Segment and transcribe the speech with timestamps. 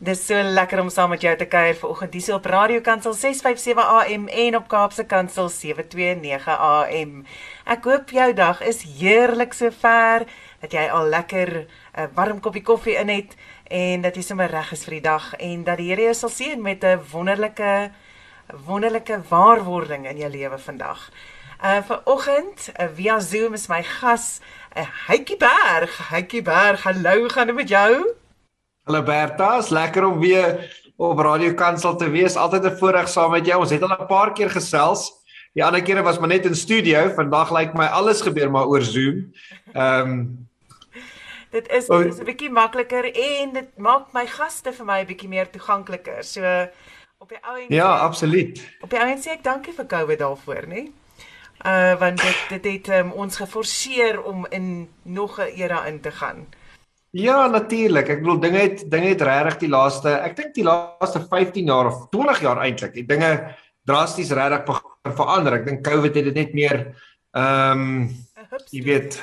[0.00, 3.84] Dis so lekker om saam met jou te kuier vanoggend hier op Radio Kansel 657
[3.84, 7.10] AM en op Kaapse Kansel 729 AM.
[7.68, 10.24] Ek hoop jou dag is heerlik sover
[10.62, 11.66] dat jy al lekker 'n
[12.00, 13.36] uh, warm koppie koffie in het
[13.68, 16.32] en dat jy sommer reg is vir die dag en dat die Here jou sal
[16.32, 17.92] seën met 'n wonderlike
[18.64, 21.10] wonderlike waarwording in jou lewe vandag.
[21.60, 24.40] Uh vanoggend uh, via Zoom is my gas,
[24.72, 26.08] 'n uh, Heitjie Berg.
[26.08, 28.19] Heitjie Berg, hallo, gaan dit met jou?
[28.88, 30.54] Hallo Berta, is lekker om weer
[30.96, 32.36] op Radio Kansel te wees.
[32.36, 33.60] Altyd 'n voorreg saam met jou.
[33.60, 35.12] Ons het al 'n paar keer gesels.
[35.52, 37.08] Die ander kere was maar net in studio.
[37.14, 39.32] Vandag lyk my alles gebeur maar oor Zoom.
[39.72, 40.48] Ehm um,
[41.50, 45.06] Dit is dit is 'n bietjie makliker en dit maak my gaste vir my 'n
[45.06, 46.24] bietjie meer toegankliker.
[46.24, 46.68] So
[47.18, 48.76] op die ou en Ja, absoluut.
[48.80, 50.88] Op die ou en sê ek dankie vir COVID daarvoor, nê?
[51.66, 56.10] Uh want dit dit het um, ons geforseer om in nog 'n era in te
[56.10, 56.46] gaan.
[57.10, 58.08] Ja, natuurlik.
[58.08, 61.90] Ek bedoel dinge het dinge het regtig die laaste, ek dink die laaste 15 jaar
[61.90, 63.30] of 20 jaar eintlik, die dinge
[63.88, 65.58] drasties regtig begin verander.
[65.58, 66.84] Ek dink COVID het dit net meer
[67.34, 67.96] ehm um,
[68.74, 69.18] jy weet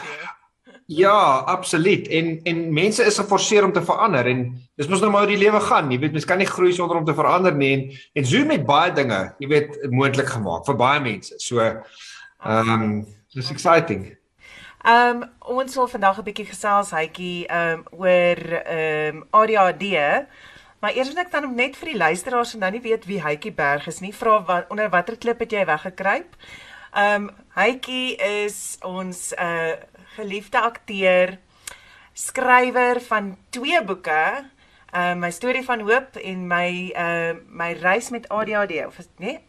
[0.88, 2.08] Ja, absoluut.
[2.08, 4.44] En en mense is geforseer om te verander en
[4.80, 5.92] dis mos nou maar hoe die lewe gaan.
[5.92, 8.64] Jy weet, mens kan nie groei sonder om te verander nie en en Zoom het
[8.66, 11.36] baie dinge, jy weet, moontlik gemaak vir baie mense.
[11.44, 14.17] So ehm um, dis exciting.
[14.88, 19.84] Ehm um, ons wil vandag 'n bietjie gesels hytjie ehm um, oor ehm um, ADHD.
[20.80, 23.52] Maar eers wil ek dan net vir die luisteraars en nou nie weet wie Hytjie
[23.52, 26.38] Berg is nie, vra wat onder watter klip het jy weggekruip?
[26.94, 29.76] Ehm um, Hytjie is ons uh
[30.16, 31.38] geliefde akteur,
[32.14, 34.24] skrywer van twee boeke,
[34.94, 39.40] ehm uh, my storie van hoop en my uh my reis met ADHD of nee?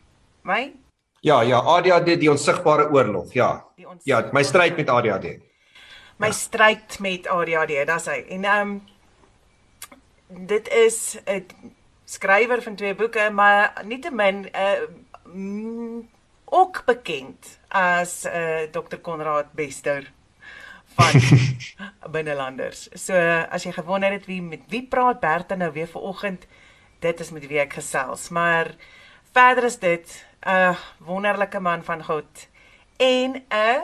[0.43, 0.75] My
[1.21, 3.68] Ja, ja, ADHD die onsigbare oorlog, ja.
[3.89, 4.05] Ons...
[4.05, 5.39] Ja, my stryd met ADHD.
[6.21, 6.37] My ja.
[6.37, 8.19] stryd met ADHD, dis hy.
[8.37, 11.47] En ehm um, dit is 'n
[12.05, 14.83] skrywer van twee boeke, maar nietemin 'n uh,
[15.25, 16.09] mm,
[16.45, 18.97] ook bekend as uh, eh, Dr.
[18.97, 20.13] Konrad Bester
[20.97, 21.21] van
[22.15, 22.89] binnelanders.
[22.93, 23.15] So
[23.51, 26.47] as jy gewonder het wie met wie praat Bertha nou weer vanoggend,
[26.99, 28.29] dit is met wie ek gesels.
[28.29, 28.75] Maar
[29.33, 32.49] verder is dit 'n wonderlike man van God
[32.99, 33.81] en 'n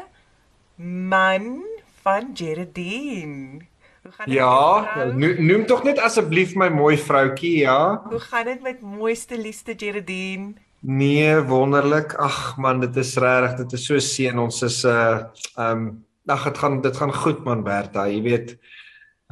[1.10, 1.64] man
[2.02, 3.60] van Geraldine.
[4.02, 4.34] Hoe gaan dit?
[4.34, 8.02] Ja, noem, noem tog net asseblief my mooi vroutkie, ja.
[8.10, 10.52] Hoe gaan dit met mooiste liefste Geraldine?
[10.80, 12.14] Nee, wonderlik.
[12.14, 14.38] Ag man, dit is regtig, dit is so seën.
[14.38, 15.24] Ons is 'n uh,
[15.56, 18.58] ehm um, ag dit gaan dit gaan goed man Bertha, jy weet.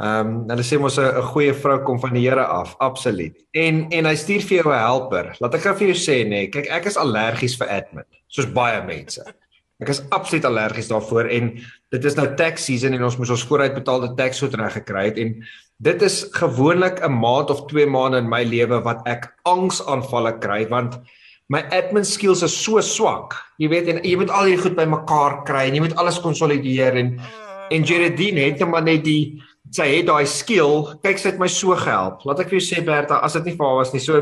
[0.00, 3.36] Ehm um, hulle sê mos 'n goeie vrou kom van die Here af, absoluut.
[3.50, 5.36] En en hy stuur vir jou 'n helper.
[5.40, 8.46] Laat ek gou vir jou sê nê, nee, kyk ek is allergies vir admin, soos
[8.46, 9.22] baie mense.
[9.82, 11.52] Ek is absoluut allergies daarvoor en
[11.92, 15.18] dit is nou tax season en ons moet ons vooruitbetaalde tax so reg gekry het
[15.18, 15.34] en
[15.82, 20.68] dit is gewoonlik 'n maand of 2 maande in my lewe wat ek angsaanvalle kry
[20.70, 21.00] want
[21.48, 23.36] my admin skills is so swak.
[23.58, 26.96] Jy weet en jy moet al hierdie goed bymekaar kry en jy moet alles konsolideer
[26.96, 27.18] en
[27.72, 29.42] en Geraldine het net maar net die
[29.72, 30.86] sy het daai skill.
[31.02, 32.24] Kyk, sy het my so gehelp.
[32.28, 34.20] Laat ek vir jou sê Bertha, as dit nie vir haar was nie, so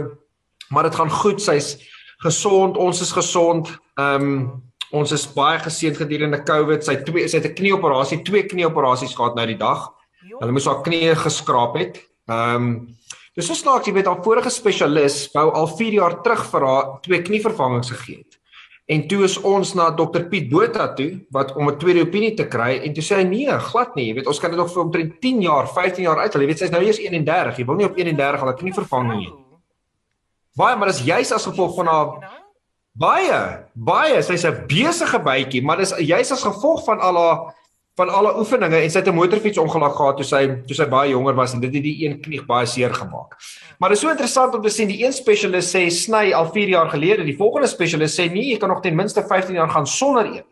[0.70, 1.43] maar dit gaan goed.
[1.43, 1.76] Sy's
[2.22, 3.72] gesond, ons is gesond.
[3.99, 4.43] Ehm um,
[4.93, 6.84] ons is baie geseënd gedurende COVID.
[6.84, 9.91] Sy twee sy het 'n knieoperasie, twee knieoperasies gehad nou die dag.
[10.41, 12.01] Hulle moes haar knie geskraap het.
[12.28, 12.97] Ehm um,
[13.37, 17.00] dis so snaaks, jy weet, haar vorige spesialis wou al 4 jaar terug vir haar
[17.03, 18.39] twee knievervangings gegee het.
[18.91, 22.49] En toe is ons na Dr Piet Botha toe wat om 'n tweede opinie te
[22.49, 24.06] kry en toe sê hy nee, glad nie.
[24.09, 26.41] Jy weet, ons kan dit nog vir omtrent 10 jaar, 15 jaar uithou.
[26.43, 27.59] Jy weet, sy's nou eers 31.
[27.59, 29.33] Jy wil nie op 31 al 'n knie vervang nie.
[30.56, 32.40] Baie, maar dis juis as gevolg van haar
[32.93, 34.23] baie, baie.
[34.23, 37.55] Sy's 'n besige bytjie, maar dis juis as gevolg van al haar
[38.01, 41.11] van alle oefeninge en sy het 'n motorfiets ongeluk gehad toe sy toe sy baie
[41.11, 43.37] jonger was en dit het die een knie baie seer gemaak.
[43.79, 46.69] Maar dit is so interessant om te sien die een spesialis sê sny al 4
[46.69, 49.87] jaar gelede, die volgende spesialis sê nee, jy kan nog ten minste 15 jaar gaan
[49.87, 50.45] sonder een.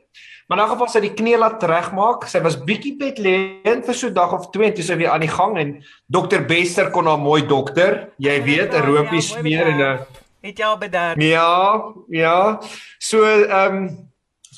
[0.48, 2.24] Maar in elk geval sy die knie laat regmaak.
[2.24, 5.20] Sy was bietjie petleen vir so 'n dag of twee en toe sy weer aan
[5.20, 9.80] die gang en dokter Bester kon haar mooi dokter, jy weet, 'n roopie smeer en
[9.80, 9.98] 'n
[10.40, 11.22] het jy al bederf?
[11.22, 12.60] Ja, ja.
[12.98, 14.08] So ehm um,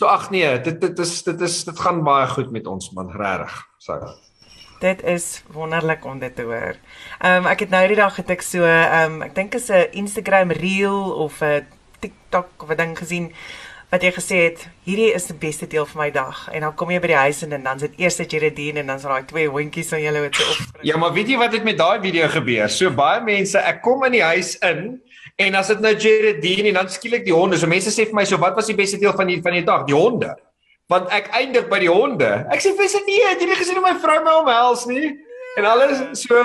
[0.00, 3.10] So ag nee, dit dit is dit is dit gaan baie goed met ons man,
[3.12, 3.56] regtig.
[3.84, 3.98] So.
[4.80, 6.78] Dit is wonderlik om dit te hoor.
[7.18, 9.68] Ehm um, ek het nou die dag het ek so ehm um, ek dink is
[9.68, 11.66] 'n Instagram reel of 'n
[12.00, 13.28] TikTok of 'n ding gesien
[13.90, 16.48] wat jy gesê het, hierdie is die beste deel van my dag.
[16.54, 18.96] En dan kom jy by die huis en dan sit eers dit Jeredine en dan
[18.96, 20.84] is daai twee hondjies aan julle wat so opspring.
[20.86, 22.70] Ja, maar weet jy wat het met daai video gebeur?
[22.70, 25.02] So baie mense, ek kom in die huis in
[25.40, 27.58] En as dit nou Jeredine en dan skielik die honde.
[27.58, 29.64] So mense sê vir my, so wat was die beste deel van die van die
[29.64, 29.86] dag?
[29.88, 30.34] Die honde.
[30.90, 32.28] Want ek eindig by die honde.
[32.52, 35.14] Ek sê vir sy nee, jy het nie gesien hoe my vrou my omhels nie.
[35.58, 36.44] En alles so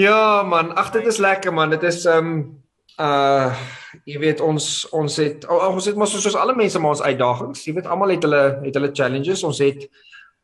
[0.00, 1.74] Ja man, ag dit is lekker man.
[1.74, 2.60] Dit is um,
[3.00, 3.50] uh
[4.06, 4.64] jy weet ons
[4.94, 7.64] ons het oh, ons het maar soos alle mense maar ons uitdagings.
[7.66, 9.42] Jy weet almal het hulle het hulle challenges.
[9.48, 9.88] Ons het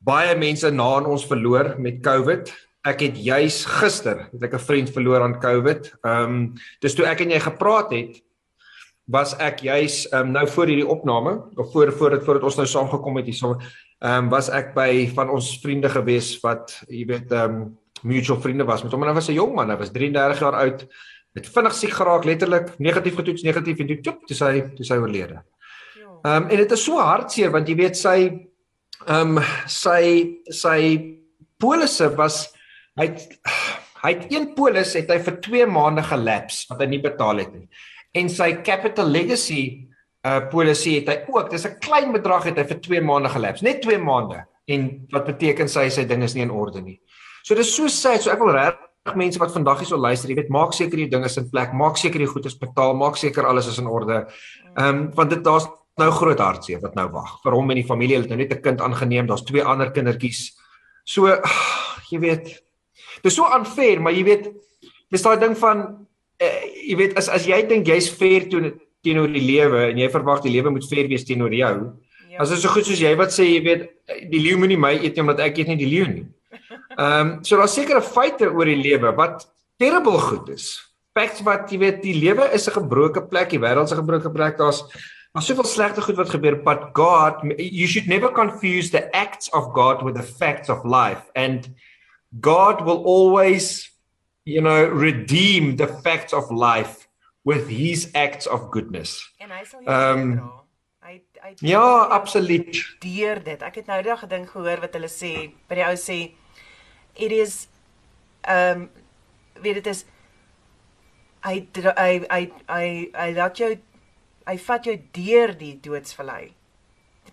[0.07, 2.51] baie mense na in ons verloor met COVID.
[2.87, 5.93] Ek het juis gister het ek 'n vriend verloor aan COVID.
[6.05, 8.23] Ehm um, dis toe ek en jy gepraat het
[9.07, 12.67] was ek juis ehm um, nou voor hierdie opname of voor voordat voordat ons nou
[12.67, 13.57] saamgekom het hierso
[13.99, 18.41] ehm um, was ek by van ons vriende gewees wat jy weet ehm um, mutual
[18.41, 20.87] vriende was met hom en hy was 'n jong man, hy was 33 jaar oud,
[21.35, 25.43] het vinnig siek geraak, letterlik negatief getoets, negatief en toe toe sy toe sy oorlede.
[25.95, 26.11] Ja.
[26.25, 28.49] Ehm um, en dit is so hartseer want jy weet sy
[29.07, 31.15] ehm um, sy sy
[31.59, 32.56] polisse was
[32.97, 33.37] hy het,
[34.03, 37.53] hy het een polis het hy vir 2 maande gelaps wat hy nie betaal het
[37.55, 37.69] nie.
[38.17, 39.63] En sy capital legacy
[40.27, 43.63] uh polisie het hy ook, dis 'n klein bedrag het hy vir 2 maande gelaps,
[43.63, 44.45] net 2 maande.
[44.67, 47.01] En wat beteken sy sy ding is nie in orde nie.
[47.45, 48.23] So dis so sad.
[48.23, 51.09] So ek wil regtig mense wat vandag hier so luister, jy weet, maak seker die
[51.09, 53.87] dinge is in plek, maak seker die goed is betaal, maak seker alles is in
[53.87, 54.27] orde.
[54.77, 57.87] Ehm um, want dit daar's nou groot hartseer wat nou wag vir hom en die
[57.87, 58.19] familie.
[58.19, 59.27] Het nou net 'n kind aangeneem.
[59.27, 60.57] Daar's twee ander kindertjies.
[61.05, 61.29] So
[62.11, 62.63] jy weet,
[63.27, 64.51] dis so unfair, maar jy weet,
[65.13, 65.85] dis daai ding van
[66.43, 70.43] uh, jy weet as as jy dink jy's fair teenoor die lewe en jy verwag
[70.45, 71.75] die lewe moet fair wees teenoor jou.
[72.31, 72.41] Ja.
[72.43, 73.85] As dit so goed soos jy wat sê, jy weet,
[74.33, 76.27] die leeu moenie my eet nie omdat ek eet nie die leeu nie.
[76.97, 79.47] Ehm um, so daar's sekere feite oor die lewe wat
[79.81, 80.71] terrible goed is.
[81.17, 84.33] Facts wat jy weet die lewe is 'n gebroke plek, die wêreld is 'n gebroke
[84.33, 84.57] plek.
[84.59, 84.83] Daar's
[85.37, 89.73] daar's soveel slegte goed wat gebeur, but God you should never confuse the acts of
[89.75, 91.69] God with the facts of life and
[92.41, 93.91] God will always
[94.45, 97.09] you know redeem the facts of life
[97.45, 99.23] with his acts of goodness.
[99.39, 100.41] En hy sal Ehm
[101.07, 102.75] hy hy Ja, absoluut.
[103.01, 103.63] Deur dit.
[103.63, 105.33] Ek het nou daag gedink gehoor wat hulle sê,
[105.71, 106.19] by die ou sê
[107.15, 107.69] it is
[108.51, 108.89] um
[109.63, 110.05] weet dit is
[111.47, 113.71] hy hy hy hy hy laat jou
[114.47, 116.53] hy vat jou deur die doodsvallei.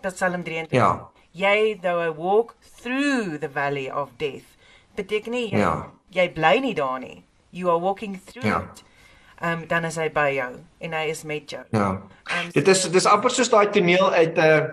[0.04, 0.78] Psalm 23.
[0.78, 1.10] Ja.
[1.34, 4.53] Jy though I walk through the valley of death.
[4.94, 5.90] Beteken nie jy, ja.
[6.14, 7.22] jy bly nie daar nie.
[7.50, 8.62] You are walking through ja.
[8.62, 8.84] it.
[9.42, 10.50] Um dan is hy by jou
[10.80, 11.62] en hy is met jou.
[11.74, 11.88] Ja.
[12.32, 14.68] Um, dit is dit is amper soos daai toneel uit 'n uh, eh,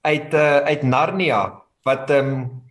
[0.00, 2.62] uit 'n uh, eh, uit Narnia wat ehm um,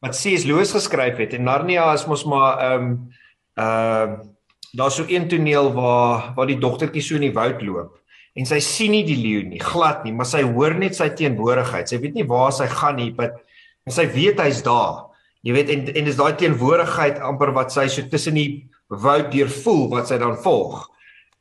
[0.00, 0.44] wat C.S.
[0.44, 3.10] Lewis geskryf het en Narnia is mos maar ehm um,
[3.54, 4.32] ehm uh,
[4.74, 8.00] daar's so een toneel waar waar die dogtertjie so in die woud loop
[8.34, 11.90] en sy sien nie die leeu nie glad nie maar sy hoor net sy teenwoordigheid
[11.90, 13.36] sy weet nie waar sy gaan nie but
[13.90, 15.13] sy weet hy's daar
[15.44, 19.52] jy weet en en dis daai teenwoordigheid amper wat sy so tussen die woud deur
[19.62, 20.82] voel wat sy dan volg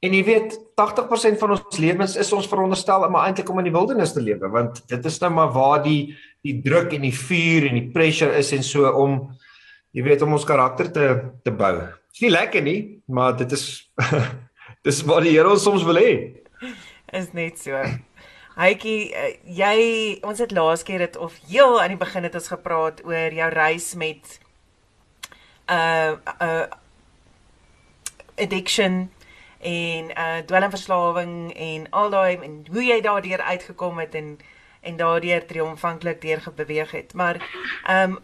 [0.03, 3.75] en jy weet 80% van ons lewens is ons veronderstel om eintlik om in die
[3.75, 6.13] wildernis te lewe want dit is nou maar waar die
[6.43, 9.21] die druk en die vuur en die pressure is en so om
[9.93, 11.09] jy weet om ons karakter te
[11.45, 11.73] te bou.
[11.77, 13.65] Dit is nie lekker nie, maar dit is
[14.87, 16.13] dis wat die Here ons soms wil hê.
[17.13, 17.77] Is net so.
[18.53, 19.77] Hytjie, eh, jy
[20.21, 23.49] ons het laas keer dit of heel aan die begin het ons gepraat oor jou
[23.49, 24.39] reis met
[25.71, 26.65] uh uh
[28.37, 29.11] addiction
[29.59, 34.37] en uh dwelmverslawing en al daai en hoe jy daardeur uitgekom het en
[34.83, 37.13] en daardeur triomfantlik deurgebeweeg het.
[37.13, 37.39] Maar
[37.85, 38.19] ehm um,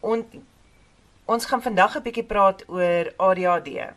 [0.00, 0.24] on,
[1.24, 3.94] ons gaan vandag 'n bietjie praat oor ADHD.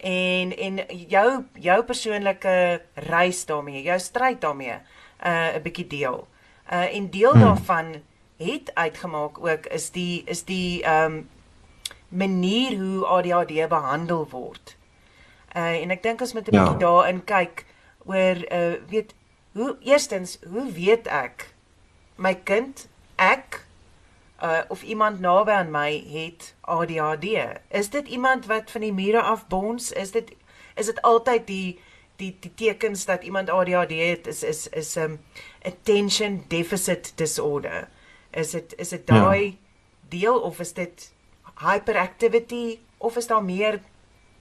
[0.00, 4.78] En en jou jou persoonlike reis daarmee, jou stryd daarmee,
[5.24, 6.26] uh 'n bietjie deel.
[6.72, 7.40] Uh en deel hmm.
[7.40, 8.02] daarvan
[8.36, 11.28] het uitgemaak ook is die is die ehm um,
[12.08, 14.76] manier hoe ADHD behandel word.
[15.56, 16.62] Uh en ek dink ons moet 'n ja.
[16.62, 17.66] bietjie daarin kyk
[18.04, 19.14] oor uh weet
[19.52, 21.48] Hoe eerstens, hoe weet ek
[22.20, 22.86] my kind
[23.18, 23.64] ek
[24.42, 27.24] uh, of iemand naby aan my het ADHD?
[27.68, 29.92] Is dit iemand wat van die mure af bons?
[29.92, 30.32] Is dit
[30.74, 31.80] is dit altyd die
[32.16, 35.20] die die tekens dat iemand ADHD het is is is 'n um,
[35.62, 37.88] attention deficit disorder.
[38.30, 39.56] Is dit is dit daai ja.
[40.08, 41.12] deel of is dit
[41.60, 43.80] hyperactivity of is daar meer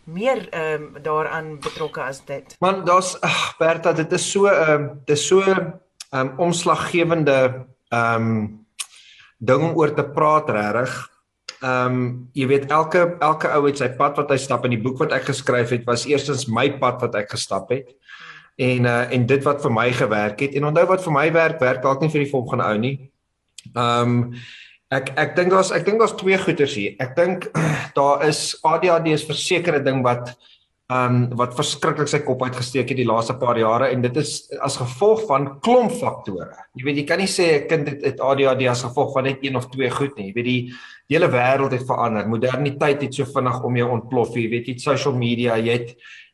[0.03, 2.55] meer ehm um, daaraan betrokke as dit.
[2.59, 3.17] Man, daar's
[3.57, 5.71] Bertha, dit is so ehm um, dis so ehm
[6.09, 8.58] um, omslaggewende ehm um,
[9.39, 10.95] ding om oor te praat regtig.
[11.59, 14.83] Ehm um, jy weet elke elke ou het sy pad wat hy stap in die
[14.83, 17.91] boek wat ek geskryf het was eerstens my pad wat ek gestap het.
[18.59, 21.59] En uh en dit wat vir my gewerk het en onthou wat vir my werk
[21.59, 22.95] werk dalk nie vir die volgende ou nie.
[23.75, 24.25] Ehm um,
[24.89, 26.95] Ek ek dink daar's ek dink daar's twee goeters hier.
[26.97, 27.45] Ek dink
[27.97, 30.33] daar is ADHD is versekerde ding wat
[30.93, 34.79] um, wat verskriklik sy kop uitgesteek het die laaste paar jare en dit is as
[34.81, 36.49] gevolg van klomp faktore.
[36.77, 39.39] Jy weet jy kan nie sê 'n kind het, het ADHD as gevolg van net
[39.41, 40.27] een of twee goed nie.
[40.27, 40.73] Jy weet die
[41.09, 42.27] die hele wêreld het verander.
[42.29, 44.35] Moderniteit het so vinnig om jou ontplof.
[44.35, 45.89] Jy weet jy het social media, jy het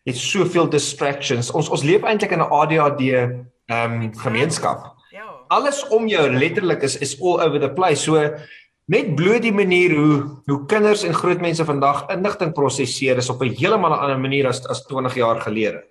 [0.06, 1.52] jy het soveel distractions.
[1.52, 4.96] Ons ons leef eintlik in 'n ADHD ehm um, gemeenskap.
[5.12, 5.26] Ja.
[5.48, 8.04] Alles om jou letterlik is is all over the place.
[8.04, 8.16] So
[8.86, 13.42] net bloot die manier hoe hoe kinders en groot mense vandag inligting prosesseer is op
[13.42, 15.84] 'n heeltemal 'n ander manier as as 20 jaar gelede.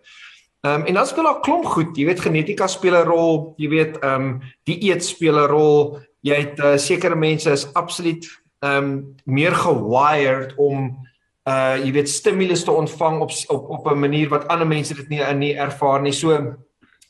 [0.65, 3.69] Ehm um, en dan speel daar klomp goed, jy weet genetika speel 'n rol, jy
[3.69, 5.99] weet ehm um, die eet speel 'n rol.
[6.21, 8.25] Jy het uh, sekere mense is absoluut
[8.61, 10.97] ehm um, meer gewired om
[11.45, 15.09] uh jy weet stimulus te ontvang op op op 'n manier wat ander mense dit
[15.09, 16.13] nie nie ervaar nie.
[16.13, 16.57] So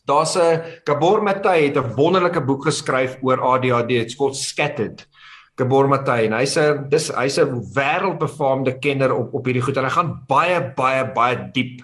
[0.07, 3.91] daar's 'n Gabor Maté het 'n wonderlike boek geskryf oor ADHD.
[3.91, 5.07] It's called Scattered.
[5.55, 9.85] Gabor Maté en hy's 'n dis hy's 'n wêreldbefaamde kenner op op hierdie goed en
[9.85, 11.83] hy gaan baie baie baie diep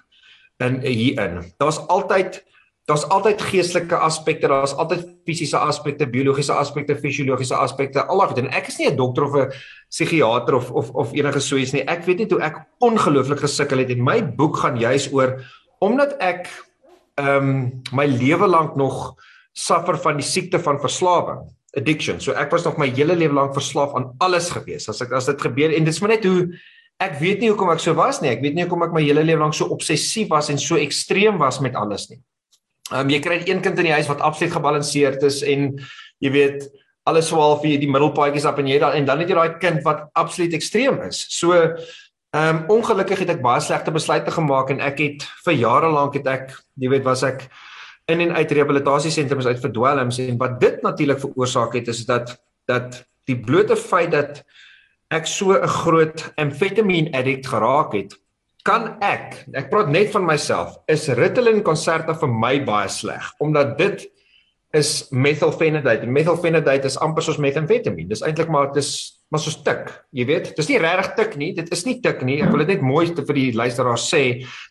[0.58, 1.44] in hierin.
[1.58, 2.42] Daar's altyd
[2.88, 8.02] daar's altyd geestelike aspekte, daar's altyd fisiese aspekte, biologiese aspekte, fisiologiese aspekte.
[8.02, 9.52] Alhoewel en ek is nie 'n dokter of 'n
[9.88, 11.86] psigiater of of of enige so iets nie.
[11.86, 15.38] Ek weet net hoe ek ongelooflik gesukkel het en my boek gaan juis oor
[15.80, 16.50] omdat ek
[17.14, 19.14] ehm um, my lewe lank nog
[19.52, 21.46] suffer van die siekte van verslawing
[21.76, 22.20] addiction.
[22.20, 24.88] So ek was nog my hele lewe lank verslaaf aan alles gewees.
[24.90, 26.48] As ek as dit gebeur en dit is maar net hoe
[27.00, 28.32] ek weet nie hoekom ek so was nie.
[28.32, 31.38] Ek weet nie hoekom ek my hele lewe lank so obsessief was en so ekstreem
[31.40, 32.20] was met alles nie.
[32.90, 35.72] Ehm um, jy kry een kind in die huis wat absoluut gebalanseerd is en
[36.20, 36.68] jy weet
[37.08, 39.82] alles swaal vir die middelpaadjies op en jy dan en dan het jy daai kind
[39.86, 41.24] wat absoluut ekstreem is.
[41.30, 41.76] So ehm
[42.34, 46.26] um, ongelukkig het ek baie slegte besluite gemaak en ek het vir jare lank het
[46.30, 47.48] ek jy weet was ek
[48.10, 52.36] in en uit rehabilitasiesentrums uit verdwelms en wat dit natuurlik veroorsaak het is dat
[52.70, 54.42] dat die blote feit dat
[55.10, 58.16] ek so 'n groot amphetamine addict geraak het
[58.62, 63.78] kan ek ek praat net van myself is Ritalin konserte vir my baie sleg omdat
[63.78, 64.08] dit
[64.72, 69.90] is methylphenidate methylphenidate is amper soos methamphetamine dis eintlik maar dit is maar soos tik,
[70.10, 70.48] jy weet.
[70.58, 72.40] Dis nie regtig tik nie, dit is nie tik nie.
[72.42, 74.22] Ek wil dit net mooi vir die luisteraars sê.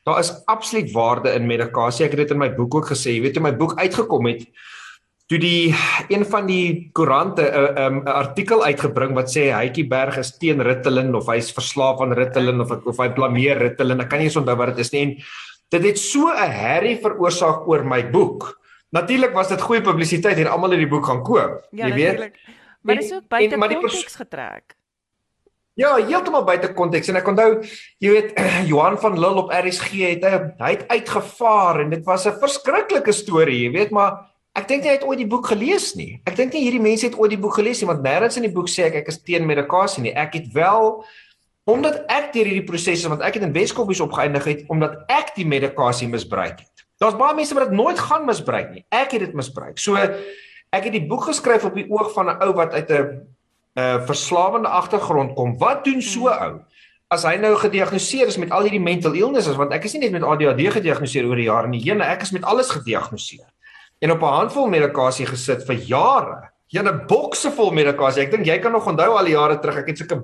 [0.07, 2.03] Daar is absoluut waarde in medikasie.
[2.05, 3.15] Ek het dit in my boek ook gesê.
[3.15, 4.43] Jy weet toe my boek uitgekom het,
[5.31, 5.71] toe die
[6.11, 10.35] een van die koerante 'n uh, 'n um, artikel uitgebring wat sê Hytjie Berg is
[10.37, 14.01] teen Ritalin of hy's verslaaf aan Ritalin of of hy blameer Ritalin.
[14.01, 15.01] Ek kan nie eens onthou wat dit is nie.
[15.01, 15.15] En
[15.69, 18.58] dit het so 'n herrie veroorsaak oor my boek.
[18.89, 21.67] Natuurlik was dit goeie publisiteit en almal het die boek gaan koop.
[21.71, 22.05] Ja, jy weet.
[22.05, 22.39] Natuurlijk.
[22.81, 24.75] Maar dis ook buite konteks getrek.
[25.79, 27.61] Ja, heeltemal buite konteks en ek onthou,
[28.03, 28.33] jy weet,
[28.71, 33.61] Johan van Lille op RSG het hy het uitgevaar en dit was 'n verskriklike storie,
[33.63, 34.27] jy weet, maar
[34.59, 36.19] ek dink nie hy het ooit die boek gelees nie.
[36.27, 38.51] Ek dink nie hierdie mense het ooit die boek gelees nie want nêrens in die
[38.51, 40.11] boek sê ek ek is teen medikasie nie.
[40.11, 41.05] Ek het wel
[41.63, 45.47] omdat ek deur hierdie prosesse want ek het in Weskoppies opgeëindig het omdat ek die
[45.47, 46.78] medikasie misbruik het.
[46.99, 48.85] Daar's baie mense wat dit nooit gaan misbruik nie.
[48.91, 49.79] Ek het dit misbruik.
[49.79, 49.95] So
[50.69, 53.79] Ek het die boek geskryf op die oog van 'n ou wat uit 'n 'n
[53.79, 55.57] uh, verslawende agtergrond kom.
[55.57, 56.59] Wat doen so 'n ou?
[57.09, 60.11] As hy nou gediagnoseer is met al hierdie mental illnesses want ek is nie net
[60.11, 63.49] met ADHD gediagnoseer oor die jare nie, jene ek is met alles gediagnoseer.
[64.01, 66.49] En op 'n handvol medikasie gesit vir jare.
[66.67, 68.21] Jene bokse vol medikasie.
[68.21, 70.21] Ek dink jy kan nog onthou al die jare terug ek het sulke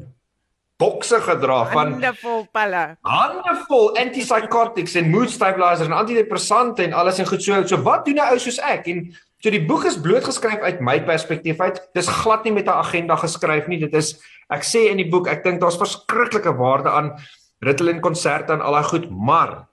[0.77, 2.97] bokse gedra van handvol pille.
[3.01, 7.61] Handvol antipsychotics en mood stabilizers en antidepressante en alles en goed so.
[7.67, 8.87] So wat doen 'n ou soos ek?
[8.87, 9.15] En
[9.45, 11.77] So die boek is blootgeskryf uit my perspektief uit.
[11.93, 13.77] Dis glad nie met 'n agenda geskryf nie.
[13.79, 14.17] Dit is
[14.49, 17.13] ek sê in die boek, ek dink daar's verskriklike waarde aan
[17.61, 19.67] Ritalin konserte en al daai goed, maar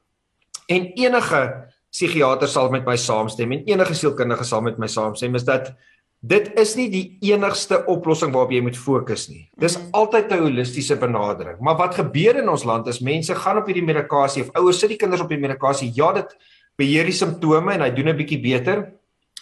[0.69, 5.45] en enige psigiater sal met my saamstem en enige sielkundige sal met my saamstem is
[5.45, 5.75] dat
[6.23, 9.49] dit is nie die enigste oplossing waarop jy moet fokus nie.
[9.59, 9.91] Dis mm.
[9.99, 11.59] altyd 'n holistiese benadering.
[11.61, 14.95] Maar wat gebeur in ons land is mense gaan op hierdie medikasie of ouers sit
[14.95, 15.91] die kinders op die medikasie.
[15.95, 16.31] Ja, dit
[16.79, 18.93] beheer die simptome en hy doen 'n bietjie beter.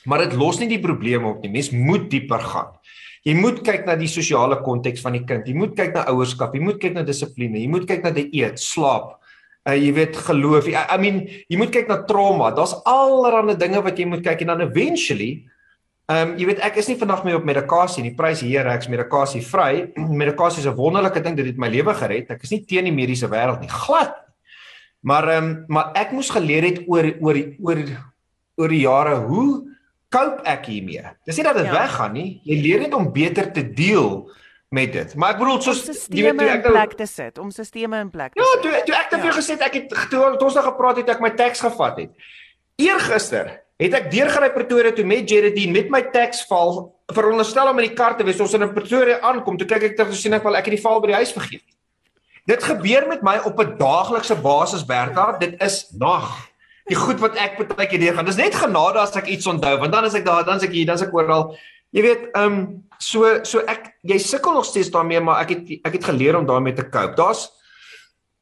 [0.06, 1.50] Maar dit los nie die probleme op nie.
[1.50, 2.72] Mens moet dieper gaan.
[3.22, 5.46] Jy moet kyk na die sosiale konteks van die kind.
[5.46, 6.54] Jy moet kyk na ouerskap.
[6.54, 7.58] Jy moet kyk na dissipline.
[7.58, 9.20] Jy moet kyk na die eet, slaap.
[9.68, 10.66] Uh, jy weet geloof.
[10.66, 12.50] I, I mean, jy moet kyk na trauma.
[12.50, 15.44] Daar's allerlei dinge wat jy moet kyk en dan eventually
[16.10, 18.14] Ehm um, jy weet ek is nie vandag meer op medikasie nie.
[18.18, 19.92] Prys hier ek's medikasie vry.
[20.22, 21.36] Medikasie is 'n wonderlike ding.
[21.38, 22.32] Dit het my lewe gered.
[22.34, 23.70] Ek is nie teen die mediese wêreld nie.
[23.70, 24.16] Glad.
[25.06, 27.78] Maar ehm um, maar ek moes geleer het oor oor oor
[28.58, 29.70] oor die jare hoe
[30.10, 31.14] cope ek hiermee.
[31.24, 31.78] Dis nie dat dit ja.
[31.78, 32.40] weggaan nie.
[32.44, 34.26] Jy leer net om beter te deel
[34.74, 35.14] met dit.
[35.14, 38.10] Maar ek bedoel soos jy weet toe ek nou plek te sit, om sisteme in
[38.10, 38.66] plek te ja, sit.
[38.66, 41.10] Ja, toe toe ek het vir jou gesê ek het toe ons nog gepraat het
[41.14, 42.30] ek my teks gevat het.
[42.82, 47.88] Eergister het ek deurgery Pretoria toe met Jeridine met my teks val veronderstel om in
[47.88, 48.40] die kar te wees.
[48.42, 50.82] Ons in Pretoria aankom, toe kyk ek terug en sien ek wel ek het die
[50.82, 51.64] val by die huis vergeet.
[52.50, 55.38] Dit gebeur met my op 'n daaglikse basis, Bertha.
[55.38, 56.30] Dit is nag.
[56.88, 58.26] Die goed wat ek baie keer deurgaan.
[58.26, 60.72] Dis net genade as ek iets onthou, want dan is ek daar, dan is ek
[60.72, 61.56] hier, dan is ek oral.
[61.92, 65.70] Jy weet, ehm um, so so ek jy sukkel nog steeds daarmee, maar ek het
[65.84, 67.16] ek het geleer om daarmee te cope.
[67.16, 67.50] Daar's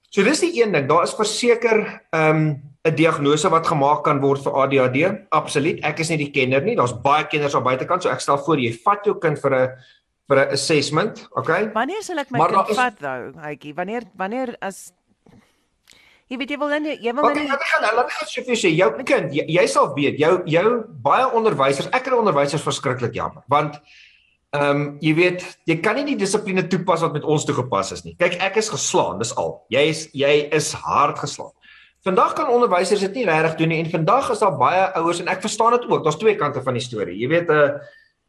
[0.09, 2.49] So dis die een ding, daar is verseker ehm um,
[2.89, 4.99] 'n diagnose wat gemaak kan word vir ADHD.
[5.31, 5.81] Absoluut.
[5.85, 6.77] Ek is nie die kenner nie.
[6.77, 9.69] Daar's baie kenners aan buitekant, so ek stel voor jy vat jou kind vir 'n
[10.29, 11.71] vir 'n assessment, okay?
[11.73, 12.77] Wanneer sal ek my maar kind is...
[12.77, 13.75] vat nou, Hytjie?
[13.75, 14.93] Wanneer wanneer as
[16.29, 18.71] Jy weet jy wil dan jy wil dan ek gaan laat ek gou vir sê,
[18.77, 20.67] jou kind, jy, jy sal weet, jou jou
[21.01, 23.81] baie onderwysers, ek kry onderwysers verskriklik jammer, want
[24.53, 28.05] ehm um, jy weet, jy kan nie die dissipline toepas wat met ons toegepas is
[28.05, 28.13] nie.
[28.21, 29.55] Kyk, ek is geslaan, dis al.
[29.73, 31.53] Jy is jy is hard geslaan.
[32.07, 35.29] Vandag kan onderwysers dit nie regtig doen nie en vandag is daar baie ouers en
[35.29, 36.05] ek verstaan dit ook.
[36.05, 37.19] Daar's twee kante van die storie.
[37.19, 37.81] Jy weet 'n uh, eh,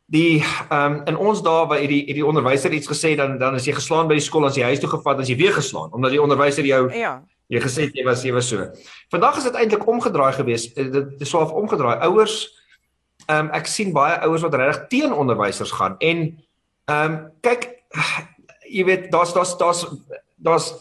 [0.09, 3.65] die ehm um, in ons dae waar hierdie hierdie onderwyser iets gesê dan dan is
[3.65, 6.11] jy geslaan by die skool as jy huis toe gevat as jy weer geslaan omdat
[6.11, 8.69] die onderwyser jou ja jy gesê jy was jy was so.
[9.13, 10.69] Vandag is dit eintlik omgedraai gewees.
[10.73, 11.99] Eh, dit is swaaf omgedraai.
[12.09, 12.49] Ouers
[13.27, 16.25] ehm um, ek sien baie ouers wat regtig teen onderwysers gaan en
[16.89, 17.69] ehm um, kyk
[18.69, 19.85] jy weet daar's daar's daar's
[20.37, 20.73] daar's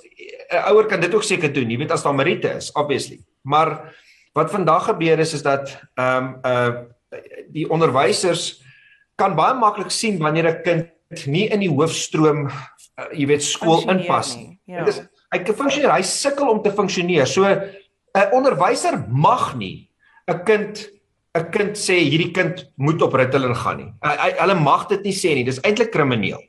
[0.50, 3.20] 'n ouer kan dit ook seker doen, jy weet as daar Marite is, obviously.
[3.42, 3.94] Maar
[4.32, 6.72] wat vandag gebeur is is dat ehm um, uh
[7.48, 8.60] die onderwysers
[9.16, 13.88] kan baie maklik sien wanneer 'n kind nie in die hoofstroom uh, jy weet skool
[13.88, 14.58] inpas nie.
[14.64, 14.84] Ja.
[14.84, 15.00] Dit is
[15.32, 17.26] hy kan funksioneer, hy sukkel om te funksioneer.
[17.26, 19.90] So 'n onderwyser mag nie
[20.28, 20.90] 'n kind
[21.36, 23.90] 'n kind sê hierdie kind moet op Ritalin gaan nie.
[24.02, 25.44] Hy hulle mag dit nie sê nie.
[25.44, 26.40] Dis eintlik krimineel.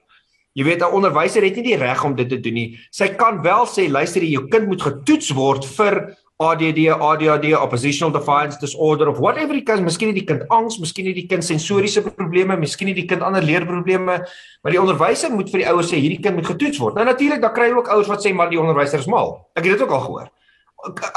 [0.59, 2.79] Jy weet 'n onderwyser het nie die reg om dit te doen nie.
[2.91, 8.11] Sy kan wel sê luister jy jou kind moet getoets word vir ADD, ADHD, oppositional
[8.11, 11.43] defiance disorder of whatever it is, miskien het die kind angs, miskien het die kind
[11.43, 14.15] sensoriese probleme, miskien het die kind ander leerprobleme,
[14.63, 16.95] maar die onderwyser moet vir die ouers sê hierdie kind moet getoets word.
[16.95, 19.49] Nou natuurlik dan kry jy ook ouers wat sê maar die onderwyser is mal.
[19.55, 20.29] Ek het dit ook al gehoor.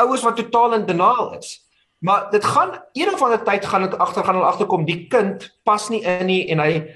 [0.07, 1.61] Ouers wat totaal in denial is.
[2.03, 5.55] Maar dit gaan eendag van 'n tyd gaan dit agter gaan hulle agterkom die kind
[5.63, 6.87] pas nie in nie en hy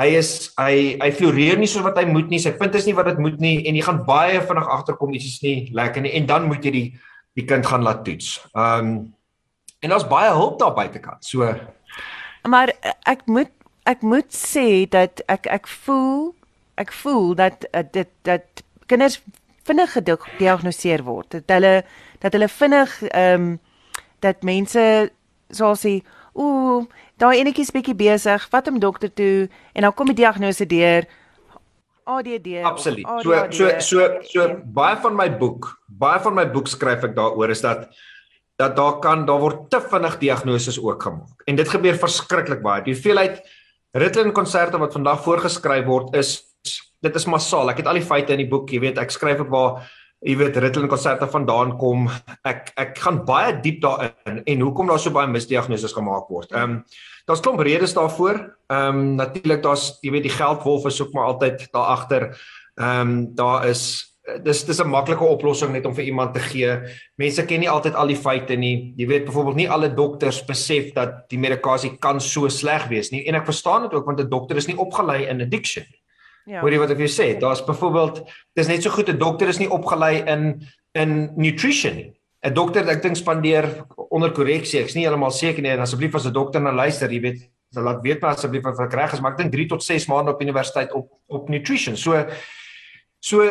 [0.00, 2.40] hy is hy hy floreer nie soos wat hy moet nie.
[2.42, 5.28] Sy punt is nie wat dit moet nie en jy gaan baie vinnig agterkom iets
[5.28, 6.88] is nie lekker nie en dan moet jy die
[7.38, 8.38] die kind gaan laat toets.
[8.54, 9.00] Ehm um,
[9.80, 11.24] en daar's baie hulp daar buitekant.
[11.24, 11.54] So
[12.48, 12.72] maar
[13.08, 13.52] ek moet
[13.88, 16.34] ek moet sê dat ek ek voel
[16.80, 19.20] ek voel dat uh, dit dat kinders
[19.68, 21.30] vinnig gediagnoseer word.
[21.30, 21.74] Dat hulle
[22.20, 23.58] dat hulle vinnig ehm um,
[24.20, 24.82] dat mense
[25.48, 26.00] sal sê
[26.36, 26.84] ooh
[27.20, 31.08] daai enetjie is bietjie besig, vat hom dokter toe en dan kom die diagnose deur
[32.10, 32.48] ADD.
[32.66, 33.06] Absoluut.
[33.22, 37.52] So so so so baie van my boek, baie van my boek skryf ek daaroor
[37.54, 37.90] is dat
[38.60, 41.44] dat daar kan daar word te vinnig diagnoses ook gemaak.
[41.48, 42.84] En dit gebeur verskriklik baie.
[42.84, 43.40] Die hoeveelheid
[43.96, 46.38] Ritalin konserte wat vandag voorgeskryf word is
[47.00, 47.72] dit is massaal.
[47.72, 49.88] Ek het al die feite in die boek, jy weet, ek skryf ook waar
[50.20, 52.08] jy weet Ritalin konserte vandaan kom.
[52.44, 56.52] Ek ek gaan baie diep daarin en hoekom daar so baie misdiagnoses gemaak word.
[56.52, 56.84] Ehm um,
[57.28, 58.40] daar's klomp redes daarvoor.
[58.68, 62.30] Ehm um, natuurlik daar's jy weet die geldwolf is ook maar altyd daar agter.
[62.76, 64.10] Ehm um, daar is
[64.44, 66.78] dis dis 'n maklike oplossing net om vir iemand te gee.
[67.16, 68.92] Mense ken nie altyd al die feite nie.
[68.96, 73.26] Jy weet byvoorbeeld nie alle dokters besef dat die medikasie kan so sleg wees nie.
[73.26, 75.99] En ek verstaan dit ook want 'n dokter is nie opgelei in addiction nie.
[76.46, 76.60] Ja.
[76.60, 77.26] Hoor jy wat ek vir sê?
[77.38, 78.22] Daar's byvoorbeeld
[78.56, 80.62] dis net so goed 'n dokter is nie opgelei in
[80.94, 82.12] in nutrition nie.
[82.44, 84.80] 'n Dokter ek dink spandeer onder korreksie.
[84.80, 87.84] Ek's nie heeltemal seker nie en asseblief as 'n dokter nou luister, jy weet, sal
[87.84, 90.32] laat weet maar asseblief of ek reg is, maar ek dink 3 tot 6 maande
[90.32, 91.96] op universiteit op op nutrition.
[91.96, 92.26] So
[93.20, 93.44] so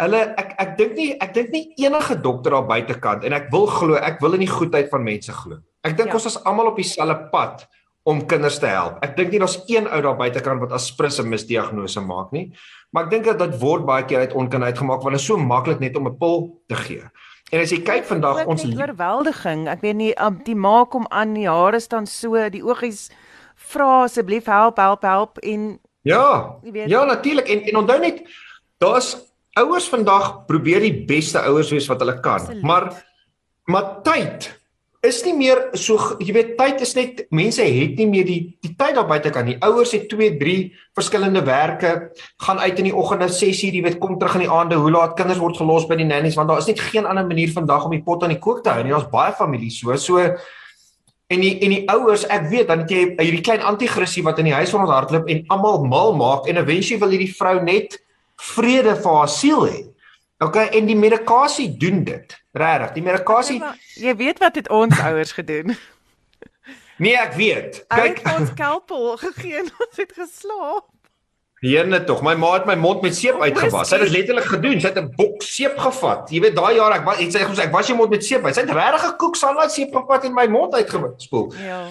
[0.00, 3.66] hulle ek ek dink nie ek dink nie enige dokter daar buitekant en ek wil
[3.66, 5.60] glo, ek wil in die goedheid van mense glo.
[5.84, 6.14] Ek dink ja.
[6.14, 7.66] ons is almal op dieselfde pad
[8.02, 8.98] om kinders te help.
[9.04, 12.52] Ek dink nie daar's een ou daar buitekant wat aspris 'n misdiagnose maak nie,
[12.90, 15.36] maar ek dink dat dit word baie keer uit onkunheid gemaak want dit is so
[15.36, 17.02] maklik net om 'n pil te gee.
[17.52, 21.34] En as jy kyk vandag ons oorweldiging, ek weet nie um, die maak hom aan
[21.34, 23.10] die hare staan so, die oogies
[23.56, 26.58] vra asseblief help, help, help en Ja.
[26.72, 28.22] Ja, natuurlik en en onthou net
[28.78, 29.16] daar's
[29.54, 32.62] ouers vandag probeer die beste ouers wees wat hulle kan, Absoluut.
[32.62, 33.04] maar
[33.64, 34.61] maar tyd
[35.02, 38.70] is nie meer so jy weet tyd is net mense het nie meer die die
[38.78, 39.56] tyd daar buite kan nie.
[39.66, 40.54] Ouers het 2, 3
[40.94, 42.12] verskillende werke,
[42.46, 45.16] gaan uit in die oggende 6:00, jy weet kom terug in die aande, hoe laat
[45.18, 47.90] kinders word gelos by die nannies want daar is net geen ander manier vandag om
[47.90, 48.92] die pot aan die kook te hou nie.
[48.94, 49.96] Daar's baie families so.
[49.96, 54.38] So en die en die ouers, ek weet dan het jy hierdie klein anti-krissie wat
[54.38, 57.98] in die huis ons hardloop en almal mal maak en eventueel wil hierdie vrou net
[58.54, 59.91] vrede vir haar siel hê.
[60.42, 62.38] Okay, en die medikasie doen dit.
[62.52, 65.74] Regtig, die medikasie ja, Jy weet wat het ons ouers gedoen?
[67.02, 67.78] Nee, ek weet.
[67.90, 70.84] Kyk, ons kelpel gegee en ons het geslaap.
[71.62, 73.86] Jene tog, my ma het my mond met seep uitgewas.
[73.90, 74.80] Sy het dit letterlik gedoen.
[74.82, 76.30] Sy het 'n bok seep gevat.
[76.34, 78.46] Jy weet daai jaar ek was sy gesê ek was jy mond met seep.
[78.50, 81.54] Sy het regtig gekook salad seep gevat en my mond uitgespoel.
[81.62, 81.86] Ja.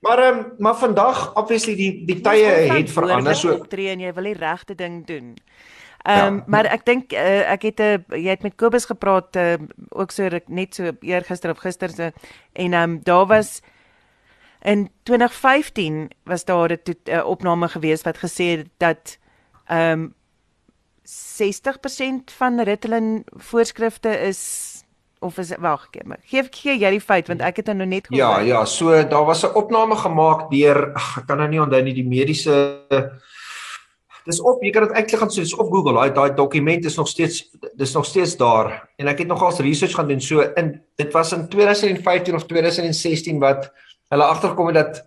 [0.00, 4.12] Maar ehm um, maar vandag obviously die die tye het verander so optree en jy
[4.14, 5.34] wil die regte ding doen.
[6.06, 6.44] Ehm um, ja.
[6.46, 9.54] maar ek dink uh, ek het 'n uh, jy het met Kobus gepraat uh,
[9.88, 12.12] ook so net so eergister of gister se
[12.52, 13.60] en ehm um, daar was
[14.62, 19.18] in 2015 was daar 'n uh, opname gewees wat gesê het dat
[19.66, 20.14] ehm um,
[21.06, 24.40] 60% van Ritalin voorskrifte is
[25.18, 28.06] of is wag gee my gee gee jy die feit want ek het nou net
[28.06, 31.82] gehoor Ja ja so daar was 'n opname gemaak deur ek kan nou nie onthou
[31.82, 32.80] nie die mediese
[34.26, 36.96] dis op jy kan dit eintlik gaan so dis op Google daai daai dokument is
[36.98, 37.44] nog steeds
[37.78, 38.88] dis nog steeds daar.
[38.98, 43.38] En ek het nogals research gaan doen so in dit was in 2015 of 2016
[43.42, 43.70] wat
[44.10, 45.04] hulle agtergekom het dat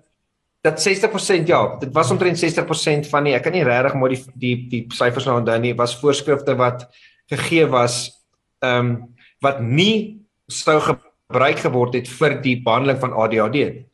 [0.61, 4.23] dat 60% ja dit was omtrent 60% van die ek kan nie regtig maar die
[4.35, 6.87] die die syfers nou onthou nie was voorskrifte wat
[7.31, 8.09] gegee was
[8.59, 8.97] ehm um,
[9.39, 10.19] wat nie
[10.51, 13.85] sou gebruik geword het vir die behandeling van ADHD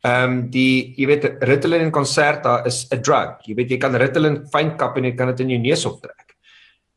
[0.00, 3.36] Ehm um, die jy weet Ritalin en Concerta is 'n drug.
[3.44, 6.36] Jy weet jy kan Ritalin fyn kap en jy kan dit in jou neus optrek.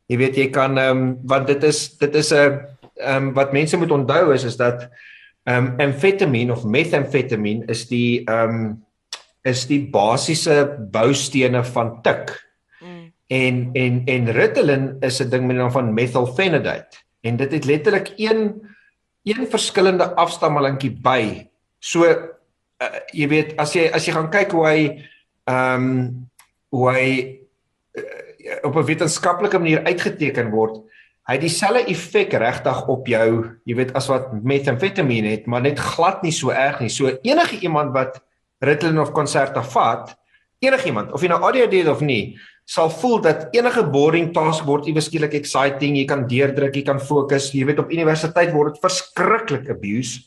[0.07, 2.63] Jy weet jy kan ehm um, want dit is dit is 'n
[2.95, 4.89] ehm um, wat mense moet onthou is is dat
[5.43, 8.83] ehm um, amfetamine of methamphetamine is die ehm um,
[9.43, 12.31] is die basiese boustene van tik.
[12.79, 13.11] Mm.
[13.27, 17.65] En en en Ritalin is 'n ding met 'n naam van methylphenidate en dit het
[17.65, 18.63] letterlik een
[19.23, 21.47] een verskillende afstammelingkie by.
[21.79, 22.32] So
[22.81, 24.79] uh, jy weet as jy as jy gaan kyk hoe hy
[25.49, 25.89] ehm um,
[26.73, 27.07] hoe hy
[27.99, 30.81] uh, op 'n wetenskaplike manier uitgeteken word,
[31.27, 33.29] hy het dieselfde effek regtig op jou,
[33.63, 36.89] jy weet as wat metamfetamine het, maar net glad nie so erg nie.
[36.89, 38.19] So enige iemand wat
[38.59, 40.15] Ritalin of Concerta vat,
[40.59, 44.65] enige iemand of jy nou ADHD het of nie, sal voel dat enige boring task
[44.65, 47.51] word iewes skielik exciting, jy kan deurdruk, jy kan fokus.
[47.53, 50.23] Jy weet op universiteit word dit verskriklik abuse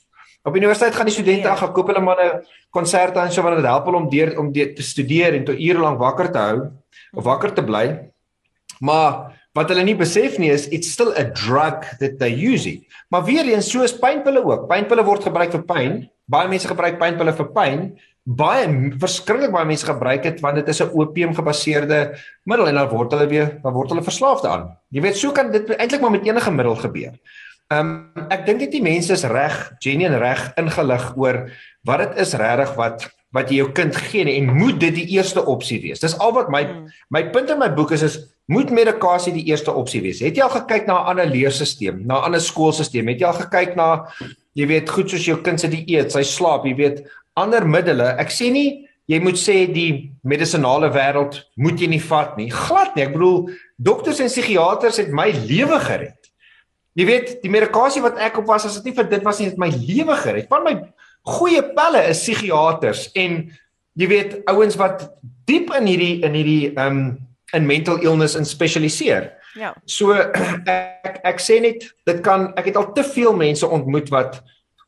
[0.46, 3.66] Op universiteit gaan die studente ag, koop hulle maar 'n konsert aan so want dit
[3.66, 6.70] help hulle om deur om te studeer en tot ure lank wakker te hou
[7.12, 8.10] of wakker te bly.
[8.80, 12.84] Maar wat hulle nie besef nie is it's still a drug that they using.
[13.10, 14.68] Maar weer eens soos pynpille ook.
[14.68, 16.10] Pynpille word gebruik vir pyn.
[16.26, 17.98] Baie mense gebruik pynpille vir pyn.
[18.26, 18.68] Baie
[19.00, 23.10] verskriklik baie mense gebruik dit want dit is 'n opium gebaseerde middel en dan word
[23.12, 24.76] hulle weer dan word hulle verslaaf daaraan.
[24.90, 27.18] Jy weet, so kan dit eintlik maar met enige middel gebeur.
[27.74, 31.38] Ehm um, ek dink dit die mense is reg, genuen reg ingelig oor
[31.88, 35.42] wat dit is regtig wat wat jy jou kind gee en moet dit die eerste
[35.42, 36.00] opsie wees.
[36.00, 36.86] Dis al wat my hmm.
[37.10, 40.22] my punt in my boek is is moet medikasie die eerste opsie wees.
[40.22, 43.02] Het jy al gekyk na 'n ander leerstelsel, na 'n ander skoolstelsel?
[43.02, 44.06] Het jy al gekyk na
[44.54, 47.02] jy weet goed soos jou kind se dieet, sy slaap, jy weet
[47.34, 48.14] ander middele.
[48.18, 52.50] Ek sê nie jy moet sê die medisinale wêreld moet jy nie vat nie.
[52.50, 53.04] Glad nie.
[53.04, 56.25] Ek bedoel dokters en psigiaters het my lewe gered.
[56.96, 59.50] Jy weet, die medikasie wat ek op was, as dit nie vir dit was nie,
[59.50, 60.48] het my lewe gered.
[60.48, 60.74] Van my
[61.26, 63.42] goeie pelle is psigiaters en
[63.96, 65.04] jy weet, ouens wat
[65.48, 67.00] diep in hierdie in hierdie um
[67.54, 69.30] in mental illness in spesialiseer.
[69.56, 69.72] Ja.
[69.88, 74.40] So ek ek sê net dit kan ek het al te veel mense ontmoet wat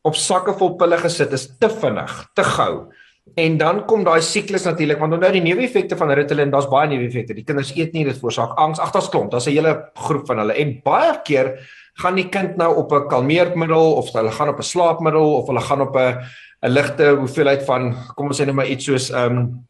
[0.07, 2.89] op sakke vol pille gesit is te vinnig, te gou.
[3.35, 7.35] En dan kom daai siklus natuurlik want onthou die neeweffekte van Ritalin, daar's baie neeweffekte.
[7.35, 10.39] Die kinders eet nie dit veroorsaak angs, ag daar's klomp, daar's 'n hele groep van
[10.39, 11.59] hulle en baie keer
[11.99, 15.61] gaan die kind nou op 'n kalmeermiddel of hulle gaan op 'n slaapmiddel of hulle
[15.61, 16.19] gaan op 'n
[16.63, 19.67] 'n ligte hoeveelheid van kom ons sê net maar iets soos ehm um,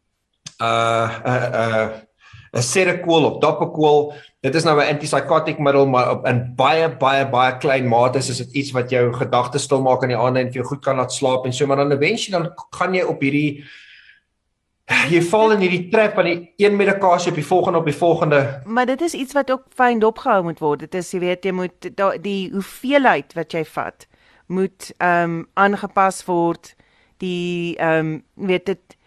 [0.61, 1.87] uh uh, uh,
[2.53, 4.13] 'n Seroquel of Dopaquel.
[4.41, 8.37] Dit is nou 'n antipsychotic middel maar op in baie baie baie klein mate is
[8.37, 10.95] dit iets wat jou gedagtes stil maak in die aande en vir jou goed kan
[10.95, 13.63] laat slaap en so maar dan eventually dan gaan jy op hierdie
[15.09, 18.61] jy val in hierdie trap van die een medikasie op die volgende op die volgende.
[18.65, 20.79] Maar dit is iets wat ook fyn dopgehou moet word.
[20.79, 24.07] Dit is jy weet jy moet da, die hoeveelheid wat jy vat
[24.47, 26.73] moet ehm um, aangepas word.
[27.21, 28.97] Die ehm um, weet dit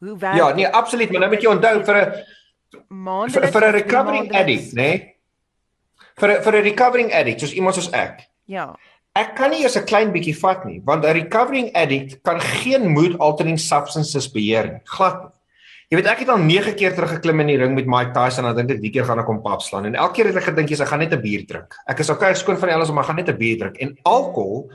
[0.00, 2.12] hoe werk Ja, nee, absoluut, maar nou moet jy onthou vir 'n
[2.88, 4.82] maand vir 'n recovering addict, nê?
[4.82, 5.16] Nee?
[6.20, 8.28] Vir vir 'n recovering addict, soos iemand soos ek.
[8.44, 8.74] Ja.
[9.14, 12.88] Ek kan nie eers 'n klein bietjie vat nie, want 'n recovering addict kan geen
[12.88, 14.80] mood altering substances beheer nie.
[14.84, 15.40] Glad nie.
[15.90, 18.54] Jy weet ek het al 9 keer teruggeklim in die ring met Mike Tyson en
[18.54, 20.46] dan dink ek die keer gaan ek hom pap slaan en elke keer het ek
[20.52, 21.74] gedink jy's ek gaan net 'n bier drink.
[21.88, 23.76] Ek is okay skoon van alles maar gaan net 'n bier drink.
[23.82, 24.70] En alkohol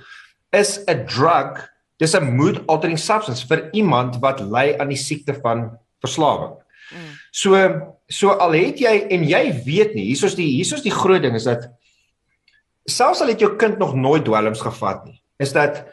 [0.52, 5.34] is 'n drug, dis 'n mood altering substance vir iemand wat ly aan die siekte
[5.42, 6.56] van verslawing.
[6.92, 7.12] Mm.
[7.32, 7.56] So
[8.08, 11.48] so al het jy en jy weet nie, hiersoos die hiersoos die groot ding is
[11.48, 11.70] dat
[12.86, 15.86] selfs al het jou kind nog nooit dwelms gevat nie, is dat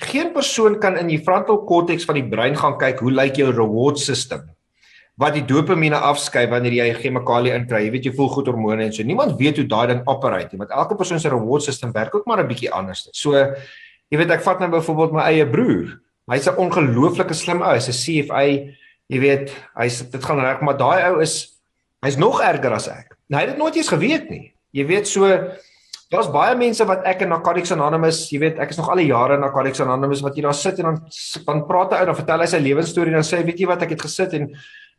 [0.00, 3.52] geen persoon kan in die frontal cortex van die brein gaan kyk hoe lyk jou
[3.52, 4.48] reward system
[5.20, 7.82] wat die dopamine afskei wanneer jy chemikalie inkry.
[7.84, 9.04] Jy weet jy voel goed hormone en so.
[9.04, 12.26] Niemand weet hoe daai ding operate nie, want elke persoon se reward system werk ook
[12.26, 13.08] maar 'n bietjie anders.
[13.12, 13.36] So
[14.10, 15.96] jy weet ek vat nou byvoorbeeld my eie broer.
[16.30, 17.74] Hy's 'n ongelooflike slim ou.
[17.74, 18.44] Hy's 'n CFA.
[19.10, 21.58] Jy weet, hy's dit gaan reg, maar daai ou is
[22.02, 23.16] hy's nog erger as ek.
[23.28, 24.54] Nou, hy het dit nooit eens geweet nie.
[24.72, 25.26] Jy weet so
[26.10, 29.12] Daar's baie mense wat ek in Narcotics Anonymous, jy weet, ek is nog al die
[29.12, 30.96] jare in Narcotics Anonymous wat jy daar sit en dan
[31.46, 33.68] dan praat hy uit, dan vertel hy sy lewensstorie en dan sê hy, weet jy
[33.70, 34.48] wat, ek het gesit en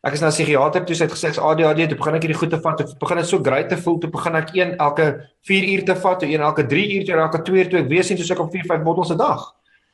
[0.03, 2.39] ek is na 'n psigiater toe, sy het gesê ek's ADHD, toe begin ek hierdie
[2.39, 5.29] goed te vat, toe begin dit so great te voel, toe begin ek een elke
[5.45, 7.89] 4 uur te vat, toe een elke 3 uur, toe elke 2 uur toe ek
[7.89, 9.53] weer sien soos ek op 4, 5 bottels 'n dag.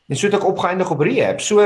[0.10, 1.41] En so het ek opgeëindig op rehab.
[1.41, 1.60] So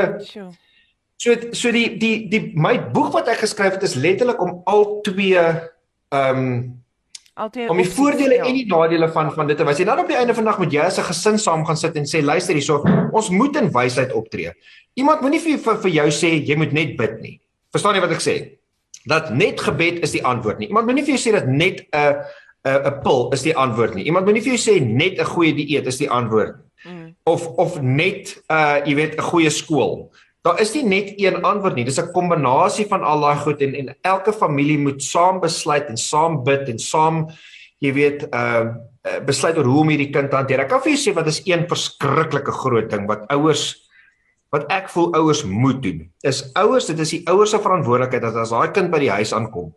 [1.21, 5.01] So so die die die my boek wat ek geskryf het is letterlik om al
[5.05, 6.53] twee ehm um,
[7.41, 8.45] Altyd om die voordele ja.
[8.45, 9.79] en die nadele van van dit te wys.
[9.79, 11.77] En dan op die einde van die dag moet jy as 'n gesin saam gaan
[11.77, 14.51] sit en sê luister hierso, ons moet in wysheid optree.
[14.93, 17.40] Iemand moenie vir, vir vir jou sê jy moet net bid nie.
[17.71, 18.35] Verstaan jy wat ek sê?
[19.09, 20.67] Dat net gebed is die antwoord nie.
[20.69, 22.21] Iemand moenie vir jou sê dat net 'n
[22.67, 24.05] 'n 'n pil is die antwoord nie.
[24.05, 26.91] Iemand moenie vir jou sê net 'n goeie dieet is die antwoord nie.
[26.91, 27.15] Mm.
[27.25, 30.11] Of of net 'n uh, jy weet 'n goeie skool.
[30.41, 31.85] Daar is nie net een antwoord nie.
[31.85, 35.97] Dis 'n kombinasie van al daai goed en en elke familie moet saam besluit en
[35.97, 37.27] saam bid en saam
[37.79, 38.65] jy weet uh
[39.25, 40.59] besluit oor hoe om hierdie kind te hanteer.
[40.61, 43.89] Ek kan vir julle sê wat is een verskriklike groot ding wat ouers
[44.51, 46.05] wat ek voel ouers moet doen.
[46.27, 49.33] Is ouers, dit is die ouers se verantwoordelikheid dat as daai kind by die huis
[49.33, 49.71] aankom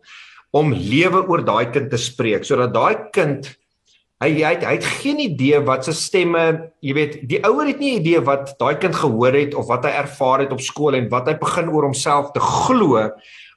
[0.55, 3.55] om lewe oor daai kind te spreek sodat daai kind
[4.23, 6.43] Hy hy het, hy het geen idee wat se stemme,
[6.79, 9.91] jy weet, die ouer het nie idee wat daai kind gehoor het of wat hy
[9.99, 13.03] ervaar het op skool en wat hy begin oor homself te glo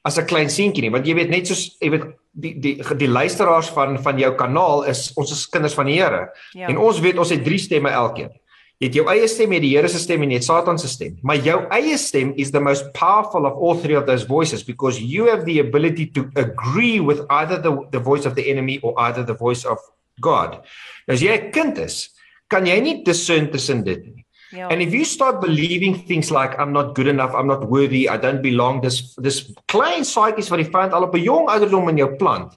[0.03, 3.07] as 'n klein seentjie nie, want jy weet net soos jy weet die die die
[3.07, 6.29] luisteraars van van jou kanaal is ons is kinders van die Here.
[6.53, 6.67] Ja.
[6.67, 8.31] En ons weet ons het drie stemme elkeen.
[8.79, 10.77] Jy het jou eie stem, jy het die Here se stem en jy het Satan
[10.79, 11.17] se stem.
[11.27, 15.01] Maar jou eie stem is the most powerful of all three of those voices because
[15.03, 18.95] you have the ability to agree with either the the voice of the enemy or
[19.03, 19.83] either the voice of
[20.23, 20.61] God.
[21.07, 22.15] Nou as jy 'n kind is,
[22.47, 24.25] kan jy nie discern tussen dit nie.
[24.51, 24.69] Ja.
[24.71, 28.17] And if you start believing things like I'm not good enough, I'm not worthy, I
[28.17, 31.97] don't belong, dis dis klein saaitjies wat die vyand al op 'n jong ouderdom in
[31.97, 32.55] jou plant.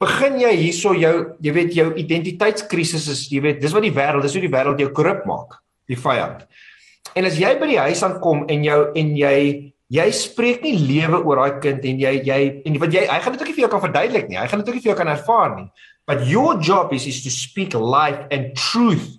[0.00, 4.24] Begin jy hierso jou, jy weet jou identiteitskrisis is, jy weet, dis wat die wêreld,
[4.24, 5.58] dis hoe die wêreld jou korrup maak,
[5.90, 6.46] die vyand.
[7.18, 9.36] En as jy by die huis aankom en jou en jy
[9.90, 13.34] jy spreek nie lewe oor daai kind en jy jy en wat jy hy gaan
[13.34, 14.38] dit ook nie vir jou kan verduidelik nie.
[14.38, 15.66] Hy gaan dit ook nie vir jou kan ervaar nie.
[16.06, 19.18] But your job is is to speak life and truth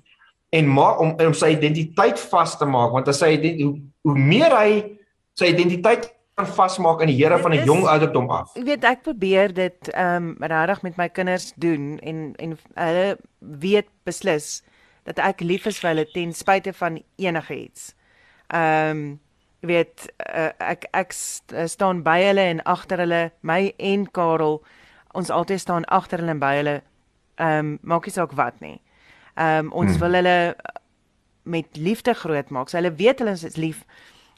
[0.56, 3.74] en maar om om sy identiteit vas te maak want as hy hoe,
[4.08, 4.72] hoe meer hy
[5.40, 6.08] sy identiteit
[6.48, 8.56] vasmaak in die Here van 'n jong ouderdom af.
[8.56, 13.18] Ek weet ek probeer dit ehm um, regtig met my kinders doen en en hulle
[13.40, 14.64] weet beslis
[15.04, 17.96] dat ek lief is vir hulle ten spyte van enigiets.
[18.48, 19.20] Ehm um,
[19.60, 21.12] weet uh, ek ek
[21.66, 24.64] staan by hulle en agter hulle my en Karel
[25.14, 26.82] ons altyd staan agter hulle en by hulle
[27.36, 28.82] ehm um, maak nie saak wat nie.
[29.36, 30.00] Ehm um, ons hmm.
[30.00, 30.56] wil hulle
[31.44, 32.70] met liefde grootmaak.
[32.70, 33.86] So hulle weet hulle is lief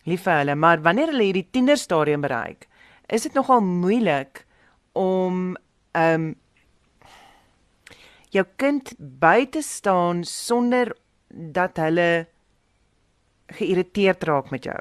[0.10, 2.68] lief vir hulle, maar wanneer hulle hierdie tienerstadium bereik,
[3.08, 4.46] is dit nogal moeilik
[4.94, 5.58] om
[5.94, 6.32] ehm um,
[8.34, 10.90] jou kind by te staan sonder
[11.30, 12.26] dat hulle
[13.54, 14.80] geïrriteerd raak met jou.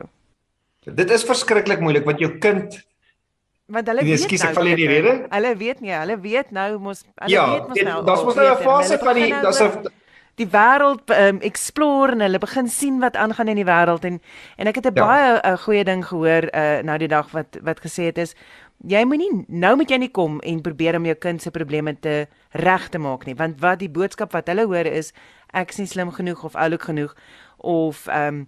[0.89, 2.81] Dit is verskriklik moeilik want jou kind
[3.73, 5.13] want hulle weet skies ek val in die rede.
[5.33, 7.99] Hulle weet nie, hulle weet nou mos hulle ja, weet mos nou.
[7.99, 9.93] Ja, daar's mos nou 'n fase van die daar's 'n
[10.41, 14.21] die wêreld um, explore en hulle begin sien wat aangaan in die wêreld en
[14.57, 15.07] en ek het 'n ja.
[15.07, 18.35] baie 'n goeie ding gehoor uh, nou die dag wat wat gesê het is
[18.87, 22.27] jy moenie nou moet jy nie kom en probeer om jou kind se probleme te
[22.51, 25.13] reg te maak nie want wat die boodskap wat hulle hoor is
[25.53, 27.15] ek is nie slim genoeg of oulik genoeg
[27.59, 28.47] of ehm um,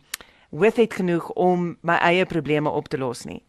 [0.55, 3.43] with it genoeg om my eie probleme op te los nie.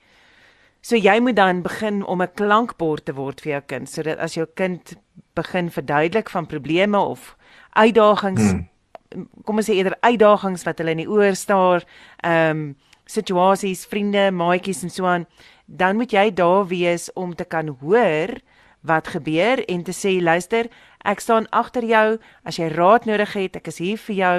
[0.82, 4.34] So jy moet dan begin om 'n klankbord te word vir jou kind sodat as
[4.34, 4.95] jou kind
[5.36, 7.36] begin verduidelik van probleme of
[7.75, 9.27] uitdagings hmm.
[9.47, 11.85] kom ons sê eerder uitdagings wat hulle in die oor staar,
[12.23, 12.67] ehm um,
[13.05, 15.27] situasies, vriende, maatjies en so aan,
[15.69, 18.33] dan moet jy daar wees om te kan hoor
[18.81, 20.71] wat gebeur en te sê luister,
[21.05, 22.17] ek staan agter jou
[22.49, 24.38] as jy raad nodig het, ek is hier vir jou.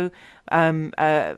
[0.50, 1.36] Ehm um, uh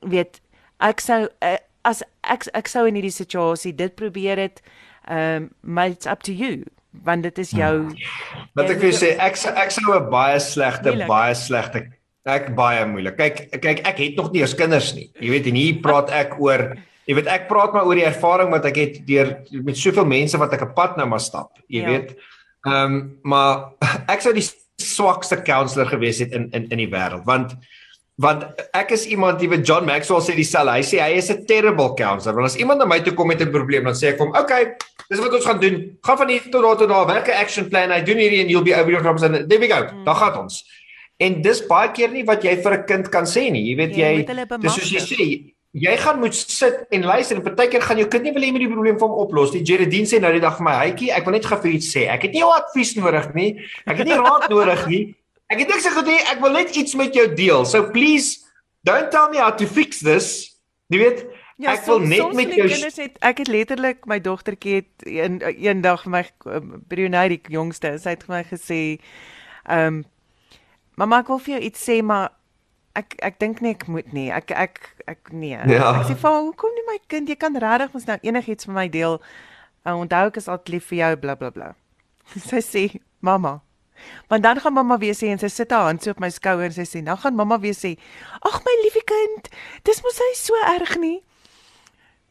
[0.00, 0.40] weet
[0.78, 4.62] ek sou uh, as ek ek sou in hierdie situasie dit probeer het
[5.10, 7.74] um maar it's up to you want dit is jou
[8.56, 11.08] Wat ek wil sê ek ek sou 'n baie slegte moeilijk.
[11.08, 11.86] baie slegte
[12.28, 13.16] ek baie moeilik.
[13.16, 15.10] Kyk kyk ek het nog nie eens kinders nie.
[15.20, 16.76] Jy weet en hier praat ek oor
[17.08, 20.38] jy weet ek praat maar oor die ervaring wat ek het deur met soveel mense
[20.38, 21.56] wat ek 'n pad nou maar stap.
[21.68, 21.88] Jy ja.
[21.88, 22.16] weet.
[22.66, 23.72] Ehm um, maar
[24.12, 24.46] ek sou die
[24.78, 27.56] swakste counselor gewees het in in in die wêreld want
[28.18, 30.74] want ek is iemand die John Maxwell sê dieselfde.
[30.74, 32.34] Hy sê hy is 'n terrible counselor.
[32.34, 34.40] Want as iemand na my toe kom met 'n probleem, dan sê ek hom, "Oké,
[34.40, 34.76] okay,
[35.08, 35.96] dis wat ons gaan doen.
[36.02, 37.90] Gaan van hier tot daar tot daar, werk 'n action plan.
[37.90, 39.82] Hy doen hierdie en you'll be over your problems and there we go.
[39.82, 40.04] Mm.
[40.04, 40.64] Dan gaan ons."
[41.18, 43.62] En dis baie keer nie wat jy vir 'n kind kan sê nie.
[43.62, 47.36] Jy weet jy jy, moet dis soos jy sê, jy gaan moet sit en luister
[47.36, 49.52] en partykeer gaan jou kind nie wil hê met die probleem vir hom oplos.
[49.52, 51.94] Die Jeredine sê nou die dag vir my, "Hytjie, ek wil net gou vir iets
[51.94, 52.08] sê.
[52.08, 53.60] Ek het nie jou advies nodig nie.
[53.86, 55.14] Ek het nie raad nodig nie.
[55.48, 56.20] Ek het niks gesê nie.
[56.28, 57.64] Ek wil net iets met jou deel.
[57.64, 58.44] So please
[58.84, 60.54] don't tell me how to fix this."
[60.88, 61.26] Jy weet,
[61.58, 64.74] Ja, ek wil soms- net soms met jou kinders het ek het letterlik my dogtertjie
[64.74, 66.22] het een eendag vir my
[66.88, 69.00] Brunei die jongste, sy het vir my gesê,
[69.66, 70.04] ehm um,
[70.96, 72.30] mamma ek wil vir jou iets sê, maar
[72.94, 74.30] ek ek dink nie ek moet nie.
[74.30, 74.78] Ek ek
[75.10, 75.58] ek nee.
[75.66, 75.92] Ja.
[76.00, 77.28] Ek sê vir haar, hoekom nie my kind?
[77.28, 79.20] Jy kan regtig mos nou enigiets met my deel.
[79.84, 81.74] Uh, onthou ek is altyd lief vir jou bla bla bla.
[82.50, 83.60] Sy sê, "Mamma,
[84.28, 86.64] Want dan gaan mamma weer sê en sy sit haar hand so op my skouer
[86.64, 87.96] en sy sê, "Nou gaan mamma weer sê,
[88.40, 89.48] ag my liefie kind,
[89.82, 91.22] dis mos hy so erg nie."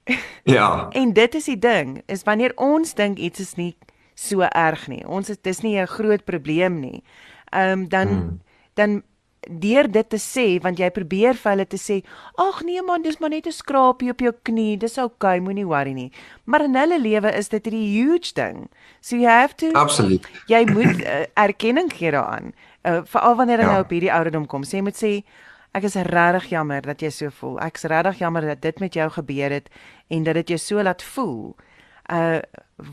[0.44, 0.90] Ja.
[0.92, 3.76] En dit is die ding, is wanneer ons dink iets is nie
[4.16, 5.04] so erg nie.
[5.08, 7.04] Ons is dis nie 'n groot probleem nie.
[7.52, 8.42] Ehm um, dan hmm.
[8.74, 9.04] dan
[9.50, 12.04] deur dit te sê want jy probeer vir hulle te sê,
[12.38, 15.94] "Ag nee man, dis maar net 'n skrapie op jou knie, dis okay, moenie worry
[15.94, 16.12] nie."
[16.46, 18.70] Maar in hulle lewe is dit 'n huge ding.
[19.02, 20.28] So you have to Absoluut.
[20.48, 22.54] jy moet uh, erkenning gee daaraan.
[22.84, 23.72] Uh, Veral wanneer jy Ja.
[23.72, 24.64] nou op hierdie ouderdom kom.
[24.64, 25.24] Sê jy moet sê
[25.74, 27.60] ek is regtig jammer dat jy so voel.
[27.60, 29.70] Ek's regtig jammer dat dit met jou gebeur het
[30.10, 31.56] en dat dit jou so laat voel.
[32.12, 32.40] Uh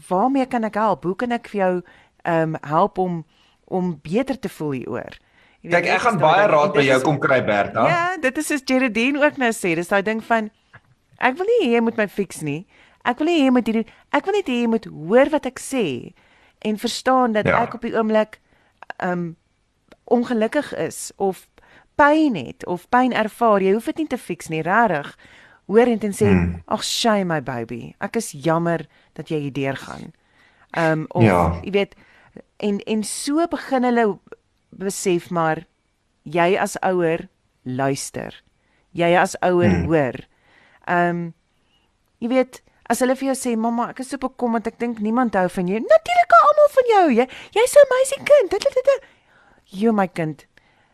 [0.08, 1.04] waarmee kan ek help?
[1.04, 1.82] Hoe kan ek vir jou
[2.24, 3.24] ehm um, help om
[3.64, 5.18] om beter te voel hieroor?
[5.64, 7.86] Kyk, dit ek gaan baie raad by jou kom kry Bertha.
[7.88, 9.74] Ja, dit is soos Jeredine ook nou sê.
[9.78, 10.50] Dis daai ding van
[11.24, 12.66] ek wil nie hê jy moet my fix nie.
[13.04, 15.46] Ek wil nie hê jy moet hierdie ek wil net hê jy moet hoor wat
[15.48, 16.12] ek sê
[16.64, 17.62] en verstaan dat Ja.
[17.64, 18.40] ek op die oomblik
[19.00, 19.36] um
[20.12, 21.46] ongelukkig is of
[21.96, 23.62] pyn het of pyn ervaar.
[23.62, 25.14] Jy hoef dit nie te fix nie, regtig.
[25.66, 26.62] Hoor en dan sê, Hmm.
[26.68, 27.94] "Ag, shy my baby.
[28.00, 30.12] Ek is jammer dat jy hier deurgaan."
[30.76, 31.60] Um of Ja.
[31.62, 31.94] jy weet
[32.58, 34.18] en en so begin hulle
[34.78, 35.64] besef maar
[36.24, 37.28] jy as ouer
[37.64, 38.34] luister.
[38.92, 39.86] Jy as ouer Hmm.
[39.86, 40.14] hoor.
[40.88, 41.34] Um
[42.20, 45.34] jy weet as hulle vir jou sê mamma ek is so bekommerd ek dink niemand
[45.34, 45.80] hou van jou.
[45.80, 47.06] Natuurlik almal van jou.
[47.10, 48.50] Jy jy's 'n meisiekind.
[48.50, 49.00] Dit dit dit.
[49.72, 50.46] Jy my kind.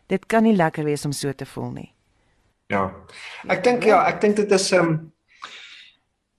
[0.07, 1.93] Dit kan nie lekker wees om so te voel nie.
[2.69, 2.91] Ja.
[3.49, 5.11] Ek dink ja, ek dink dit is ehm um,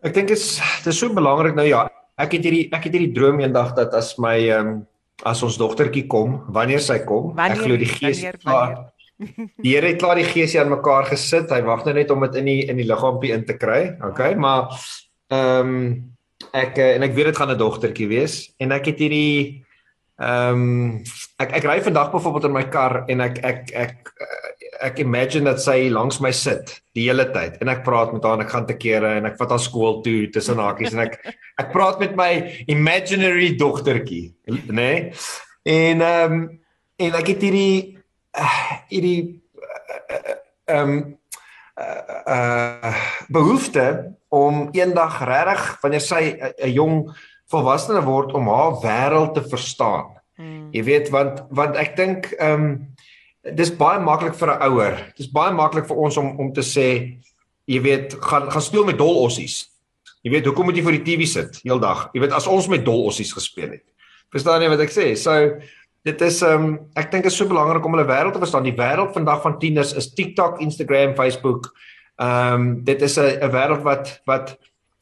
[0.03, 1.89] ek dink dit is dit is so belangrik nou ja.
[2.19, 4.87] Ek het hierdie ek het hierdie droom eendag dat as my ehm um,
[5.29, 8.89] as ons dogtertjie kom, wanneer sy kom, Wanneer ek glo die gees wanneer, wanneer?
[9.63, 11.53] Die Here het klaar die geesie aan mekaar gesit.
[11.55, 13.95] Hy wag nou net om dit in die in die liggaampie in te kry.
[14.11, 14.73] Okay, maar
[15.33, 15.85] ehm um,
[16.51, 19.63] ek eh, en ek weet dit gaan 'n dogtertjie wees en ek het hierdie
[20.19, 21.05] ehm um,
[21.39, 24.11] ek ek ry vandag byvoorbeeld in my kar en ek ek ek
[24.83, 28.39] ek imagine dat sy langs my sit die hele tyd en ek praat met haar
[28.39, 31.19] en ek gaan te kere en ek vat haar skool toe tussen hakies en ek
[31.61, 32.31] ek praat met my
[32.73, 34.73] imaginary dogtertjie, nê?
[34.73, 35.01] Nee?
[35.63, 36.45] En ehm um,
[37.03, 37.99] en ek het hierdie
[38.91, 39.43] hierdie
[40.71, 40.97] ehm um,
[41.81, 42.95] uh, uh
[43.33, 43.87] behoefte
[44.33, 46.97] om eendag regtig wanneer sy 'n jong
[47.53, 50.13] volwassene word om haar wêreld te verstaan.
[50.37, 50.69] Hmm.
[50.73, 52.71] Jy weet want want ek dink ehm um,
[53.43, 55.13] dis baie maklik vir 'n ouer.
[55.17, 57.19] Dis baie maklik vir ons om om te sê
[57.67, 59.69] jy weet gaan gaan speel met dolossies.
[60.23, 62.11] Jy weet hoekom moet jy voor die TV sit heeldag?
[62.15, 63.85] Jy weet as ons met dolossies gespeel het.
[64.31, 65.15] Verstaan jy wat ek sê?
[65.17, 65.59] So
[66.05, 68.65] dit is ehm um, ek dink dit is so belangrik om hulle wêreld te verstaan.
[68.65, 71.73] Die wêreld vandag van tieners is TikTok, Instagram, Facebook.
[72.19, 74.59] Ehm um, dit is 'n 'n wêreld wat wat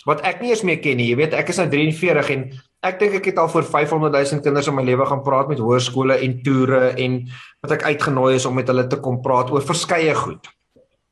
[0.06, 1.10] wat ek nie eens meer ken nie.
[1.10, 2.50] Jy weet, ek is nou 43 en
[2.86, 5.60] ek dink ek het al voor 500 000 kinders in my lewe gaan praat met
[5.60, 7.18] hoërskole en toere en
[7.60, 10.48] wat ek uitgenooi is om met hulle te kom praat oor verskeie goed.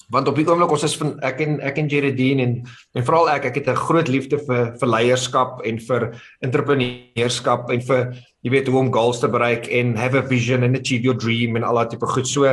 [0.09, 2.55] Want op die oomblik ons is van ek en ek en Jeredine en
[2.97, 6.09] en veral ek ek het 'n groot liefde vir vir leierskap en vir
[6.41, 10.79] entrepreneurskap en vir jy weet hoe om goals te bereik en have a vision and
[10.79, 12.27] achieve your dream en al daai tipe goed.
[12.27, 12.45] So,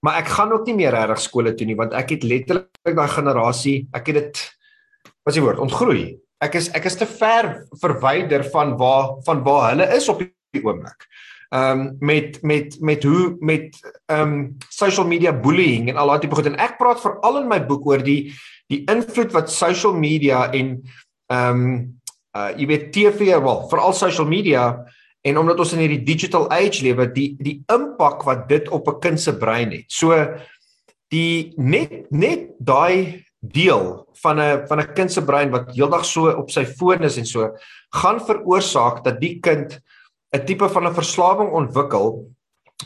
[0.00, 3.08] maar ek gaan ook nie meer regtig skole toe nie want ek het letterlik daai
[3.08, 4.52] generasie, ek het dit
[5.24, 6.18] wat is die woord, ontgroei.
[6.42, 7.52] Ek is ek is te ver
[7.82, 11.06] verwyder van waar van waar hulle is op die oomblik.
[11.52, 13.76] Ehm um, met met met hoe met
[14.06, 17.48] ehm um, social media bullying en al daai tipe goed en ek praat veral in
[17.48, 18.32] my boek oor die
[18.72, 20.78] die invloed wat social media en
[21.28, 21.66] ehm um,
[22.32, 24.64] uh jy weet TV wel veral social media
[25.22, 29.00] en omdat ons in hierdie digital age lewe die die impak wat dit op 'n
[29.00, 29.86] kind se brein het.
[29.92, 30.16] So
[31.12, 36.30] die net net daai deel van 'n van 'n kind se brein wat heeldag so
[36.30, 37.50] op sy foon is en so
[37.90, 39.80] gaan veroorsaak dat die kind
[40.32, 42.30] 'n tipe van 'n verslawing ontwikkel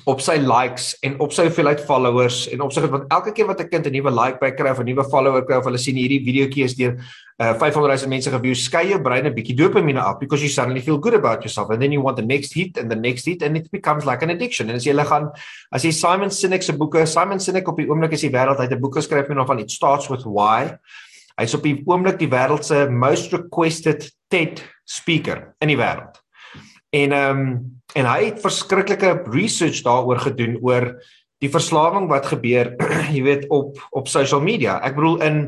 [0.04, 3.60] op sy likes en op sy hoeveelheid followers en op sy want elke keer wat
[3.60, 5.96] 'n kind 'n nuwe like by kry of 'n nuwe follower kry of hulle sien
[5.96, 6.98] hierdie videoetjie is deur
[7.38, 10.80] uh 500 000 mense geview, skei jou brein 'n bietjie dopamine af because you suddenly
[10.80, 13.42] feel good about yourself and then you want the next hit and the next hit
[13.42, 14.70] and it becomes like an addiction.
[14.70, 15.30] En as jy hulle gaan
[15.72, 18.72] as jy Simon Sinek se boeke, Simon Sinek op die oomblik is die wêreld uit
[18.72, 20.76] 'n boek geskryf hom van it starts with why.
[21.38, 26.25] Hy's op die oomblik die wêreld se most requested TED speaker in die wêreld.
[26.96, 30.90] En ehm um, en hy het verskriklike research daaroor gedoen oor
[31.40, 32.74] die verslawing wat gebeur,
[33.14, 34.80] jy weet op op social media.
[34.84, 35.38] Ek bedoel in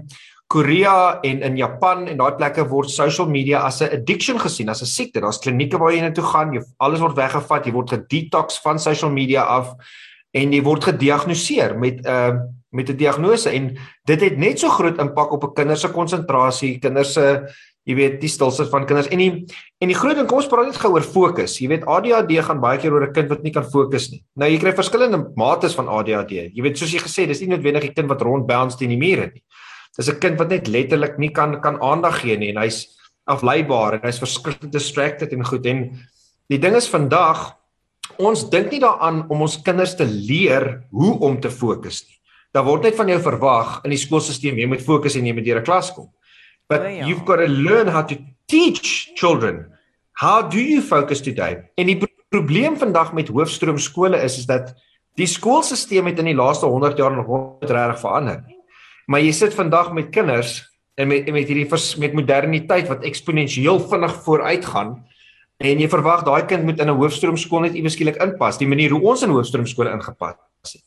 [0.49, 4.83] Korea en in Japan en daai plekke word social media as 'n addiction gesien, as
[4.83, 5.21] 'n siekte.
[5.21, 8.79] Daar's klinieke waar jy na toe gaan, jy alles word weggevat, jy word gedetox van
[8.79, 9.75] social media af
[10.33, 12.39] en jy word gediagnoseer met 'n uh,
[12.71, 16.79] met 'n diagnose en dit het net so groot impak op 'n kinders se konsentrasie,
[16.79, 17.49] kinders se
[17.89, 19.31] jy weet die stilste van kinders en die
[19.81, 21.57] en die groot ding kom ons praat net gou oor fokus.
[21.63, 24.23] Jy weet ADHD gaan baie keer oor 'n kind wat nie kan fokus nie.
[24.37, 26.53] Nou jy kry verskillende mates van ADHD.
[26.53, 28.99] Jy weet soos jy gesê, dis nie noodwendig 'n kind wat rond bounce teen die
[28.99, 29.43] mure nie.
[29.97, 33.95] Dis 'n kind wat net letterlik nie kan kan aandag gee nie en hy's afleibaar
[33.95, 35.99] en hy's verskriklik distracted en goed en
[36.49, 37.57] die ding is vandag
[38.19, 42.17] ons dink nie daaraan om ons kinders te leer hoe om te fokus nie.
[42.53, 45.45] Daar word net van jou verwag in die skoolstelsel jy moet fokus en jy moet
[45.45, 46.09] deur 'n klas kom.
[46.69, 47.07] But oh, ja.
[47.07, 48.17] you've got to learn how to
[48.47, 49.73] teach children.
[50.13, 51.65] How do you focus today?
[51.75, 51.97] En die
[52.29, 54.75] probleem vandag met hoofstroom skole is is dat
[55.17, 58.43] die skoolstelsel het in die laaste 100 jaar nog nooit regtig verander.
[59.07, 60.61] Maar jy sit vandag met kinders
[60.99, 64.99] en met met hierdie vers, met moderniteit wat eksponensieel vinnig vooruitgaan
[65.59, 68.69] en jy verwag daai kind moet in 'n hoofstroom skool net iewes skielik inpas, die
[68.69, 70.85] manier hoe ons in hoofstroom skole ingepas het.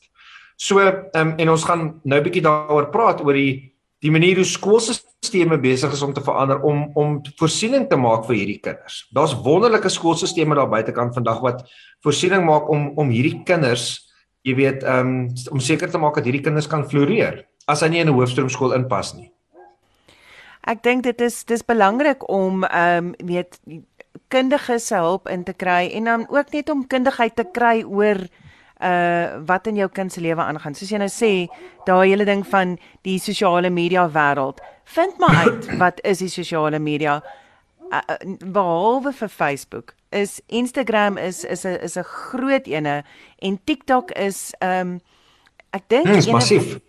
[0.56, 4.36] So, ehm um, en ons gaan nou 'n bietjie daaroor praat oor die die manier
[4.36, 9.08] hoe skoolstelsels besig is om te verander om om voorsiening te maak vir hierdie kinders.
[9.14, 11.70] Daar's wonderlike skoolstelsels daar buitekant vandag wat
[12.04, 14.10] voorsiening maak om om hierdie kinders,
[14.42, 18.00] jy weet, um, om seker te maak dat hierdie kinders kan floreer as hy nie
[18.00, 19.32] in 'n hoofstroomskool inpas nie.
[20.66, 23.60] Ek dink dit is dis belangrik om ehm um, weet
[24.28, 28.18] kundige se hulp in te kry en dan ook net om kundigheid te kry oor
[28.82, 30.74] uh wat in jou kind se lewe aangaan.
[30.74, 31.48] Soos jy nou sê,
[31.86, 34.62] daai hele ding van die sosiale media wêreld.
[34.92, 37.24] Vind maar uit wat is die sosiale media
[37.90, 39.94] uh, uh, behalwe vir Facebook.
[40.10, 43.04] Is Instagram is is 'n is 'n groot ene
[43.40, 45.00] en TikTok is um
[45.70, 46.80] ek dink hmm, is massief.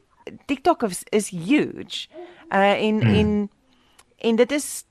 [0.46, 2.09] TikTok is, is huge.
[2.50, 3.14] Uh en hmm.
[3.14, 3.50] en
[4.18, 4.84] en dit is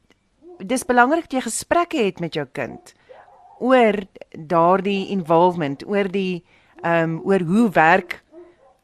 [0.58, 2.94] dis belangrik dat jy gesprekke het met jou kind
[3.60, 3.96] oor
[4.32, 6.44] daardie involvement, oor die
[6.82, 8.24] ehm um, oor hoe werk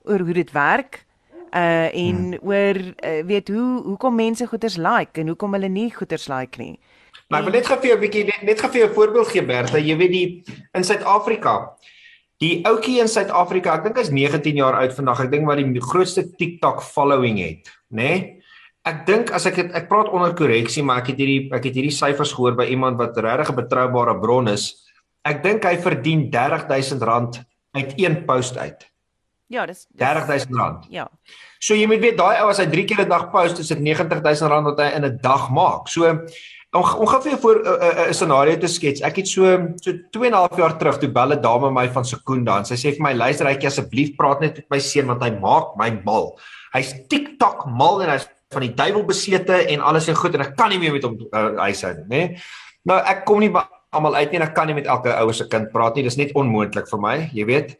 [0.03, 1.07] oor hoe dit werk
[1.52, 2.39] uh en hmm.
[2.41, 6.80] oor uh, weet hoe hoekom mense goeders like en hoekom hulle nie goeders like nie.
[7.28, 8.93] Maar ek wil net gou vir jou 'n bietjie net, net gou vir jou 'n
[8.93, 10.43] voorbeeld gee Bertha, jy weet die
[10.74, 11.78] in Suid-Afrika.
[12.39, 15.24] Die ouetjie in Suid-Afrika, ek dink hy's 19 jaar oud vandag.
[15.26, 18.04] Ek dink wat die grootste TikTok following het, nê?
[18.04, 18.34] Nee?
[18.88, 21.76] Ek dink as ek het, ek praat onder korreksie, maar ek het hierdie ek het
[21.76, 24.88] hierdie syfers gehoor by iemand wat regtig 'n betroubare bron is.
[25.26, 27.43] Ek dink hy verdien R30000
[27.76, 28.88] uit een post uit.
[29.48, 30.89] Ja, dis R30000.
[30.91, 31.08] Ja.
[31.64, 33.80] So jy moet weet daai ou as hy 3 keer 'n dag post, is dit
[33.80, 35.88] R90000 wat hy in 'n dag maak.
[35.88, 36.04] So
[36.76, 39.02] om om gaan vir jou voor 'n scenario te skets.
[39.02, 39.43] Ek het so
[39.76, 42.66] so 2 en 'n half jaar terug toe bel 'n dame my van Sekunda en
[42.66, 45.78] sy sê vir my luister hytjie asseblief praat net met my seun want hy maak
[45.78, 46.39] my mal.
[46.74, 50.56] Hy's TikTok mal en hy's van die duiwel besete en alles is goed en ek
[50.56, 52.39] kan nie meer met hom uh, huishou nie, nê?
[52.86, 53.52] Nou ek kom nie
[53.91, 56.04] almal uit nie en ek kan nie met elke ouer se kind praat nie.
[56.04, 57.78] Dis net onmoontlik vir my, jy weet.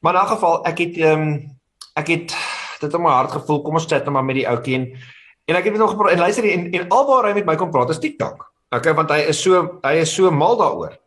[0.00, 1.56] Maar in 'n geval, ek het ehm um,
[1.94, 2.36] ek het
[2.80, 3.62] dit in my hart gevoel.
[3.62, 4.92] Kom ons chat net maar met die ouetjie en
[5.44, 7.70] en ek het net nog gepraat en luister en en alwaar hy met my kom
[7.70, 8.52] praat is TikTok.
[8.70, 10.98] Okay, want hy is so hy is so mal daaroor.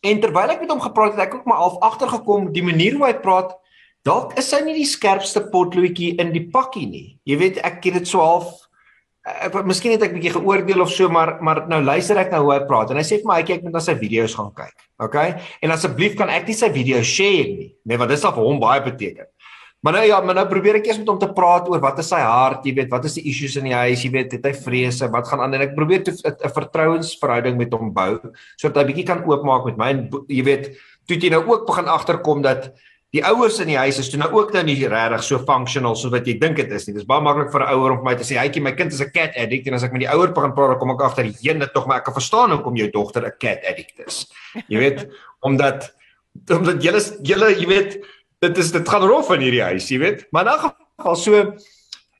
[0.00, 3.06] En terwyl ek met hom gepraat het, ek ook maar half agtergekom die manier hoe
[3.06, 3.58] hy praat
[4.02, 7.08] Dalk is hy nie die skerpste potloetjie in die pakkie nie.
[7.22, 8.61] Jy weet ek het dit so half
[9.22, 12.42] ek wat miskien het ek bietjie geoordeel of so maar maar nou luister ek nou
[12.46, 14.50] hoe hy praat en hy sê vir my hy kyk net na sy video's gaan
[14.56, 14.74] kyk.
[15.06, 15.36] Okay?
[15.62, 17.70] En asseblief kan ek nie sy video share nie.
[17.86, 19.28] Nee, want dit sal vir hom baie beteken.
[19.82, 22.10] Maar nou ja, maar nou probeer ek eers met hom te praat oor wat is
[22.12, 24.52] sy hart, jy weet, wat is die issues in die huis, jy weet, het hy
[24.54, 28.12] vrese, wat gaan aan en ek probeer 'n vertrouensverhouding met hom bou
[28.54, 30.70] sodat hy bietjie kan oopmaak met my en jy weet,
[31.08, 32.70] toe jy nou ook begin agterkom dat
[33.12, 36.14] die ouers in die huis is toe nou ook nou nie regtig so functional soos
[36.14, 36.94] wat jy dink dit is nie.
[36.96, 38.92] Dit is baie maklik vir 'n ouer om vir my te sê, "Hytjie, my kind
[38.92, 41.24] is 'n cat agent." En as ek met die ouer begin praat, kom ek agter,
[41.24, 44.26] "Jene, tog maar ek kan verstaan hoekom jou dogter 'n cat addict is."
[44.68, 45.08] Jy weet,
[45.46, 45.92] omdat
[46.50, 48.04] omdat julle julle, jy weet,
[48.40, 50.26] dit is dit gaan rof in hierdie huis, jy weet.
[50.32, 51.54] Maar in 'n geval so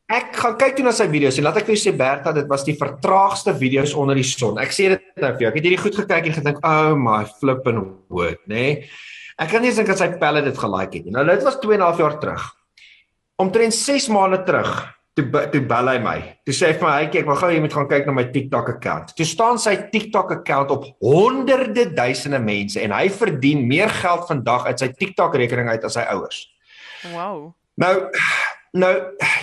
[0.08, 2.46] ek gaan kyk toe na sy video's en laat ek vir jou sê Bertha, dit
[2.46, 4.58] was die vertraagste video's onder die son.
[4.58, 5.48] Ek sê dit nou vir jou.
[5.48, 8.54] Ek het hierdie goed gekyk en gedink, "Oh my flipping word," nê?
[8.54, 8.88] Nee?
[9.40, 11.14] Ek kan nie eens dink dat sy pelle dit gelike het nie.
[11.14, 12.42] Nou dit was 2 en 'n half jaar terug.
[13.36, 14.70] Omtrent 6 maande terug,
[15.14, 16.18] toe toe bel hy my.
[16.44, 18.24] Toe sê hy vir my, "Hey, ek wil gou jy moet gaan kyk na my
[18.24, 23.88] TikTok account." Toe staan sy TikTok account op honderde duisende mense en hy verdien meer
[23.88, 26.48] geld vandag uit sy TikTok rekening uit as sy ouers.
[27.12, 27.54] Wow.
[27.76, 28.10] Nou
[28.72, 28.92] nou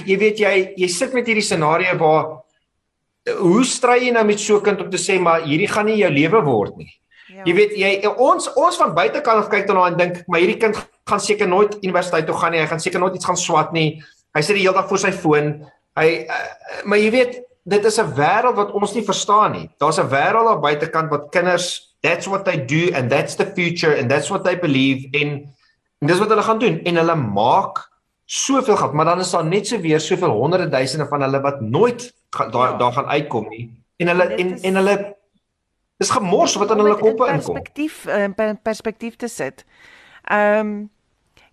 [0.06, 2.42] jy weet jy jy sit met hierdie scenario waar
[3.38, 5.98] hoe stry jy nou met so 'n kind om te sê maar hierdie gaan nie
[5.98, 6.92] jou lewe word nie.
[7.40, 7.46] Ja.
[7.48, 10.76] Jy weet jy ons ons van buitekant af kyk daarna en dink maar hierdie kind
[11.10, 12.60] gaan seker nooit universiteit toe gaan nie.
[12.60, 14.02] Hy gaan seker nooit iets gaan swat nie.
[14.36, 15.54] Hy sit die hele dag voor sy foon.
[15.96, 16.40] Hy uh,
[16.84, 19.70] maar jy weet dit is 'n wêreld wat ons nie verstaan nie.
[19.80, 23.96] Daar's 'n wêreld daar buitekant wat kinders that's what they do and that's the future
[24.00, 25.48] and that's what they believe in.
[26.02, 27.88] En dis wat hulle gaan doen en hulle maak
[28.26, 31.62] soveel geld, maar dan is daar net so weer soveel honderde duisende van hulle wat
[31.62, 32.78] nooit ga, daar Ja.
[32.78, 33.70] daar gaan uitkom nie.
[33.98, 35.16] En hulle en is- en hulle
[36.00, 37.54] dis gemors wat in Om hulle in koppe inkom.
[37.60, 39.66] Perspektief in per, perspektief te sit.
[40.24, 40.88] Ehm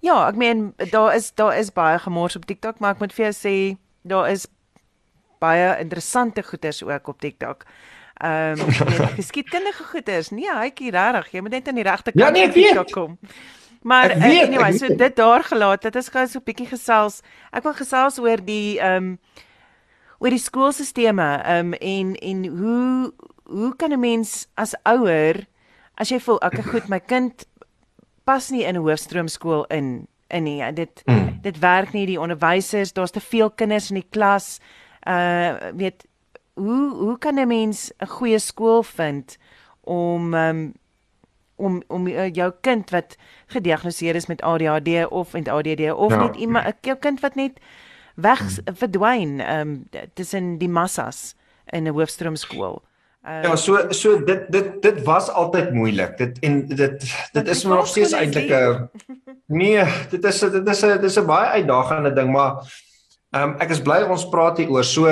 [0.05, 3.25] ja, ek meen daar is daar is baie gemors op TikTok, maar ek moet vir
[3.31, 3.55] jou sê
[4.07, 4.47] daar is
[5.43, 7.67] baie interessante goeders ook op TikTok.
[8.23, 8.71] Ehm um,
[9.19, 10.31] geskiedkundige goeders.
[10.31, 12.71] Nee, hytjie regtig, jy moet net aan die regte Ja, kant nee, ek weet.
[12.71, 13.19] TikTok kom.
[13.83, 15.17] Maar Ek uh, weet, ek anyway, so dit.
[15.17, 15.83] daar gelaat.
[15.83, 17.21] Dit is gou so 'n bietjie gesels.
[17.53, 19.19] Ek wil gesels oor die ehm um,
[20.19, 20.95] oor die skoolstelsels
[21.61, 23.13] um, en en hoe
[23.49, 25.47] hoe kan 'n mens as ouer
[25.97, 27.45] as jy voel ek goed my kind
[28.25, 31.39] pas nie in 'n hoofstroomskool in in nie en dit Mm.
[31.43, 34.61] dit werk nie die onderwysers daar's te veel kinders in die klas
[35.09, 36.05] uh weet
[36.55, 39.37] hoe hoe kan 'n mens 'n goeie skool vind
[39.85, 40.75] om um,
[41.57, 43.17] om om uh, jou kind wat
[43.47, 46.23] gediagnoseer is met ADHD of met ADD of Ja.
[46.27, 47.61] net iemand 'n jou kind wat net
[48.15, 48.41] weg
[48.75, 51.35] verdwyn um, tussen die massas
[51.67, 52.83] in 'n hoofstroomskool.
[53.27, 56.17] Uh, Ja, so so dit dit dit was altyd moeilik.
[56.19, 58.91] Dit en dit dit is nog steeds eintlik 'n
[59.47, 62.63] Nee, dit is dit is 'n dit is 'n baie uitdagende ding, maar
[63.31, 64.85] ehm um, ek is bly ons praat hier oor.
[64.85, 65.07] So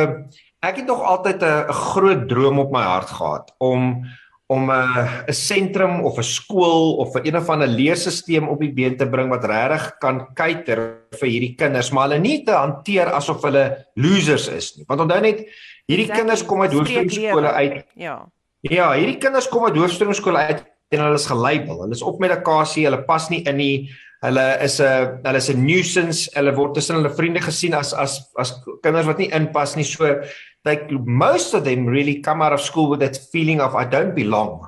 [0.61, 4.07] ek het nog altyd 'n groot droom op my hart gehad om
[4.47, 8.73] om 'n 'n sentrum of 'n skool of 'n een of ander leerstelsel op die
[8.73, 13.13] been te bring wat regtig kan kuiter vir hierdie kinders, maar hulle nie te hanteer
[13.13, 14.85] asof hulle losers is nie.
[14.89, 15.47] Want onthou net
[15.87, 16.19] hierdie Exactly.
[16.19, 17.53] kinders kom uit lewe.
[17.53, 18.27] uit ja.
[18.61, 21.81] Ja, hierdie kinders kom uit hoofstroomskole uit en hulle is gelabel.
[21.81, 23.91] Hulle is op medikasie, hulle pas nie in nie.
[24.25, 26.31] Hulle is 'n hulle is 'n nuisance.
[26.35, 29.85] Hulle word tussen hulle vriende gesien as as as kinders wat nie inpas nie.
[29.85, 30.23] So
[30.65, 34.15] like most of them really come out of school with that feeling of I don't
[34.15, 34.65] belong.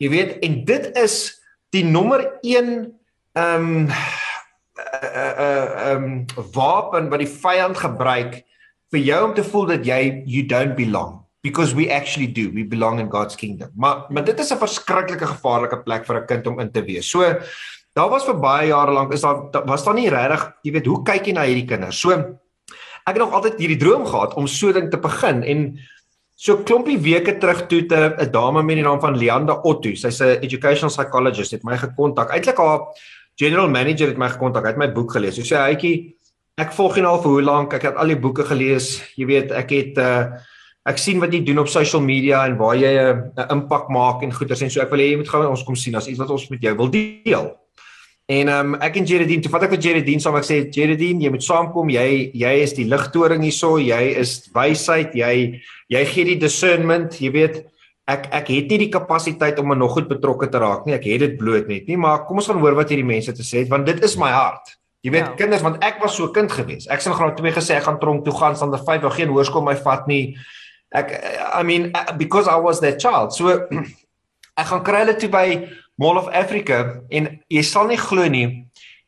[0.00, 1.16] Jy weet, en dit is
[1.74, 2.70] die nommer 1
[3.38, 3.90] ehm um,
[4.80, 6.24] uh uh um
[6.54, 8.40] wapen wat die vyand gebruik
[8.90, 11.18] vir jou om te voel dat jy you don't belong.
[11.42, 12.50] Because we actually do.
[12.52, 13.70] We belong in God's kingdom.
[13.74, 17.10] Maar maar dit is 'n verskriklike gevaarlike plek vir 'n kind om in te wees.
[17.10, 17.20] So
[17.94, 20.86] daar was vir baie jare lank is daar da- was daar nie regtig jy weet
[20.86, 22.00] hoe kyk jy na hierdie kinders?
[22.00, 22.38] So
[23.06, 25.64] ek het nog altyd hierdie droom gehad om so ding te begin en
[26.40, 29.90] so klompie weke terug toe te 'n dame met die naam van Leanda Otto.
[29.94, 32.30] Sy's 'n educational psychologist het my gekontak.
[32.30, 32.80] Eintlik haar
[33.36, 35.36] general manager het my gekontak hy het my boek gelees.
[35.36, 36.14] So sê hytjie
[36.56, 37.74] ek volg jou al vir hoe lank.
[37.74, 39.02] Ek het al die boeke gelees.
[39.16, 40.24] Jy weet ek het uh,
[40.86, 44.22] ek sien wat jy doen op social media en waar jy 'n uh, impak maak
[44.22, 44.80] en goeders en so.
[44.80, 46.76] Ek wil hê jy moet gou ons kom sien as iets wat ons met jou
[46.76, 47.59] wil deel
[48.30, 51.24] En ehm um, ek en Jeredine, toe vat ek vir Jeredine saam ek sê Jeredine,
[51.24, 51.90] jy moet saamkom.
[51.90, 55.32] Jy jy is die ligtoring hierso, jy is wysheid, jy
[55.90, 57.58] jy gee die discernment, jy weet
[58.10, 60.94] ek ek het nie die kapasiteit om nog goed betrokke te raak nie.
[60.94, 63.46] Ek het dit bloot net nie, maar kom ons gaan hoor wat hierdie mense te
[63.46, 64.76] sê het want dit is my hart.
[65.02, 65.34] Jy weet Ja.
[65.34, 66.86] kinders want ek was so kind gewees.
[66.86, 69.64] Ek in graad 2 gesê ek gaan tronk toe gaan, standaard 5 wou geen hoërskool
[69.64, 70.36] my vat nie.
[70.94, 71.18] Ek
[71.58, 73.32] I mean because I was that child.
[73.34, 73.48] So
[74.60, 75.66] ek gaan kry hulle toe by
[76.00, 78.46] Mall of Africa en jy sal nie glo nie.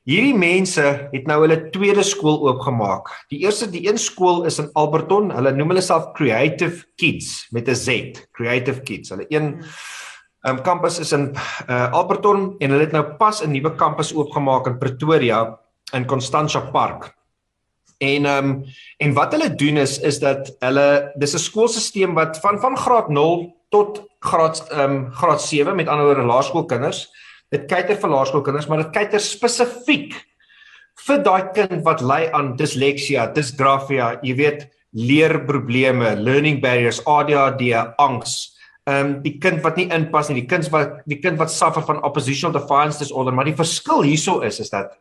[0.09, 0.83] Hierdie mense
[1.13, 3.07] het nou hulle tweede skool oopgemaak.
[3.31, 5.31] Die eerste die een skool is in Alberton.
[5.33, 9.15] Hulle noem hulle self Creative Kids met 'n Z, Creative Kids.
[9.15, 9.63] Hulle een
[10.43, 11.31] um, kampus is in
[11.69, 15.59] uh, Alberton en hulle het nou pas 'n nuwe kampus oopgemaak in Pretoria
[15.95, 17.15] in Constantia Park.
[17.99, 18.65] En ehm um,
[18.99, 23.09] en wat hulle doen is is dat hulle dis 'n skoolstelsel wat van van graad
[23.09, 27.07] 0 tot graad ehm um, graad 7 met ander woorde laerskoolkinders.
[27.53, 30.15] Dit kyker vir laerskoolkinders, maar dit kyker spesifiek
[31.07, 38.53] vir daai kind wat ly aan disleksia, dysgrafia, jy weet, leerprobleme, learning barriers, ADHD, angs.
[38.87, 41.85] Ehm um, die kind wat nie inpas nie, die kind wat die kind wat suffer
[41.87, 44.99] van oppositional defiance disorder, maar die verskil hierso is is dat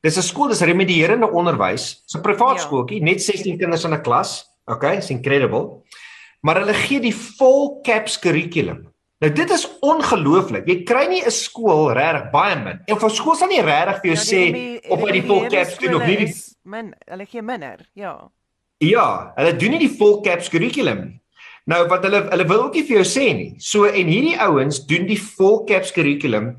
[0.00, 2.04] Dis 'n skool, dis remedierende onderwys.
[2.14, 2.62] 'n privaat Ja.
[2.62, 4.44] skooltjie, net 16 kinders in 'n klas.
[4.66, 5.82] Okay, it's incredible.
[6.40, 8.86] Maar hulle gee die vol caps kurrikulum.
[9.18, 10.66] Nou dit is ongelooflik.
[10.70, 12.80] Jy kry nie 'n skool regtig baie min.
[12.86, 15.78] En van skool sal nie regtig vir jou Ja, sê of by die full caps
[15.78, 16.34] doen of nie die
[16.64, 17.78] min, hulle gee minder.
[17.94, 18.30] Ja.
[18.78, 21.20] Ja, hulle doen nie die full caps kurrikulum nie.
[21.66, 23.54] Nou wat hulle hulle wil ook nie vir jou sê nie.
[23.58, 26.56] So en hierdie ouens doen die full caps kurrikulum.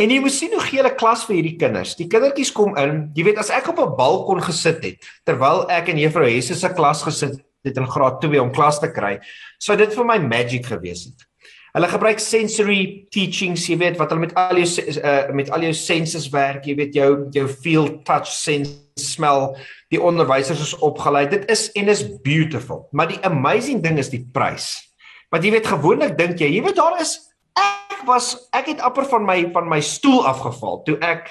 [0.00, 1.96] En jy moet sien hoe gee hulle klas vir hierdie kinders.
[1.98, 3.10] Die kindertjies kom in.
[3.16, 6.68] Jy weet as ek op 'n balkon gesit het terwyl ek in Juffrou Hesse se
[6.68, 9.18] klas gesit het in graad 2 om klas te kry,
[9.60, 11.26] sou dit vir my magic gewees het.
[11.70, 12.80] Hulle gebruik sensory
[13.14, 14.66] teachings, jy weet wat hulle met al jou
[14.98, 19.52] uh, met al jou senses werk, jy weet jou jou feel, touch, sense, smell.
[19.94, 21.28] Die onderwysers is opgelei.
[21.30, 22.88] Dit is en is beautiful.
[22.90, 24.72] Maar die amazing ding is die prys.
[25.30, 27.20] Want jy weet gewoonlik dink jy, jy weet daar is
[27.58, 31.30] ek was ek het amper van my van my stoel afgeval toe ek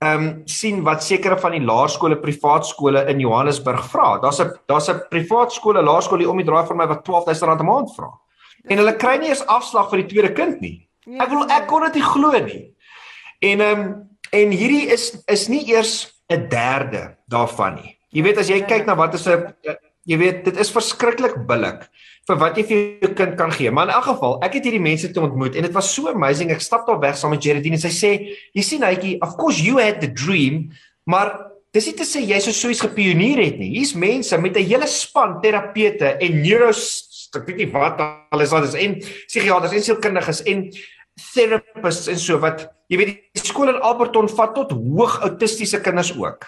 [0.00, 4.18] ehm um, sien wat sekere van die laerskole, privaat skole in Johannesburg vra.
[4.20, 7.60] Daar's 'n daar's 'n privaat skole, laerskool hier om die draai van my wat R12000
[7.60, 8.08] 'n maand vra.
[8.64, 10.88] En hulle kry nie eens afslag vir die tweede kind nie.
[11.04, 12.74] Ja, Ek wil ek kon dit nie glo nie.
[13.40, 17.96] En ehm um, en hierdie is is nie eers 'n derde daarvan nie.
[18.10, 19.54] Jy weet as jy kyk na wat is 'n
[20.06, 21.88] jy weet dit is verskriklik billik
[22.30, 23.70] vir wat jy vir jou kind kan gee.
[23.74, 26.52] Maar in elk geval, ek het hierdie mense te ontmoet en dit was so amazing.
[26.54, 28.10] Ek stap daar weg saam met Geraldine en sy sê,
[28.54, 30.70] "Jy sien Hytjie, of course you had the dream,
[31.06, 33.70] maar dis nie te sê jy sou so iets gepionier het nie.
[33.78, 37.06] Hier's mense met 'n hele span terapeute en neuros
[37.36, 38.00] ek weet nie wat
[38.32, 38.96] alles is en
[39.28, 40.64] psigiaters en sielkundiges en
[41.34, 46.10] therapists en so wat jy weet die skool in Alberton vat tot hoog autistiese kinders
[46.16, 46.46] ook.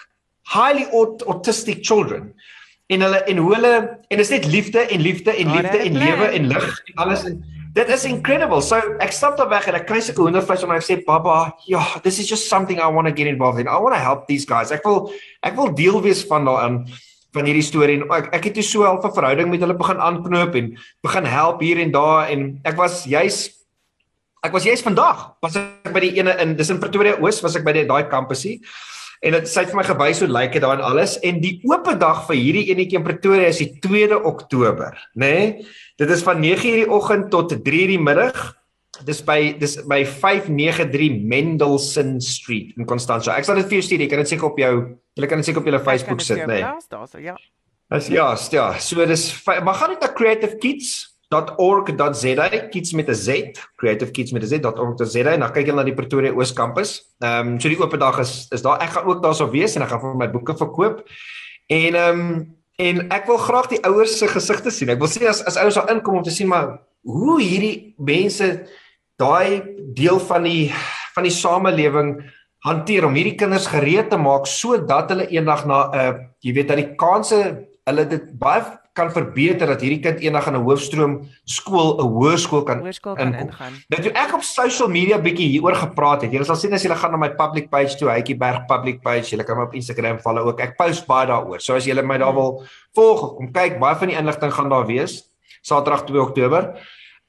[0.51, 2.33] Highly aut autistic children.
[2.91, 5.83] En hulle en hoe hulle en dit is net liefde en liefde en liefde hulle
[5.87, 7.37] en lewe en lig en alles en
[7.73, 8.61] dit is incredible.
[8.61, 11.81] So ek stap daar weg en ek kry sulke hoendervleis en ek sê baba, ja,
[12.03, 13.67] this is just something I want to get involved in.
[13.67, 14.71] I want to help these guys.
[14.71, 15.09] Ek wil
[15.41, 16.83] ek wil deel wees van daarin
[17.33, 20.55] van hierdie storie en ek ek het toe so 'n verhouding met hulle begin aanknoop
[20.55, 23.49] en begin help hier en daar en ek was juis
[24.45, 27.55] ek was juis vandag was ek by die ene in dis in Pretoria Oos was
[27.55, 28.61] ek by daai kampusie
[29.23, 31.55] en dit sy het vir my gewys hoe lyk dit daar en alles en die
[31.69, 35.69] oop dag vir hierdie enetjie in Pretoria is die 2de Oktober nê nee?
[36.01, 38.41] dit is van 9:00 die oggend tot 3:00 die middag
[39.07, 44.05] dis by dis by 593 Mendelssohn Street in Constantia ek sal dit vir jou stuur
[44.05, 44.75] jy kan dit seker op jou
[45.15, 46.77] jy kan dit seker op jou Facebook sit nê nee?
[46.89, 47.37] Daarso, ja.
[47.93, 51.12] As ja, ja, so dis maar gaan net na creativekids.org.za, kids
[52.93, 53.29] met 'n Z,
[53.75, 57.13] creativekids met 'n Z.org.za en dan kyk jy na die Pretoria Oos kampus.
[57.19, 59.81] Ehm um, so die oop dag is is daar ek gaan ook daarso wees en
[59.81, 61.03] ek gaan vir my boeke verkoop.
[61.67, 64.89] En ehm um, en ek wil graag die ouers se gesigte sien.
[64.89, 68.65] Ek wil sien as as ouers daar inkom om te sien maar hoe hierdie mense
[69.19, 69.63] daai
[69.93, 70.71] deel van die
[71.13, 72.15] van die samelewing
[72.63, 76.67] hanteer om hierdie kinders gereed te maak sodat hulle eendag na 'n uh, jy weet
[76.67, 78.63] dat die kanse hulle dit baie
[78.93, 81.13] kan verbeter dat hierdie kind eendag in 'n hoofstroom
[81.45, 83.73] skool 'n hoërskool kan Hoërskool kan ingaan.
[83.89, 86.31] Nou toe ek op social media bietjie hieroor gepraat het.
[86.31, 89.29] Julle sal sien as julle gaan na my public page toe, Hytjie Berg public page,
[89.29, 90.59] julle kan my op Instagram follow ook.
[90.59, 91.59] Ek post baie daaroor.
[91.59, 92.63] So as julle my daar wil
[92.93, 95.23] volg of kom kyk, baie van die inligting gaan daar wees.
[95.61, 96.77] Saterdag 2 Oktober.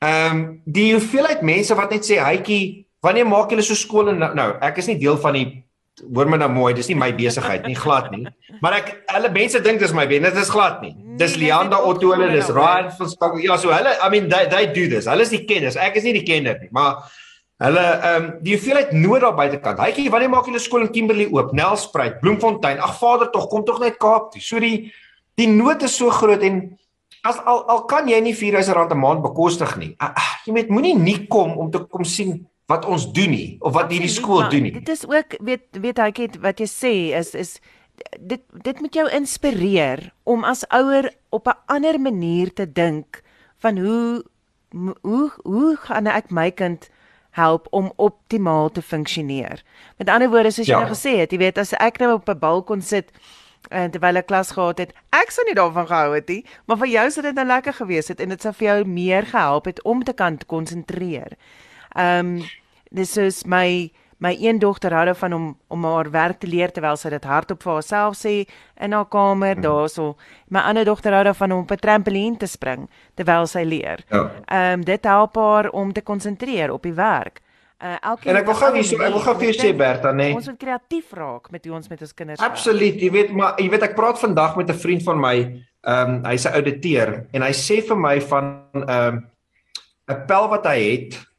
[0.00, 4.18] Ehm um, die hoeveelheid mense wat net sê Hytjie, wanneer maak julle so skool en
[4.18, 5.63] nou, nou ek is nie deel van die
[6.02, 8.24] hoor my nou mooi, dis nie my besigheid nie, glad nie.
[8.64, 10.94] Maar ek hulle mense dink dis my besigheid, dit is glad nie.
[10.94, 13.36] Nee, Dis Lianda het Otto, hulle, dis Ryan van Spak.
[13.42, 15.06] Ja, so hulle I mean they they do this.
[15.10, 15.78] Hulle is die kenners.
[15.78, 17.04] Ek is nie die kenner nie, maar
[17.62, 19.78] hulle ehm um, die hoeveelheid nood daar buitekant.
[19.78, 21.52] Hytjie, wanneer maak julle skool in Kimberley oop?
[21.54, 22.82] Nelspruit, Bloemfontein.
[22.82, 24.42] Ag Vader tog, kom tog net Kaap toe.
[24.42, 24.90] So die
[25.38, 26.64] die nood is so groot en
[27.26, 29.94] as al al kan jy nie R4000 'n maand bekostig nie.
[30.02, 33.56] Uh, uh, jy weet moenie nie kom om te kom sien wat ons doen nie
[33.60, 34.72] of wat hierdie skool doen nie.
[34.72, 37.58] Dit is ook weet weet hy het wat jy sê is is
[38.20, 43.22] dit dit moet jou inspireer om as ouer op 'n ander manier te dink
[43.58, 44.24] van hoe
[45.02, 46.88] hoe hoe gaan ek my kind
[47.30, 49.62] help om optimaal te funksioneer.
[49.98, 50.80] Met ander woorde soos jy Ja.
[50.80, 53.10] nou gesê het, jy weet as ek nou op 'n balkon sit
[53.70, 56.88] en terwyl ek klas gehad het, ek sou nie daarvan gehou het nie, maar vir
[56.88, 59.82] jou sou dit nou lekker gewees het en dit sou vir jou meer gehelp het
[59.84, 61.32] om te kan konsentreer.
[61.94, 62.42] Ehm um,
[62.94, 66.96] dis soos my my een dogter hou daarvan om om haar werk te leer terwyl
[66.96, 68.34] sy dit hardop vir haarself sê
[68.80, 70.14] in haar kamer daarso.
[70.48, 74.04] My ander dogter hou daarvan om op 'n trampolien te spring terwyl sy leer.
[74.10, 74.30] Ja.
[74.46, 77.42] Ehm um, dit help haar om te konsentreer op die werk.
[77.82, 80.12] Uh elkeen En ek wil gou ander hierso, ek wil gou vir jou sê Bertha,
[80.12, 80.32] nê.
[80.34, 82.40] Ons moet kreatief raak met hoe ons met ons kinders.
[82.40, 85.36] Absoluut, jy weet maar jy weet ek praat vandag met 'n vriend van my,
[85.84, 89.26] ehm um, hy's 'n ouditeur en hy sê vir my van ehm um,
[90.08, 91.33] 'n pel wat hy het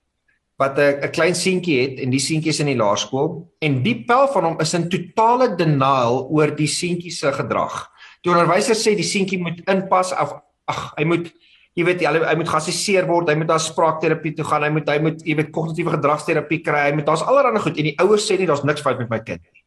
[0.58, 4.28] wat 'n klein seentjie het en die seentjie is in die laerskool en die pel
[4.28, 7.92] van hom is in totale denial oor die seentjie se gedrag.
[8.24, 11.34] Die onderwyser sê die seentjie moet inpas of ag hy moet
[11.76, 14.90] jy weet hy, hy moet geassesseer word, hy moet na spraakterapie toe gaan, hy moet
[14.90, 16.86] hy moet jy weet kognitiewe gedragsterapie kry.
[16.90, 19.20] Hy moet daar's allerlei goed en die ouers sê nie daar's niks fout met my
[19.20, 19.64] kind nie.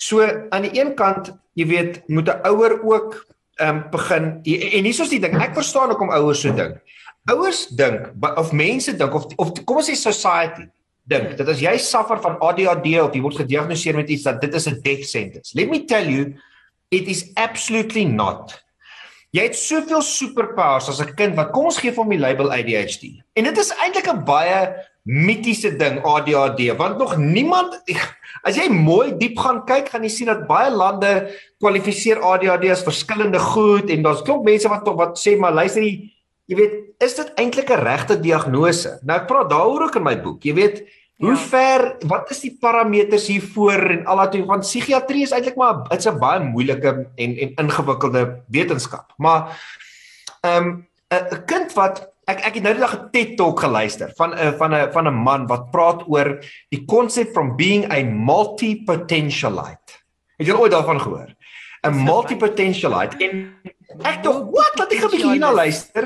[0.00, 3.26] So aan die een kant, jy weet, moet 'n ouer ook
[3.60, 6.80] ehm um, begin en hier is die ding, ek verstaan hoekom ouers so dink.
[7.30, 10.66] Ouers dink of mense dink of of kom ons sê society
[11.06, 14.54] dink dat as jy suffer van ADHD of jy word gediagnoseer met iets dat dit
[14.54, 15.54] is 'n death sentence.
[15.54, 16.34] Let me tell you,
[16.90, 18.58] it is absolutely not.
[19.32, 23.22] Jy het soveel superpowers as 'n kind wat kom ons gee hom die label ADHD.
[23.34, 27.82] En dit is eintlik 'n baie mitiese ding ADHD want nog niemand
[28.42, 31.30] As jy mooi diep gaan kyk, gaan jy sien dat baie lande
[31.62, 36.10] kwalifiseer ADHD as verskillende goed en daar's klop mense wat wat sê maar luister jy,
[36.46, 38.98] jy weet, is dit eintlik 'n regte diagnose?
[39.02, 40.42] Nou ek praat daaroor ook in my boek.
[40.42, 40.82] Jy weet,
[41.22, 41.36] hoe ja.
[41.36, 46.18] ver wat is die parameters hiervoor en alatoe want psigiatrie is eintlik maar dit's 'n
[46.18, 49.12] baie moeilike en en ingewikkelde wetenskap.
[49.16, 49.54] Maar
[50.40, 54.12] ehm um, 'n kind wat ek ek het nou die dag 'n TED Talk geluister
[54.16, 56.38] van 'n eh, van 'n van 'n man wat praat oor
[56.70, 59.92] die konsep from being a multi-potentialite.
[60.36, 61.30] Het jy ooit daarvan gehoor?
[61.86, 63.16] 'n Multi-potentialite.
[63.16, 63.54] En
[64.00, 66.04] ek dink, wat laat ek 'n bietjie hierna luister?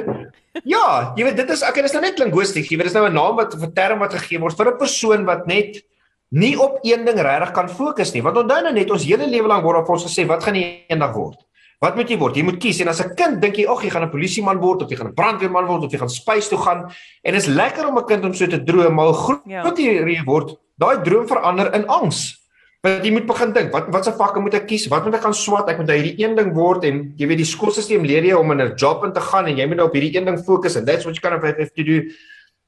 [0.64, 2.68] Ja, jy weet dit is ek dit is nou net linguisties.
[2.70, 5.24] Jy weet dis nou 'n naam wat 'n term wat gegee word vir 'n persoon
[5.24, 5.82] wat net
[6.30, 8.22] nie op een ding regtig kan fokus nie.
[8.22, 10.84] Want onthou nou net ons hele lewe lank word op ons gesê wat gaan jy
[10.89, 11.39] eendag word?
[11.78, 12.37] Wat moet jy word?
[12.37, 14.82] Jy moet kies en as 'n kind dink jy, "Ag, jy gaan 'n polisieman word
[14.82, 16.91] of jy gaan 'n brandweerman word of jy gaan spys toe gaan."
[17.22, 19.62] En dit is lekker om 'n kind om so te droom, maar groot ja.
[19.76, 22.45] jy word, daai droom verander in angs.
[22.87, 24.84] Want jy moet begin dink, wat watse vakke moet ek kies?
[24.93, 25.66] Wat moet ek gaan swat?
[25.72, 28.53] Ek moet nou hierdie een ding word en jy weet die skoolstelsel leer jou om
[28.55, 30.76] in 'n job in te gaan en jy moet nou op hierdie een ding fokus
[30.76, 32.07] and that's what you kind of have to do.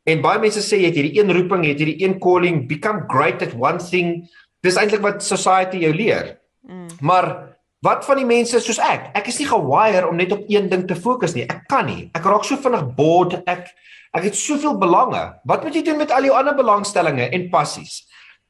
[0.04, 3.04] En baie mense sê jy het hierdie een roeping, jy het hierdie een calling, become
[3.08, 4.28] great at one thing.
[4.62, 6.38] Dis eintlik wat society jou leer.
[6.66, 6.88] Mm.
[7.00, 7.48] Maar
[7.78, 9.12] Wat van die mense soos ek?
[9.14, 11.44] Ek is nie gewire om net op een ding te fokus nie.
[11.46, 12.08] Ek kan nie.
[12.10, 13.36] Ek raak so vinnig bored.
[13.46, 13.70] Ek
[14.18, 15.20] ek het soveel belange.
[15.46, 18.00] Wat moet jy doen met al jou ander belangstellings en passies?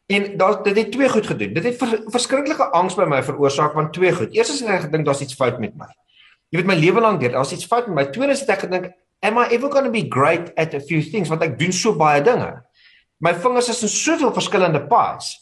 [0.08, 1.52] En daar dit het twee goed gedoen.
[1.52, 4.32] Dit het ver, verskriklike angs by my veroorsaak van twee goed.
[4.32, 5.90] Eerstens het ek gedink daar's iets fout met my.
[6.48, 8.06] Jy weet my lewe lank dit, daar's iets fout met my.
[8.12, 8.88] Tweedens het ek gedink,
[9.20, 11.92] am I ever going to be great at a few things want ek doen so
[11.98, 12.54] baie dinge.
[13.20, 15.36] My vingers is in soveel verskillende pies.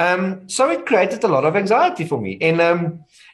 [0.00, 2.36] Um so it created a lot of anxiety for me.
[2.40, 2.84] En um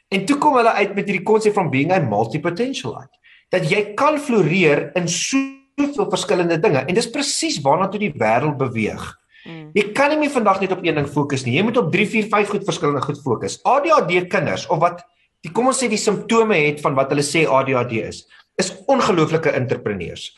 [0.07, 3.11] En toe kom hulle uit met hierdie konsep van being a multi-potentialite.
[3.51, 8.55] Dat jy kan floreer in soveel verskillende dinge en dis presies waarna toe die wêreld
[8.59, 9.03] beweeg.
[9.47, 9.69] Mm.
[9.77, 11.55] Jy kan nie meer vandag net op een ding fokus nie.
[11.55, 13.59] Jy moet op 3, 4, 5 goed verskillende goed fokus.
[13.63, 15.05] ADHD kinders of wat
[15.45, 18.25] die kom ons sê die simptome het van wat hulle sê ADHD is,
[18.59, 20.29] is ongelooflike entrepreneurs.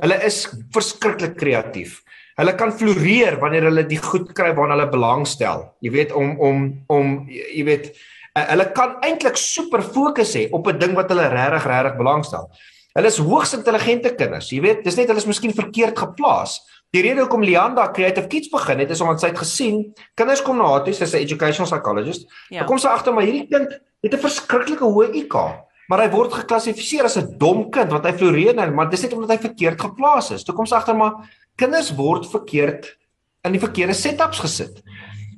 [0.00, 2.00] Hulle is verskriklik kreatief.
[2.38, 5.68] Hulle kan floreer wanneer hulle die goed kry waarna hulle belangstel.
[5.84, 7.94] Jy weet om om om jy weet
[8.34, 12.50] Uh, hulle kan eintlik super fokus hê op 'n ding wat hulle regtig regtig belangstel.
[12.94, 14.50] Hulle is hoogs intelligente kinders.
[14.50, 16.58] Jy weet, dis net hulle is miskien verkeerd geplaas.
[16.94, 19.78] Die rede hoekom Leanda Creative Kids begin het is omdat sy het gesien
[20.14, 22.28] kinders kom na haar toe, sy's 'n educational psychologist.
[22.48, 22.60] Ja.
[22.60, 23.72] Dan kom sy agter maar hierdie kind
[24.02, 25.34] het 'n verskriklike hoë IQ,
[25.88, 29.12] maar hy word geklassifiseer as 'n dom kind want hy floreer nou, maar dis net
[29.12, 30.44] omdat hy verkeerd geplaas is.
[30.44, 32.96] Toe kom sy agter maar kinders word verkeerd
[33.44, 34.82] in die verkeerde setups gesit.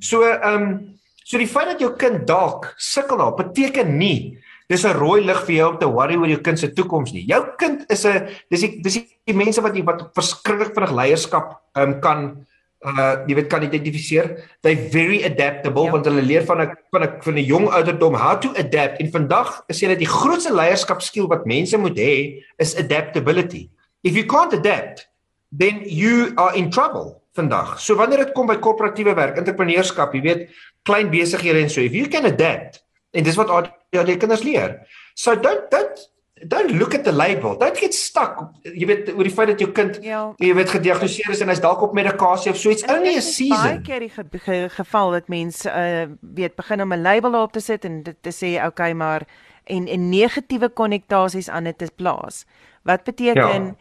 [0.01, 0.97] So, ehm um,
[1.27, 4.39] So die feit dat jou kind dalk sukkel daar beteken nie
[4.69, 7.27] dis 'n rooi lig vir jou om te worry oor jou kind se toekoms nie.
[7.27, 11.61] Jou kind is 'n dis die dis die mense wat jy wat verskriklik vinnig leierskap
[11.77, 12.47] um, kan
[12.85, 14.43] uh jy weet kan identifiseer.
[14.62, 15.91] They very adaptable ja.
[15.93, 18.99] want hulle leer van 'n van 'n van 'n jong ouderdom how to adapt.
[19.01, 23.71] En vandag is dit die grootste leierskapskill wat mense moet hê is adaptability.
[24.03, 25.09] If you can't adapt,
[25.51, 27.81] then you are in trouble vandag.
[27.81, 30.49] So wanneer dit kom by korporatiewe werk, entrepreneurskap, jy weet,
[30.87, 32.83] klein besighede en so, if you can adapt,
[33.17, 33.51] en dis wat
[33.91, 34.87] ADHD kinders leer.
[35.14, 36.11] So don't don't
[36.45, 37.57] don't look at the label.
[37.59, 38.51] Don't get stuck.
[38.62, 40.20] Jy weet oor die feit dat jou kind ja.
[40.43, 42.84] jy weet gediagnoseer is en hy's dalk op medikasie of so iets.
[42.93, 43.57] Only a season.
[43.57, 46.07] Baie keer die ge ge geval dat mense uh
[46.37, 49.24] weet begin om 'n label op te sit en dit te sê okay, maar
[49.64, 52.45] en en negatiewe konnotasies aan dit te plaas.
[52.82, 53.76] Wat beteken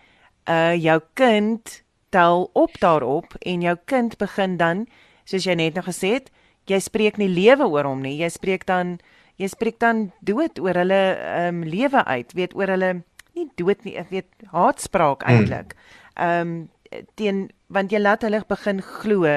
[0.48, 0.74] ja.
[0.74, 4.88] uh jou kind tel op daarop en jou kind begin dan
[5.26, 6.32] soos jy net nou gesê het,
[6.70, 8.16] jy spreek nie lewe oor hom nie.
[8.22, 9.00] Jy spreek dan
[9.42, 12.92] jy spreek dan dood oor hulle ehm um, lewe uit, weet oor hulle
[13.36, 15.36] nie dood nie, ek weet haatspraak hmm.
[15.36, 15.76] eintlik.
[16.16, 16.56] Ehm um,
[17.20, 19.32] teen want jy laat hulle begin glo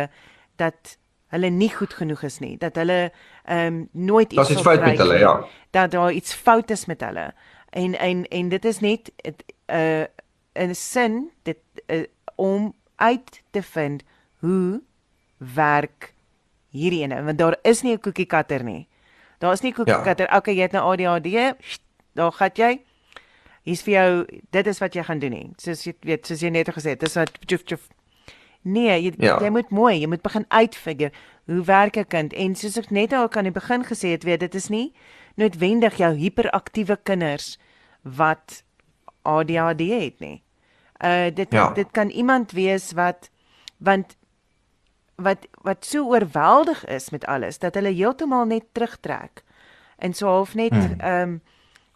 [0.60, 0.98] dat
[1.34, 2.98] hulle nie goed genoeg is nie, dat hulle
[3.44, 5.34] ehm um, nooit iets Dit is fout met hulle, ja.
[5.70, 7.32] Dat daar iets fout is met hulle.
[7.70, 9.34] En en en dit is net 'n
[9.72, 10.04] uh,
[10.54, 12.04] 'n sin dit uh,
[12.36, 14.02] om uit te vind
[14.38, 14.82] hoe
[15.38, 16.14] werk
[16.70, 18.86] hierdie ene want daar is nie 'n cookie cutter nie.
[19.38, 20.36] Daar is nie cookie ja.
[20.36, 21.56] Okay, jy het nou ADHD.
[22.14, 22.78] Daar gaan jy.
[23.68, 25.46] hier's vir jou dit is wat jy gaan doen nie.
[25.60, 27.86] Soos jy weet, soos jy net gesê het, dis wat tjof tjof.
[28.68, 29.36] Nee, jy ja.
[29.42, 31.12] jy moet mooi, jy moet begin uitfigure
[31.48, 34.24] hoe werk 'n kind en soos ek net al kan in die begin gesê het,
[34.24, 34.92] weet dit is nie
[35.36, 37.58] noodwendig jou hiperaktiewe kinders
[38.02, 38.62] wat
[39.22, 40.42] ADHD het nie.
[41.04, 41.72] Uh dit ja.
[41.72, 43.30] dit kan iemand wees wat
[43.78, 44.16] want
[45.22, 49.42] wat wat so oorweldig is met alles dat hulle heeltemal net terugtrek
[49.96, 51.00] en so half net hmm.
[51.00, 51.40] ehm um,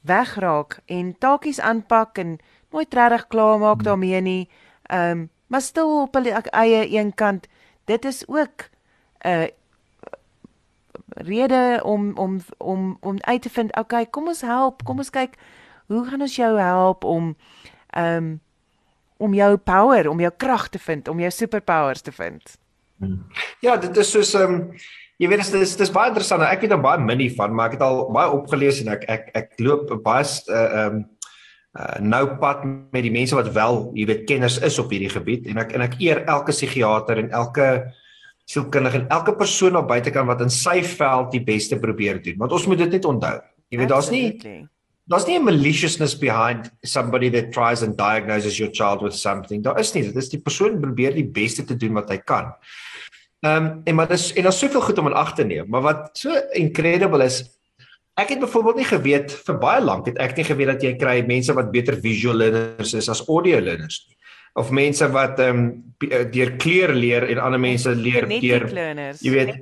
[0.02, 2.38] wegraak en taakies aanpak en
[2.70, 3.84] nooit regtig klaar maak hmm.
[3.84, 4.48] daarmee nie.
[4.82, 7.46] Ehm um, maar stil op hulle eie een kant.
[7.84, 8.70] Dit is ook
[9.18, 9.46] 'n uh,
[11.08, 15.34] rede om om om om uit te vind, okay, kom ons help, kom ons kyk
[15.86, 17.36] hoe gaan ons jou help om
[17.86, 18.40] ehm um,
[19.16, 22.58] om jou power, om jou krag te vind, om jou superpowers te vind.
[23.62, 24.66] Ja, dit is soos ehm um,
[25.22, 26.42] jy weet dit is dit is baie interessant.
[26.42, 29.28] Ek weet dan baie min hiervan, maar ek het al baie opgelees en ek ek
[29.38, 31.02] ek loop baie eh, ehm uh, um,
[31.78, 35.46] uh, nou pad met die mense wat wel, jy weet, kenners is op hierdie gebied
[35.48, 37.68] en ek en ek eer elke psigiater en elke
[38.50, 42.36] sielkundige en elke persoon op buitekant wat in sy veld die beste probeer doen.
[42.42, 43.38] Want ons moet dit net onthou.
[43.72, 44.26] Jy weet, daar's nie
[45.10, 49.62] daar's nie 'n maliciousness behind somebody that tries and diagnoses your child with something.
[49.62, 50.02] Daar is nie.
[50.02, 52.54] Dit is die persoon probeer die beste te doen wat hy kan.
[53.42, 55.82] Ehm um, en maar dis en daar's soveel goed om in ag te neem, maar
[55.82, 57.42] wat so incredible is
[58.20, 61.22] Ek het byvoorbeeld nie geweet vir baie lank het ek nie geweet dat jy kry
[61.24, 64.16] mense wat beter visual learners is as audio learners nie.
[64.60, 65.70] Of mense wat ehm um,
[66.30, 68.68] deur kleur leer en ander mense leer deur
[69.24, 69.54] jy weet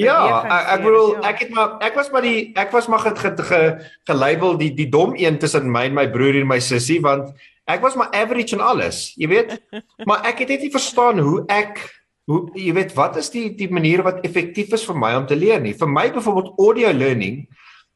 [0.00, 1.22] Ja, ek, ek bedoel ja.
[1.30, 3.62] ek het maar ek was maar die ek was maar ge, ge,
[4.08, 7.30] gelabel die die dom een tussen my en my broer en my sussie want
[7.70, 9.56] ek was maar average en alles, jy weet.
[10.08, 11.82] maar ek het net nie verstaan hoe ek
[12.30, 15.38] hoe jy weet wat is die die manier wat effektief is vir my om te
[15.38, 15.74] leer nie.
[15.78, 17.44] Vir my byvoorbeeld audio learning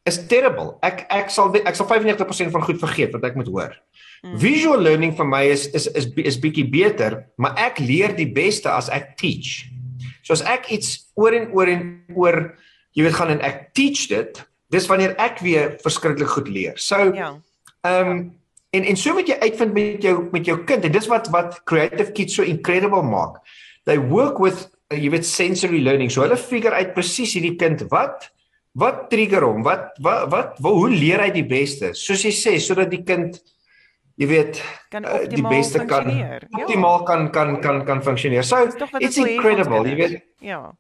[0.09, 0.77] is terrible.
[0.85, 3.77] Ek ek sal ek sal 95% van goed vergeet wat ek moet hoor.
[4.25, 4.39] Hmm.
[4.41, 8.73] Visual learning vir my is is is is bietjie beter, maar ek leer die beste
[8.73, 9.65] as ek teach.
[10.25, 11.85] So as ek iets oor en oor en
[12.17, 12.39] oor
[12.97, 14.41] jy weet gaan en ek teach dit,
[14.73, 16.79] dis wanneer ek weer verskriklik goed leer.
[16.81, 17.35] So ja.
[17.85, 18.25] Ehm um,
[18.75, 21.61] en en so moet jy uitvind met jou met jou kind en dis wat wat
[21.71, 23.39] creative kids so incredible maak.
[23.87, 26.11] They work with uh, jy weet sensory learning.
[26.11, 28.33] So hulle figure uit presies hierdie kind wat
[28.75, 29.63] Wat trigger hom?
[29.63, 31.93] Wat wat wat hoe leer hy die beste?
[31.95, 33.39] Soos jy sê, sodat die kind
[34.21, 34.63] jy weet
[34.93, 36.39] kan uh, die beste kan ja.
[36.61, 37.07] optimaal ja.
[37.09, 38.47] kan kan kan kan funksioneer.
[38.47, 38.63] So
[39.01, 40.25] it's incredible, jy weet.
[40.41, 40.73] Ja.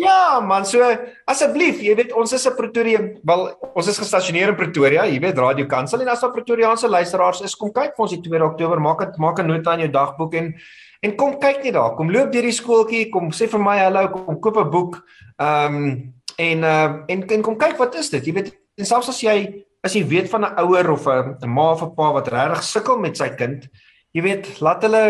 [0.00, 0.86] Ja, man, so
[1.28, 3.42] asseblief, jy weet ons is 'n Pretoria, wel
[3.74, 7.54] ons is gestasioneer in Pretoria, jy weet Radio Kansel en as daar Pretoriaanse luisteraars is,
[7.54, 10.34] kom kyk vir ons die 2 Oktober, maak dit maak 'n nota in jou dagboek
[10.34, 10.54] en
[11.02, 14.08] en kom kyk net daar, kom loop deur die skooltjie, kom sê vir my hallo,
[14.08, 15.02] kom koop 'n boek.
[15.38, 19.08] Ehm um, en uh en, en kom kyk wat is dit jy weet en selfs
[19.08, 22.28] as jy as jy weet van 'n ouer of 'n ma of 'n pa wat
[22.28, 23.68] regtig sukkel met sy kind
[24.12, 25.02] jy weet laat hulle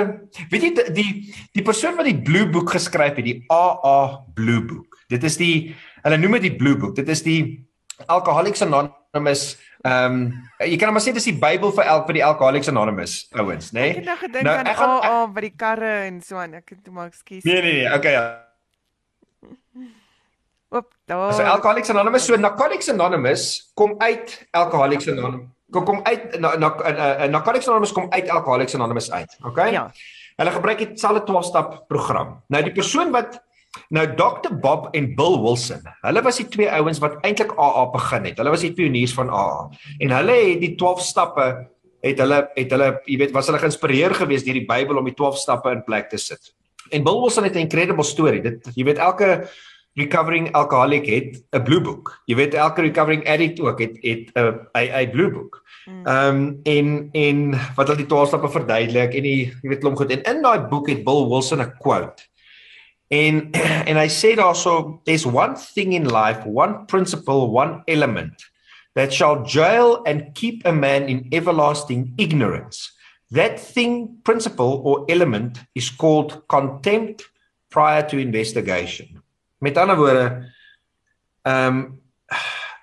[0.50, 1.10] weet jy die
[1.56, 5.74] die persoon wat die blue book geskryf het die AA blue book dit is die
[6.04, 7.40] hulle noem dit die blue book dit is die
[8.06, 10.16] alcoholics anonymous ehm um,
[10.60, 13.80] jy kan maar sê dis die Bybel vir elk vir die alcoholics anonymous ouens nê
[13.80, 13.90] nee?
[13.90, 14.68] ek het nou gedink nou, aan
[15.08, 17.88] AA by die karre en so aan ek het toe maar ekskuus nee nee nee
[17.96, 18.49] okay ja
[20.70, 21.32] Oop, daar.
[21.34, 25.48] So Alcoholics Anonymous, so Narcotics Anonymous kom uit Alcoholics Anonymous.
[25.70, 26.68] Kom kom uit na na
[27.26, 29.36] Narcotics Anonymous kom uit Alcoholics Anonymous uit.
[29.42, 29.72] Okay?
[29.72, 29.90] Ja.
[30.36, 32.36] Hulle gebruik dieselfde 12-stap program.
[32.46, 33.40] Nou die persoon wat
[33.90, 35.82] nou Dr Bob en Bill Wilson.
[36.06, 38.38] Hulle was die twee ouens wat eintlik AA begin het.
[38.38, 39.66] Hulle was die pioniers van AA.
[39.98, 41.48] En hulle het die 12 stappe
[42.00, 45.18] het hulle het hulle jy weet was hulle geïnspireer geweest deur die Bybel om die
[45.18, 46.54] 12 stappe in plek te sit.
[46.94, 48.42] En Bill Wilson het 'n incredible storie.
[48.42, 49.50] Dit jy weet elke
[49.95, 52.22] recovering alcoholic het 'n blue book.
[52.24, 55.64] Jy weet elke recovering addict ook het het 'n 'n blue book.
[55.84, 56.07] Hmm.
[56.07, 59.97] Ehm um, en en wat hulle die 12 stappe verduidelik en die jy weet klomp
[59.97, 62.22] goed en in daai boek het Bill Wilson 'n quote.
[63.09, 63.51] En
[63.91, 68.51] en hy sê daarso there's one thing in life, one principle, one element
[68.95, 72.93] that shall jail and keep a man in everlasting ignorance.
[73.30, 77.30] That thing, principle or element is called contempt
[77.70, 79.22] prior to investigation.
[79.61, 80.26] Met ander woorde,
[81.46, 81.80] ehm um,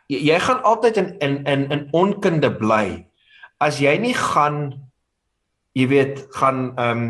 [0.08, 3.08] jy, jy gaan altyd in in in in onkunde bly
[3.64, 4.78] as jy nie gaan
[5.78, 7.10] jy weet gaan ehm um,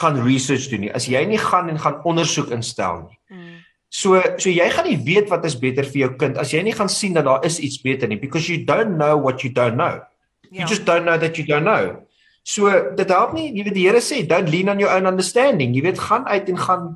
[0.00, 0.92] gaan research doen nie.
[0.94, 3.18] As jy nie gaan en gaan ondersoek instel nie.
[3.28, 3.58] Hmm.
[3.90, 6.74] So so jy gaan nie weet wat is beter vir jou kind as jy nie
[6.76, 9.76] gaan sien dat daar is iets beter nie because you don't know what you don't
[9.76, 10.00] know.
[10.50, 10.62] Ja.
[10.62, 12.06] You just don't know that you don't know.
[12.42, 15.74] So dit help nie, jy weet die Here sê don't lean on your own understanding.
[15.74, 16.86] Jy weet gaan uit en gaan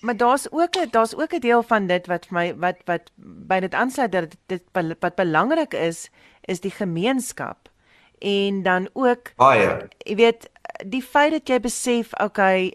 [0.00, 3.10] Maar daar's ook 'n daar's ook 'n deel van dit wat vir my wat wat
[3.16, 4.62] by dit aansluit dat dit
[5.00, 7.68] wat belangrik is is die gemeenskap
[8.18, 9.88] en dan ook Baie.
[9.98, 10.50] jy weet
[10.86, 12.72] die feit dat jy besef okay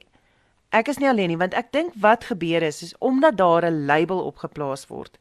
[0.69, 3.85] ek is nie alleen nie want ek dink wat gebeur is is omdat daar 'n
[3.85, 5.19] label opgeplaas word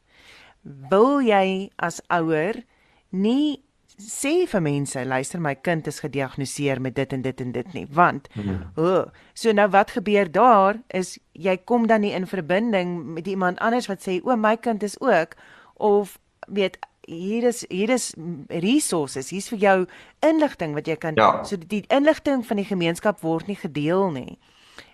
[0.89, 2.63] wil jy as ouer
[3.09, 3.62] nie
[3.99, 7.85] sê vir mense luister my kind is gediagnoseer met dit en dit en dit nie
[7.91, 8.63] want Hmm.
[8.75, 13.59] oh, so nou wat gebeur daar is jy kom dan nie in verbinding met iemand
[13.59, 15.35] anders wat sê o my kind is ook
[15.75, 16.77] of weet
[17.07, 18.13] hier is hier is
[18.49, 19.85] resources hier's vir jou
[20.21, 21.43] inligting wat jy kan Ja.
[21.43, 24.37] so die inligting van die gemeenskap word nie gedeel nie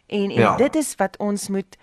[0.08, 0.56] en en Ja.
[0.58, 1.78] dit is wat ons moet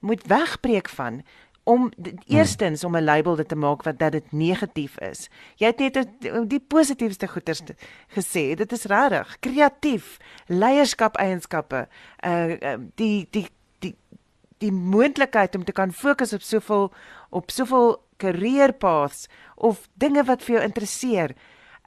[0.00, 1.22] moet wegbreek van
[1.70, 5.28] om d- eerstens om 'n label dit te maak wat dat dit negatief is.
[5.56, 6.06] Jy het net
[6.48, 7.74] die positiefste goeters te-
[8.16, 8.54] gesê.
[8.56, 10.16] Dit is regtig kreatief,
[10.46, 11.88] leierskap eienskappe,
[12.26, 13.46] uh die die
[13.78, 13.94] die
[14.58, 16.92] die moontlikheid om te kan fokus op soveel
[17.30, 21.34] op soveel career paths of dinge wat vir jou interesseer.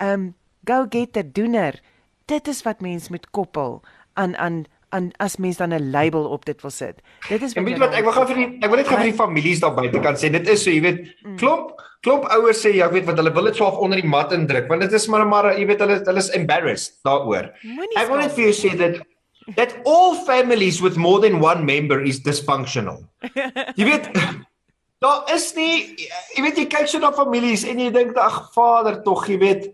[0.01, 0.33] Um
[0.65, 1.81] go getter doener.
[2.25, 3.81] Dit is wat mens moet koppel
[4.13, 7.01] aan aan aan as mens dan 'n label op dit wil sit.
[7.29, 9.09] Dit is En weet wat, ek wil gou vir die ek wil net gou vir
[9.11, 10.99] die families daar buite kan sê dit is so, jy weet,
[11.37, 14.31] klop klop ouers sê ja, ek weet wat hulle wil dit swaaf onder die mat
[14.35, 17.51] indruk want dit is maar maar jy weet hulle hulle is embarrassed daaroor.
[17.95, 19.01] Ek wil net vir jou sê dat
[19.55, 23.03] that all families with more than one member is dysfunctional.
[23.79, 24.07] Jy weet
[25.03, 25.95] daar is nie
[26.35, 29.65] jy weet jy kyk so na families en jy dink ag vader tog jy weet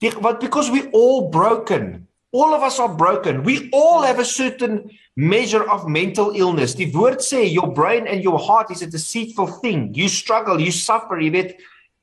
[0.00, 2.06] die, what because we all broken.
[2.32, 3.42] All of us are broken.
[3.42, 6.74] We all have a certain measure of mental illness.
[6.74, 9.92] Die woord sê your brain and your heart is a deceitful thing.
[9.94, 11.56] You struggle, you suffer, jy weet.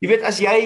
[0.03, 0.57] Jy weet as jy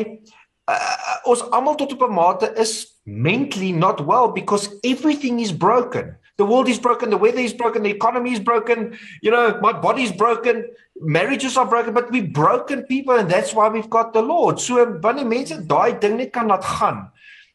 [0.67, 6.17] uh, ons almal tot op 'n mate is mentally not well because everything is broken.
[6.37, 9.73] The world is broken, the weather is broken, the economy is broken, you know, my
[9.73, 10.65] body's broken,
[10.99, 14.59] marriages are broken, but we broken people and that's why we've got the Lord.
[14.59, 17.11] So wanneer mense daai ding net kan laat gaan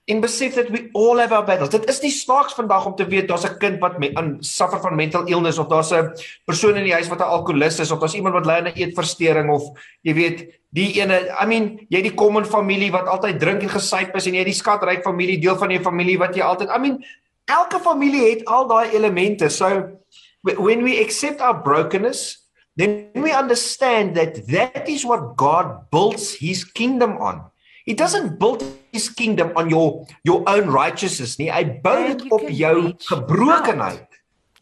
[0.06, 1.72] en besef dat we all have our battles.
[1.72, 4.80] Dit is nie snaaks vandag om te weet daar's 'n kind wat me aan suffer
[4.80, 7.98] van mental illness of daar's 'n persoon in die huis wat 'n alkoholist is of
[7.98, 9.62] daar's iemand wat ly aan 'n eetversteuring of
[10.02, 13.68] jy weet die ene I mean jy het die common familie wat altyd drink en
[13.68, 16.70] gesuip is en jy het die skatryk familie deel van jou familie wat jy altyd
[16.70, 17.04] I mean
[17.44, 19.48] elke familie het al daai elemente.
[19.48, 19.98] So
[20.42, 22.46] when we accept our brokenness
[22.76, 27.50] then we understand that that is what God builds his kingdom on.
[27.86, 28.62] He doesn't build
[28.96, 31.50] his kingdom on your your own righteousness nie.
[31.52, 32.76] Hy bou And dit op jou
[33.10, 34.06] gebrokenheid.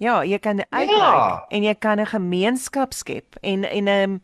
[0.02, 1.44] Ja, jy kan uitreik Ja.
[1.50, 4.20] en jy kan 'n gemeenskap skep en en 'n um,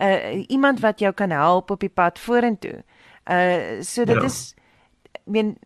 [0.00, 2.84] uh, iemand wat jou kan help op die pad vorentoe.
[3.30, 4.22] Uh so dit Ja.
[4.24, 4.54] is
[5.12, 5.56] ek meen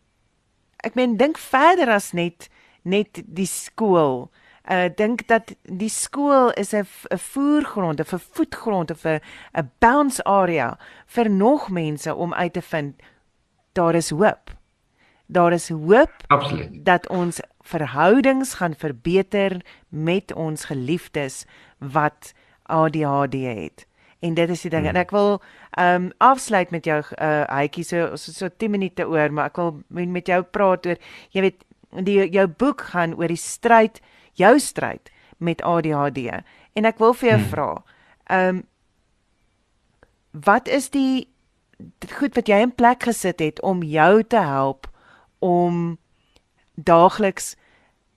[0.84, 2.48] ek meen dink verder as net
[2.84, 4.30] net die skool.
[4.70, 9.20] Uh dink dat die skool is 'n 'n voergrond, 'n vervoetgrond of 'n
[9.54, 12.94] 'n bounce area vir nog mense om uit te vind
[13.72, 14.56] daar is hoop.
[15.26, 16.84] Daar is hoop Absoluut.
[16.84, 21.44] dat ons verhoudings gaan verbeter met ons geliefdes
[21.78, 23.86] wat ADHD het.
[24.18, 24.86] En dit is die ding.
[24.86, 24.94] Hmm.
[24.94, 29.06] En ek wil ehm um, afsluit met jou uh Heitjie so so, so 10 minute
[29.08, 30.98] oor, maar ek wil met met jou praat oor
[31.30, 31.64] jy weet
[32.04, 34.00] die jou boek gaan oor die stryd,
[34.32, 36.42] jou stryd met ADHD.
[36.72, 37.48] En ek wil vir jou hmm.
[37.48, 37.70] vra,
[38.26, 38.62] ehm um,
[40.32, 41.31] wat is die
[42.18, 44.88] goed wat jy in plek gesit het om jou te help
[45.38, 45.98] om
[46.74, 47.56] daagliks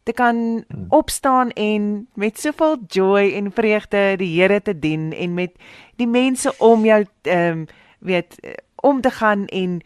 [0.05, 5.55] te kan opstaan en met soveel joy en vreugde die Here te dien en met
[5.95, 7.65] die mense om jou ehm um,
[7.99, 8.37] weet
[8.75, 9.81] om te gaan en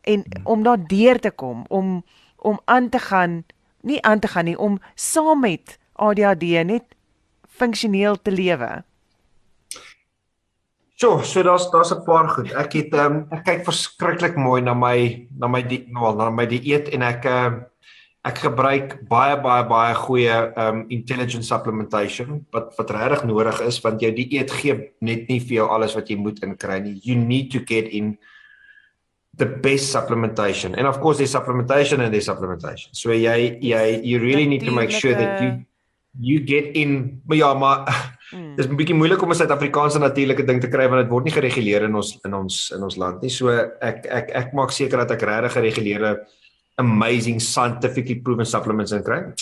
[0.00, 2.04] en om daardeur te kom om
[2.36, 3.44] om aan te gaan
[3.80, 6.84] nie aan te gaan nie om saam met ADHD net
[7.48, 8.84] funksioneel te lewe.
[10.96, 12.52] So, so daar's daar's 'n paar goed.
[12.52, 16.30] Ek het ehm um, ek kyk verskriklik mooi na my na my die nou na
[16.30, 17.60] my dieet en ek ehm uh,
[18.24, 23.80] ek gebruik baie baie baie goeie ehm um, intelligent supplementation wat wat regtig nodig is
[23.84, 26.96] want jou dieet gee net nie vir jou alles wat jy moet inkry nie.
[27.04, 28.16] You need to get in
[29.36, 30.74] the best supplementation.
[30.78, 32.88] And of course there's supplementation and there's supplementation.
[32.96, 35.60] So jy jy you really need to make sure that you
[36.18, 38.56] you get in maar ja, maar Mm.
[38.56, 41.36] Dis 'n bietjie moeilik om 'n Suid-Afrikaanse natuurlike ding te kry want dit word nie
[41.36, 43.30] gereguleer in ons in ons in ons land nie.
[43.30, 46.26] So ek ek ek maak seker dat ek regtig gereguleerde
[46.78, 49.32] amazing scientifically proven supplements in kry.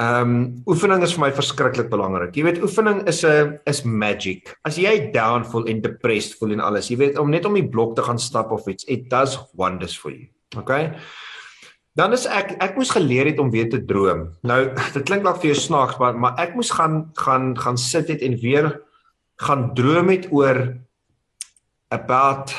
[0.00, 2.36] Ehm um, oefening is vir my verskriklik belangrik.
[2.36, 4.56] Jy weet oefening is 'n is magic.
[4.64, 7.68] As jy down voel en depressed voel en alles, jy weet om net om die
[7.68, 10.28] blok te gaan stap of iets, it does wonders for you.
[10.56, 10.92] Okay?
[11.98, 14.30] Dan is ek ek moes geleer het om weer te droom.
[14.42, 14.60] Nou
[14.96, 18.24] dit klink dalk vir jou snaaks maar maar ek moes gaan gaan gaan sit het
[18.24, 18.80] en weer
[19.42, 20.76] gaan droom het oor
[21.92, 22.54] about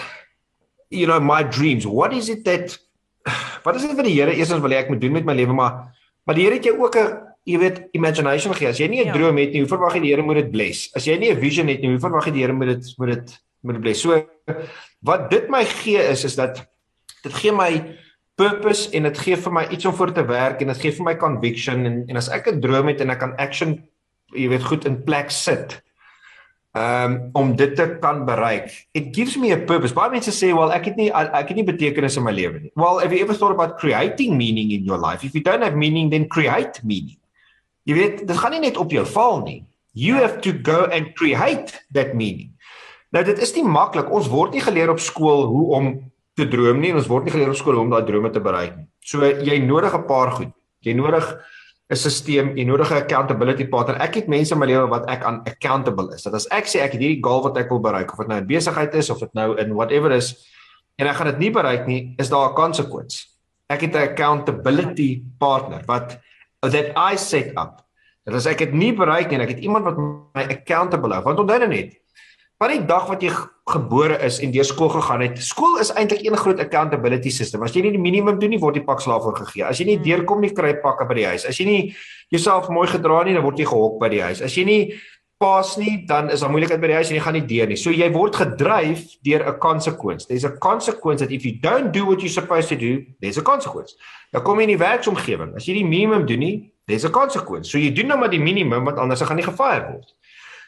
[0.94, 1.86] you know my dreams.
[1.90, 2.78] What is it that
[3.66, 5.56] wat is dit wat die Here eerstens wil hê ek moet doen met my lewe,
[5.58, 8.70] maar maar die Here het jou ook 'n jy weet imagination gegee.
[8.70, 9.14] As jy nie 'n ja.
[9.14, 10.92] droom het nie, hoe verwag jy die Here moet dit bless?
[10.96, 13.10] As jy nie 'n vision het nie, hoe verwag jy die Here moet dit moet
[13.10, 14.02] dit moet dit bless?
[14.02, 14.26] So
[15.02, 16.66] wat dit my gee is is dat
[17.24, 17.98] dit gee my
[18.36, 21.06] purpose en dit gee vir my iets om voor te werk en dit gee vir
[21.06, 23.84] my conviction en en as ek 'n droom het en ek kan action
[24.34, 25.84] jy weet goed in plek sit
[26.74, 28.88] um om dit te kan bereik.
[28.92, 29.94] It gives me a purpose.
[29.94, 32.72] Baie mense sê, "Well, ek het nie ek het nie betekenis in my lewe nie."
[32.76, 35.24] Well, have you ever thought about creating meaning in your life?
[35.24, 37.18] If you don't have meaning, then create meaning.
[37.86, 39.66] Jy weet, dit gaan nie net op jou val nie.
[39.94, 42.50] You have to go and create that meaning.
[43.12, 44.10] Nou dit is nie maklik.
[44.12, 47.34] Ons word nie geleer op skool hoe om te droom nie en ons word nie
[47.34, 48.88] geleer op skool om daai drome te bereik nie.
[49.06, 50.54] So jy nodig 'n paar goed.
[50.82, 51.26] Jy nodig
[51.92, 54.02] 'n stelsel, jy nodig 'n accountability partner.
[54.02, 56.24] Ek het mense in my lewe wat ek aan accountable is.
[56.24, 58.40] Dat as ek sê ek het hierdie goal wat ek wil bereik of dit nou
[58.40, 60.36] 'n besigheid is of dit nou in whatever is
[60.98, 63.30] en ek gaan dit nie bereik nie, is daar 'n konsekwensie.
[63.70, 66.20] Ek het 'n accountability partner wat
[66.62, 67.84] that I set up.
[68.26, 71.24] Dat as ek dit nie bereik nie en ek het iemand wat my accountable hou.
[71.24, 71.94] Want onthou net,
[72.64, 73.32] van die dag wat jy
[73.74, 75.40] gebore is en deur skool gegaan het.
[75.44, 77.64] Skool is eintlik een groot accountability system.
[77.64, 79.66] As jy nie die minimum doen nie, word jy pak slaaf voor gegee.
[79.68, 80.06] As jy nie hmm.
[80.08, 81.48] deurkom nie, kry jy pakke by die huis.
[81.50, 81.82] As jy nie
[82.32, 84.44] jouself mooi gedra nie, dan word jy gehok by die huis.
[84.46, 84.80] As jy nie
[85.44, 87.80] pas nie, dan is daar moeilikheid by die huis en jy gaan nie deur nie.
[87.80, 90.28] So jy word gedryf deur 'n consequence.
[90.28, 93.44] There's a consequence that if you don't do what you're supposed to do, there's a
[93.44, 93.96] consequence.
[94.32, 95.56] Dan kom jy in die werksomgewing.
[95.56, 97.70] As jy die minimum doen nie, there's a consequence.
[97.70, 100.14] So jy doen nou maar die minimum want anders gaan jy gefire word.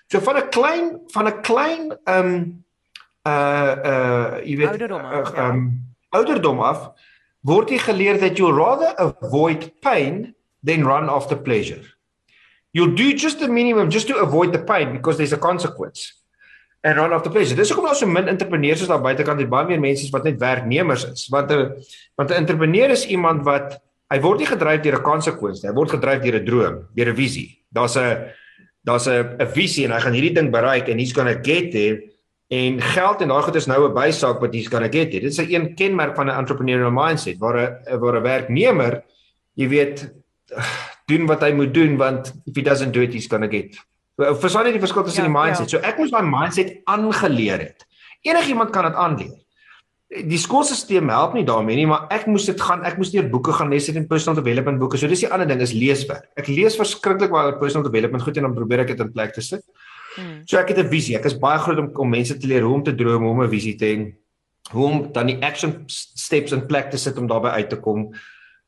[0.07, 2.63] So van 'n klein van 'n klein ehm um,
[3.25, 5.61] uh uh jy weet ouderdom af, uh, um,
[6.11, 6.19] ja.
[6.19, 6.91] ouderdom af
[7.41, 11.81] word jy geleer that you rather avoid pain than run after pleasure.
[12.73, 16.21] You'll do just the minimum just to avoid the pain because there's a consequence.
[16.83, 17.55] And run after pleasure.
[17.55, 20.37] Dis hoekom daar so min entrepreneurs is daar buitekant en baie meer mense wat net
[20.37, 21.27] werknemers is.
[21.33, 21.81] Want 'n
[22.17, 23.81] want 'n entrepreneur is iemand wat
[24.11, 25.71] hy word nie gedryf deur 'n consequence nie.
[25.71, 27.63] Hy word gedryf deur 'n droom, deur 'n visie.
[27.73, 28.29] Daar's 'n
[28.85, 31.71] daar's 'n 'n visie en hy gaan hierdie ding bereik en he's going to get
[31.71, 32.01] there
[32.47, 35.21] en geld en daai goed is nou 'n bysaak wat he's going to get there.
[35.21, 39.03] Dit is 'n een kenmerk van 'n entrepreneurial mindset waar 'n waar 'n werknemer
[39.55, 40.13] jy weet
[41.07, 43.75] doen wat hy moet doen want if he doesn't do it he's going to get.
[44.15, 45.69] Verstaan jy die verskil tussen ja, die mindset?
[45.69, 45.77] Ja.
[45.77, 47.85] So ek moes my mindset aangeleer het.
[48.21, 49.44] Enigiemand kan dit aanleer
[50.09, 53.55] die skoolstelsel help nie daarmee nie, maar ek moes dit gaan, ek moes deur boeke
[53.57, 54.99] gaan lees en personal development boeke.
[55.01, 56.29] So dis die ander ding is leeswerk.
[56.37, 59.41] Ek lees verskriklik baie personal development goed en dan probeer ek dit in plek te
[59.41, 59.65] sit.
[60.15, 60.43] Hmm.
[60.47, 61.17] So ek het 'n visie.
[61.17, 63.41] Ek is baie groot om om mense te leer hoe om te droom, hoe om
[63.43, 64.13] 'n visie te hê,
[64.71, 68.13] hoe om dan die action steps in plek te sit om daarbey uit te kom.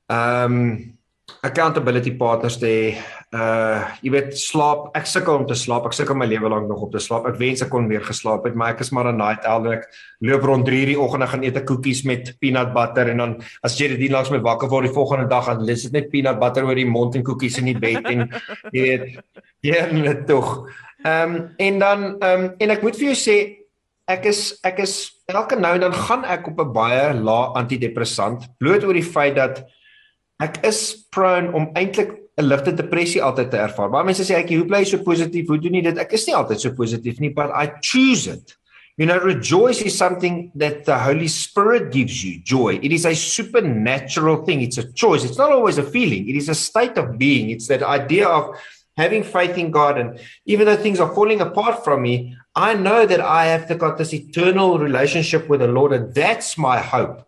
[0.10, 0.97] Ehm um,
[1.44, 2.96] accountability partners te
[3.36, 6.86] uh jy weet slaap ek sukkel om te slaap ek sukkel my lewe lank nog
[6.86, 7.28] om te slaap.
[7.28, 9.86] Ek wens ek kon meer geslaap het maar ek is maar 'n night owl ek
[10.24, 13.18] loop rond 3 uur die oggend en gaan eet 'n koekies met peanut butter en
[13.18, 16.10] dan as jy dit langs my wakker word die volgende dag dan lees dit net
[16.10, 18.30] peanut butter oor die mond en koekies in die bed en
[18.72, 19.12] jy
[19.62, 20.68] weet net tog.
[21.04, 23.68] Ehm um, en dan ehm um, en ek moet vir jou sê
[24.08, 28.48] ek is ek is elke nou en dan gaan ek op 'n baie lae antidepressant
[28.58, 29.68] bloot oor die feit dat
[30.44, 33.90] ek is prone om eintlik 'n ligte depressie altyd te ervaar.
[33.90, 35.48] Baie mense sê ek hoe bly so positief?
[35.48, 35.98] Hoe doen jy dit?
[35.98, 38.56] Ek is nie altyd so positief nie, but I choose it.
[38.98, 42.80] You know, rejoice is something that the Holy Spirit gives you, joy.
[42.82, 44.62] It is a supernatural thing.
[44.62, 45.24] It's a choice.
[45.24, 46.28] It's not always a feeling.
[46.28, 47.52] It is a state of being.
[47.52, 48.58] It's that idea of
[48.98, 53.06] having faith in God and even though things are falling apart from me, I know
[53.06, 57.27] that I have got this eternal relationship with the Lord and that's my hope.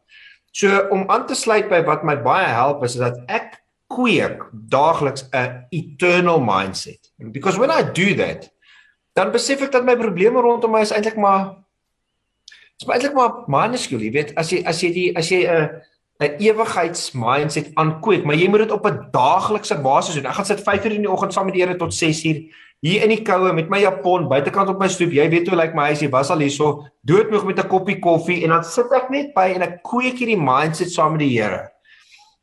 [0.60, 5.30] So om aan te sluit by wat my baie help is dat ek kweek daagliks
[5.32, 7.12] 'n eternal mindset.
[7.32, 8.50] Because when I do that,
[9.14, 11.56] dan besef ek dat my probleme rondom my is eintlik maar
[12.80, 15.70] is maar eintlik maar minuscule, jy weet, as jy as jy die as jy 'n
[16.20, 20.26] 'n ewigheids mindset aankweek, maar jy moet dit op 'n daaglikse basis doen.
[20.26, 22.52] Ek gaan sit 5:00 in die oggend saam met die Here tot 6:00
[22.86, 25.12] hier in die koue met my japon buitekant op my stoep.
[25.16, 28.00] Jy weet hoe lyk like my huis, jy was al hierso doodmoeg met 'n koppie
[28.00, 31.36] koffie en dan sit ek net by en ek kweek hierdie mindset saam met die
[31.36, 31.70] Here.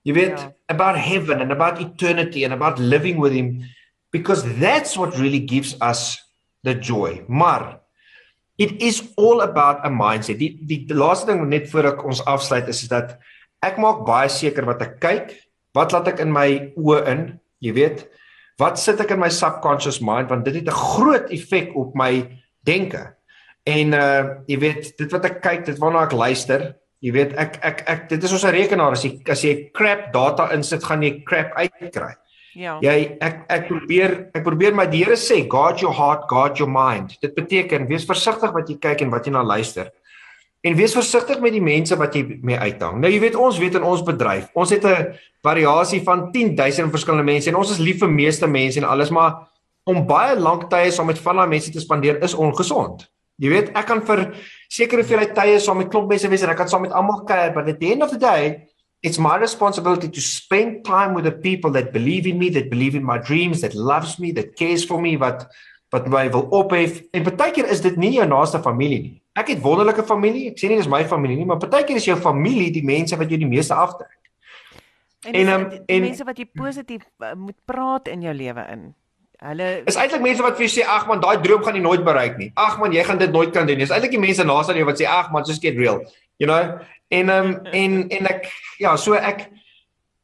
[0.05, 0.49] Jy weet yeah.
[0.49, 0.53] Ja.
[0.69, 3.65] about heaven and about eternity and about living with him
[4.13, 6.21] because that's what really gives us
[6.63, 7.25] the joy.
[7.29, 7.81] Maar
[8.59, 10.39] it is all about a mindset.
[10.39, 13.17] Die die, die laaste ding net voor ek ons afsluit is, is dat
[13.65, 15.35] ek maak baie seker wat ek kyk,
[15.77, 17.27] wat laat ek in my oë in,
[17.65, 18.07] jy weet,
[18.59, 22.29] wat sit ek in my subconscious mind want dit het 'n groot effek op my
[22.65, 23.15] denke.
[23.65, 27.59] En uh jy weet, dit wat ek kyk, dit waarna ek luister, jy weet, ek
[27.63, 31.03] ek ek dit is soos 'n rekenaar as jy as jy crap data insit, gaan
[31.03, 32.15] jy crap uitkry.
[32.55, 32.79] Ja.
[32.81, 37.19] Jy ek ek probeer ek probeer my Here sê, guard your heart, guard your mind.
[37.21, 39.91] Dit beteken wees versigtig wat jy kyk en wat jy na luister.
[40.67, 42.99] En wees versigtig met die mense wat jy mee uithang.
[42.99, 45.15] Nou jy weet ons weet in ons bedryf, ons het 'n
[45.47, 49.47] variasie van 10000 verskillende mense en ons is lief vir meeste mense en alles, maar
[49.87, 53.07] om baie lank tye saam met van daai mense te spandeer is ongesond.
[53.39, 54.35] Jy weet, ek kan vir
[54.69, 57.53] sekere hoeveelheid tye saam met klomp mense wees en ek kan saam met almal kuier,
[57.55, 58.67] but at the end of the day,
[59.03, 62.97] it's my responsibility to spend time with the people that believe in me, that believe
[62.97, 65.47] in my dreams, that loves me, that cares for me, wat
[65.93, 67.05] wat my wil ophef.
[67.15, 69.23] En baie keer is dit nie jou naaste familie nie.
[69.37, 70.51] Ek het wonderlike familie.
[70.53, 73.17] Ek sê nie dis my familie nie, maar baie keer is jou familie die mense
[73.21, 74.15] wat jou die meeste aftrek.
[75.27, 78.33] En, en, um, die, die en mense wat jy positief uh, moet praat in jou
[78.37, 78.87] lewe in.
[79.45, 82.05] Hulle is eintlik mense wat vir jou sê ag man, daai droom gaan jy nooit
[82.07, 82.49] bereik nie.
[82.57, 83.85] Ag man, jy gaan dit nooit kan doen nie.
[83.85, 86.01] Dis eintlik die mense naaste aan jou wat sê ag man, just get real.
[86.41, 86.79] You know?
[87.13, 88.49] En ehm um, en en ek
[88.81, 89.51] ja, so ek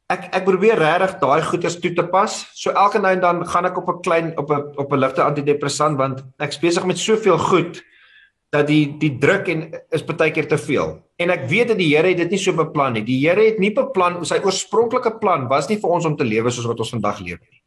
[0.09, 2.41] ek ek probeer regtig daai goeders toe te pas.
[2.57, 5.21] So elke nou en dan gaan ek op 'n klein op 'n op 'n ligte
[5.23, 7.83] antidepressant want ek's besig met soveel goed
[8.53, 9.65] dat die die druk en
[9.95, 10.93] is baie keer te veel.
[11.21, 13.05] En ek weet dat die Here het dit nie so beplan nie.
[13.07, 16.53] Die Here het nie beplan sy oorspronklike plan was nie vir ons om te lewe
[16.53, 17.63] soos wat ons vandag leef nie.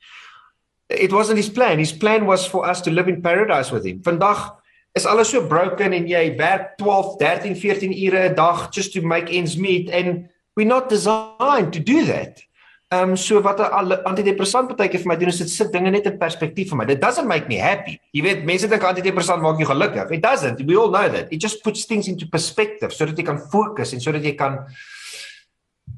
[0.89, 1.83] It wasn't his plan.
[1.83, 3.99] His plan was for us to live in paradise with him.
[4.07, 4.53] Vandag
[4.95, 9.03] is alles so broken en jy werk 12, 13, 14 ure 'n dag just to
[9.03, 12.46] make ends meet and we're not designed to do that.
[12.89, 16.07] Ehm um, so wat 'n antidepressant partykeer vir my doen is dit sit dinge net
[16.07, 16.85] in perspektief vir my.
[16.85, 17.99] It doesn't make me happy.
[18.13, 20.11] Jy weet, mense dink antidepressant maak jou gelukkig.
[20.11, 20.63] It doesn't.
[20.67, 21.33] We all know that.
[21.33, 24.67] It just puts things into perspective sodat jy kan fokus en sodat jy kan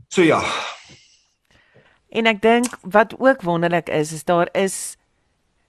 [0.09, 0.41] So ja.
[2.09, 4.97] En ek dink wat ook wonderlik is, is daar is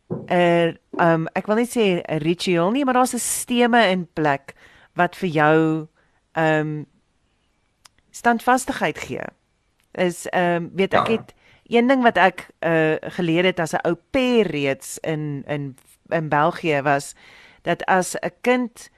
[0.10, 0.74] 'n uh,
[1.04, 4.56] um ek wil net sê 'n ritueel nie, maar daar's 'n stemme in plek
[4.96, 5.88] wat vir jou
[6.34, 6.86] um
[8.12, 9.26] standvastigheid gee.
[9.92, 11.18] Is um weet ek ja.
[11.18, 11.34] het
[11.70, 15.78] een ding wat ek uh geleer het as 'n ou pair reeds in in
[16.10, 17.16] in België was
[17.62, 18.90] dat as 'n kind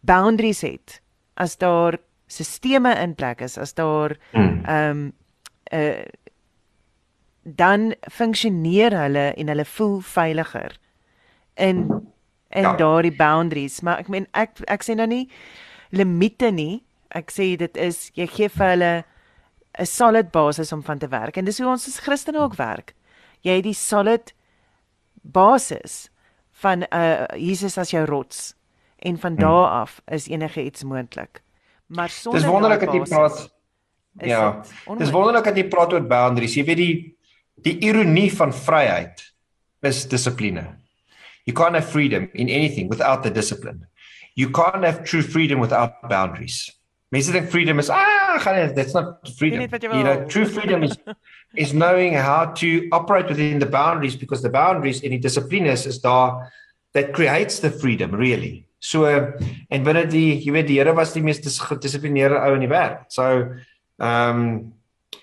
[0.00, 1.02] boundaries het,
[1.34, 4.62] as daar sisteme in plek is, as daar mm.
[4.68, 5.12] um
[5.72, 6.04] uh,
[7.42, 10.78] dan funksioneer hulle en hulle voel veiliger
[11.54, 11.86] in
[12.48, 12.76] in ja.
[12.76, 15.26] daardie boundaries maar ek meen ek ek sê nou nie
[15.90, 16.82] limite nie
[17.14, 18.92] ek sê dit is jy gee vir hulle
[19.78, 22.94] 'n solid basis om van te werk en dis hoe ons as Christene ook werk
[23.40, 24.34] jy het die solid
[25.22, 26.10] basis
[26.52, 28.54] van uh, Jesus as jou rots
[28.98, 29.40] en van hmm.
[29.40, 31.42] daar af is enige iets moontlik
[31.86, 33.54] maar sonder Dis wonderlik dat jy praat
[34.16, 34.64] Ja.
[34.96, 36.54] Dis wonderlik dat jy praat oor boundaries.
[36.56, 37.16] Jy weet die
[37.64, 39.22] Die ironie van vryheid
[39.80, 40.76] is dissipline.
[41.48, 43.86] You can't have freedom in anything without the discipline.
[44.34, 46.75] You can't have true freedom without boundaries.
[47.14, 49.60] Mense dink freedom is ah, gaan that's not freedom.
[49.82, 50.96] You know, true freedom is
[51.64, 55.86] is knowing how to operate within the boundaries because the boundaries in die dissipline is
[55.86, 56.50] is daar
[56.92, 58.66] that creates the freedom really.
[58.78, 62.72] So en binne die jy weet die Here was die mees gedissiplineerde ou in die
[62.72, 63.06] wêreld.
[63.08, 63.54] So
[64.02, 64.50] ehm um,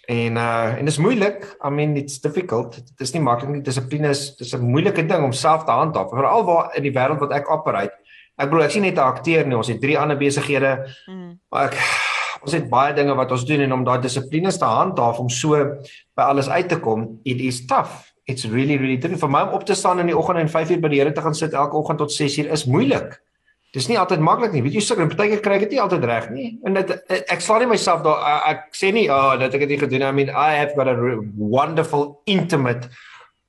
[0.05, 1.57] En uh en dit is moeilik.
[1.65, 2.75] I mean it's difficult.
[2.75, 3.61] Dit is nie maklik nie.
[3.63, 6.09] Dissipline is dis 'n moeilike ding om self te handhaaf.
[6.09, 7.95] Veral waar in die wêreld wat ek operate.
[8.37, 9.57] Ek bedoel ek sien net 'n akteur nie.
[9.57, 10.87] Ons het drie ander besighede.
[11.07, 11.39] Mm.
[11.49, 11.77] Maar ek
[12.43, 15.55] ons het baie dinge wat ons doen en om daai dissipline te handhaaf om so
[16.15, 18.11] by alles uit te kom, it is tough.
[18.25, 19.21] It's really really difficult.
[19.21, 21.11] vir my om op te staan in die oggend en 5 uur by die Here
[21.11, 23.19] te gaan sit elke oggend tot 6 uur is moeilik.
[23.73, 24.61] Dis nie altyd maklik nie.
[24.61, 26.49] Weet jy, sukkel, partykeer kry ek dit nie altyd reg nie.
[26.67, 30.01] En dit ek slaan nie myself daar ek sê nie, "Oh, dat ek dit gedoen
[30.01, 30.95] het." I mean, I have got a
[31.37, 32.89] wonderful intimate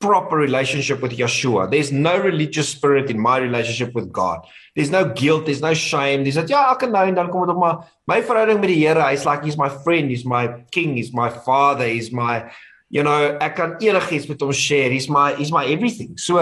[0.00, 1.70] proper relationship with Yeshua.
[1.70, 4.46] There's no religious spirit in my relationship with God.
[4.76, 6.24] There's no guilt, there's no shame.
[6.24, 8.82] Dis dat ja, elke nou en dan kom dit op maar my verhouding met die
[8.86, 12.44] Here, hy's like he's my friend, he's my king, he's my father, he's my
[12.90, 14.90] you know, ek kan enigiets met hom share.
[14.92, 16.18] He's my he's my everything.
[16.18, 16.38] So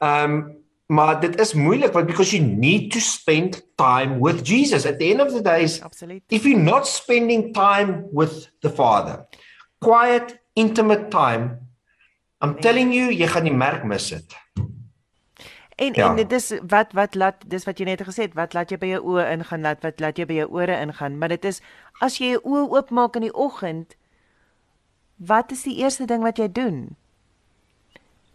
[0.00, 0.62] um
[0.92, 5.10] maar dit is moeilik want because you need to spend time with Jesus at the
[5.10, 6.22] end of the days Absolutely.
[6.28, 9.24] if you're not spending time with the father
[9.80, 11.61] quiet intimate time
[12.42, 14.38] I'm telling you jy gaan die merk mis dit
[15.82, 16.10] En ja.
[16.10, 18.78] en dit is wat wat laat dis wat jy net gesê het wat laat jy
[18.78, 21.62] by jou oë ingaan laat wat laat jy by jou ore ingaan maar dit is
[22.00, 23.96] as jy jou oë oopmaak in die oggend
[25.16, 26.84] wat is die eerste ding wat jy doen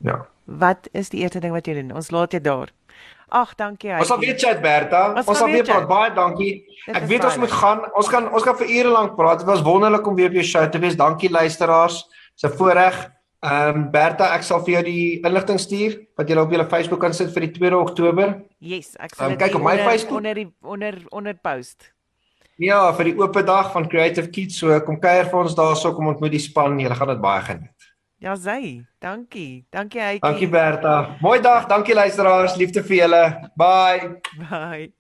[0.05, 1.91] Ja Wat is die eerste ding wat jy doen?
[1.91, 2.71] Ons laat jou daar.
[3.35, 3.91] Ag, dankie.
[3.99, 5.01] Ons sal weer chat Berta.
[5.19, 5.87] Ons sal weer praat.
[5.89, 6.51] Baie dankie.
[6.85, 7.81] Dit ek weet ons moet gaan.
[7.99, 9.43] Ons gaan ons gaan vir ure lank praat.
[9.43, 10.95] Dit was wonderlik om weer op jou show te wees.
[10.95, 12.05] Dankie luisteraars.
[12.39, 12.95] Dis 'n voorreg.
[13.45, 17.01] Ehm um, Berta, ek sal vir jou die inligting stuur wat jy op jou Facebook
[17.03, 18.33] kan sit vir die 2 Oktober.
[18.57, 21.91] Yes, ek sal um, kyk op my onder, Facebook onder die onder onder post.
[22.57, 24.57] Ja, vir die oop dag van Creative Kids.
[24.57, 26.79] So kom kuier vir ons daarso kom ontmoet die span.
[26.81, 27.89] Julle gaan dit baie geniet.
[28.17, 28.81] Ja, sy.
[28.97, 29.65] Dankie.
[29.69, 30.25] Dankie Heitjie.
[30.25, 31.17] Dankie Berta.
[31.21, 31.69] Mooi dag.
[31.69, 32.57] Dankie luisteraars.
[32.57, 33.25] Liefde vir julle.
[33.53, 34.17] Bye.
[34.49, 34.97] Bye.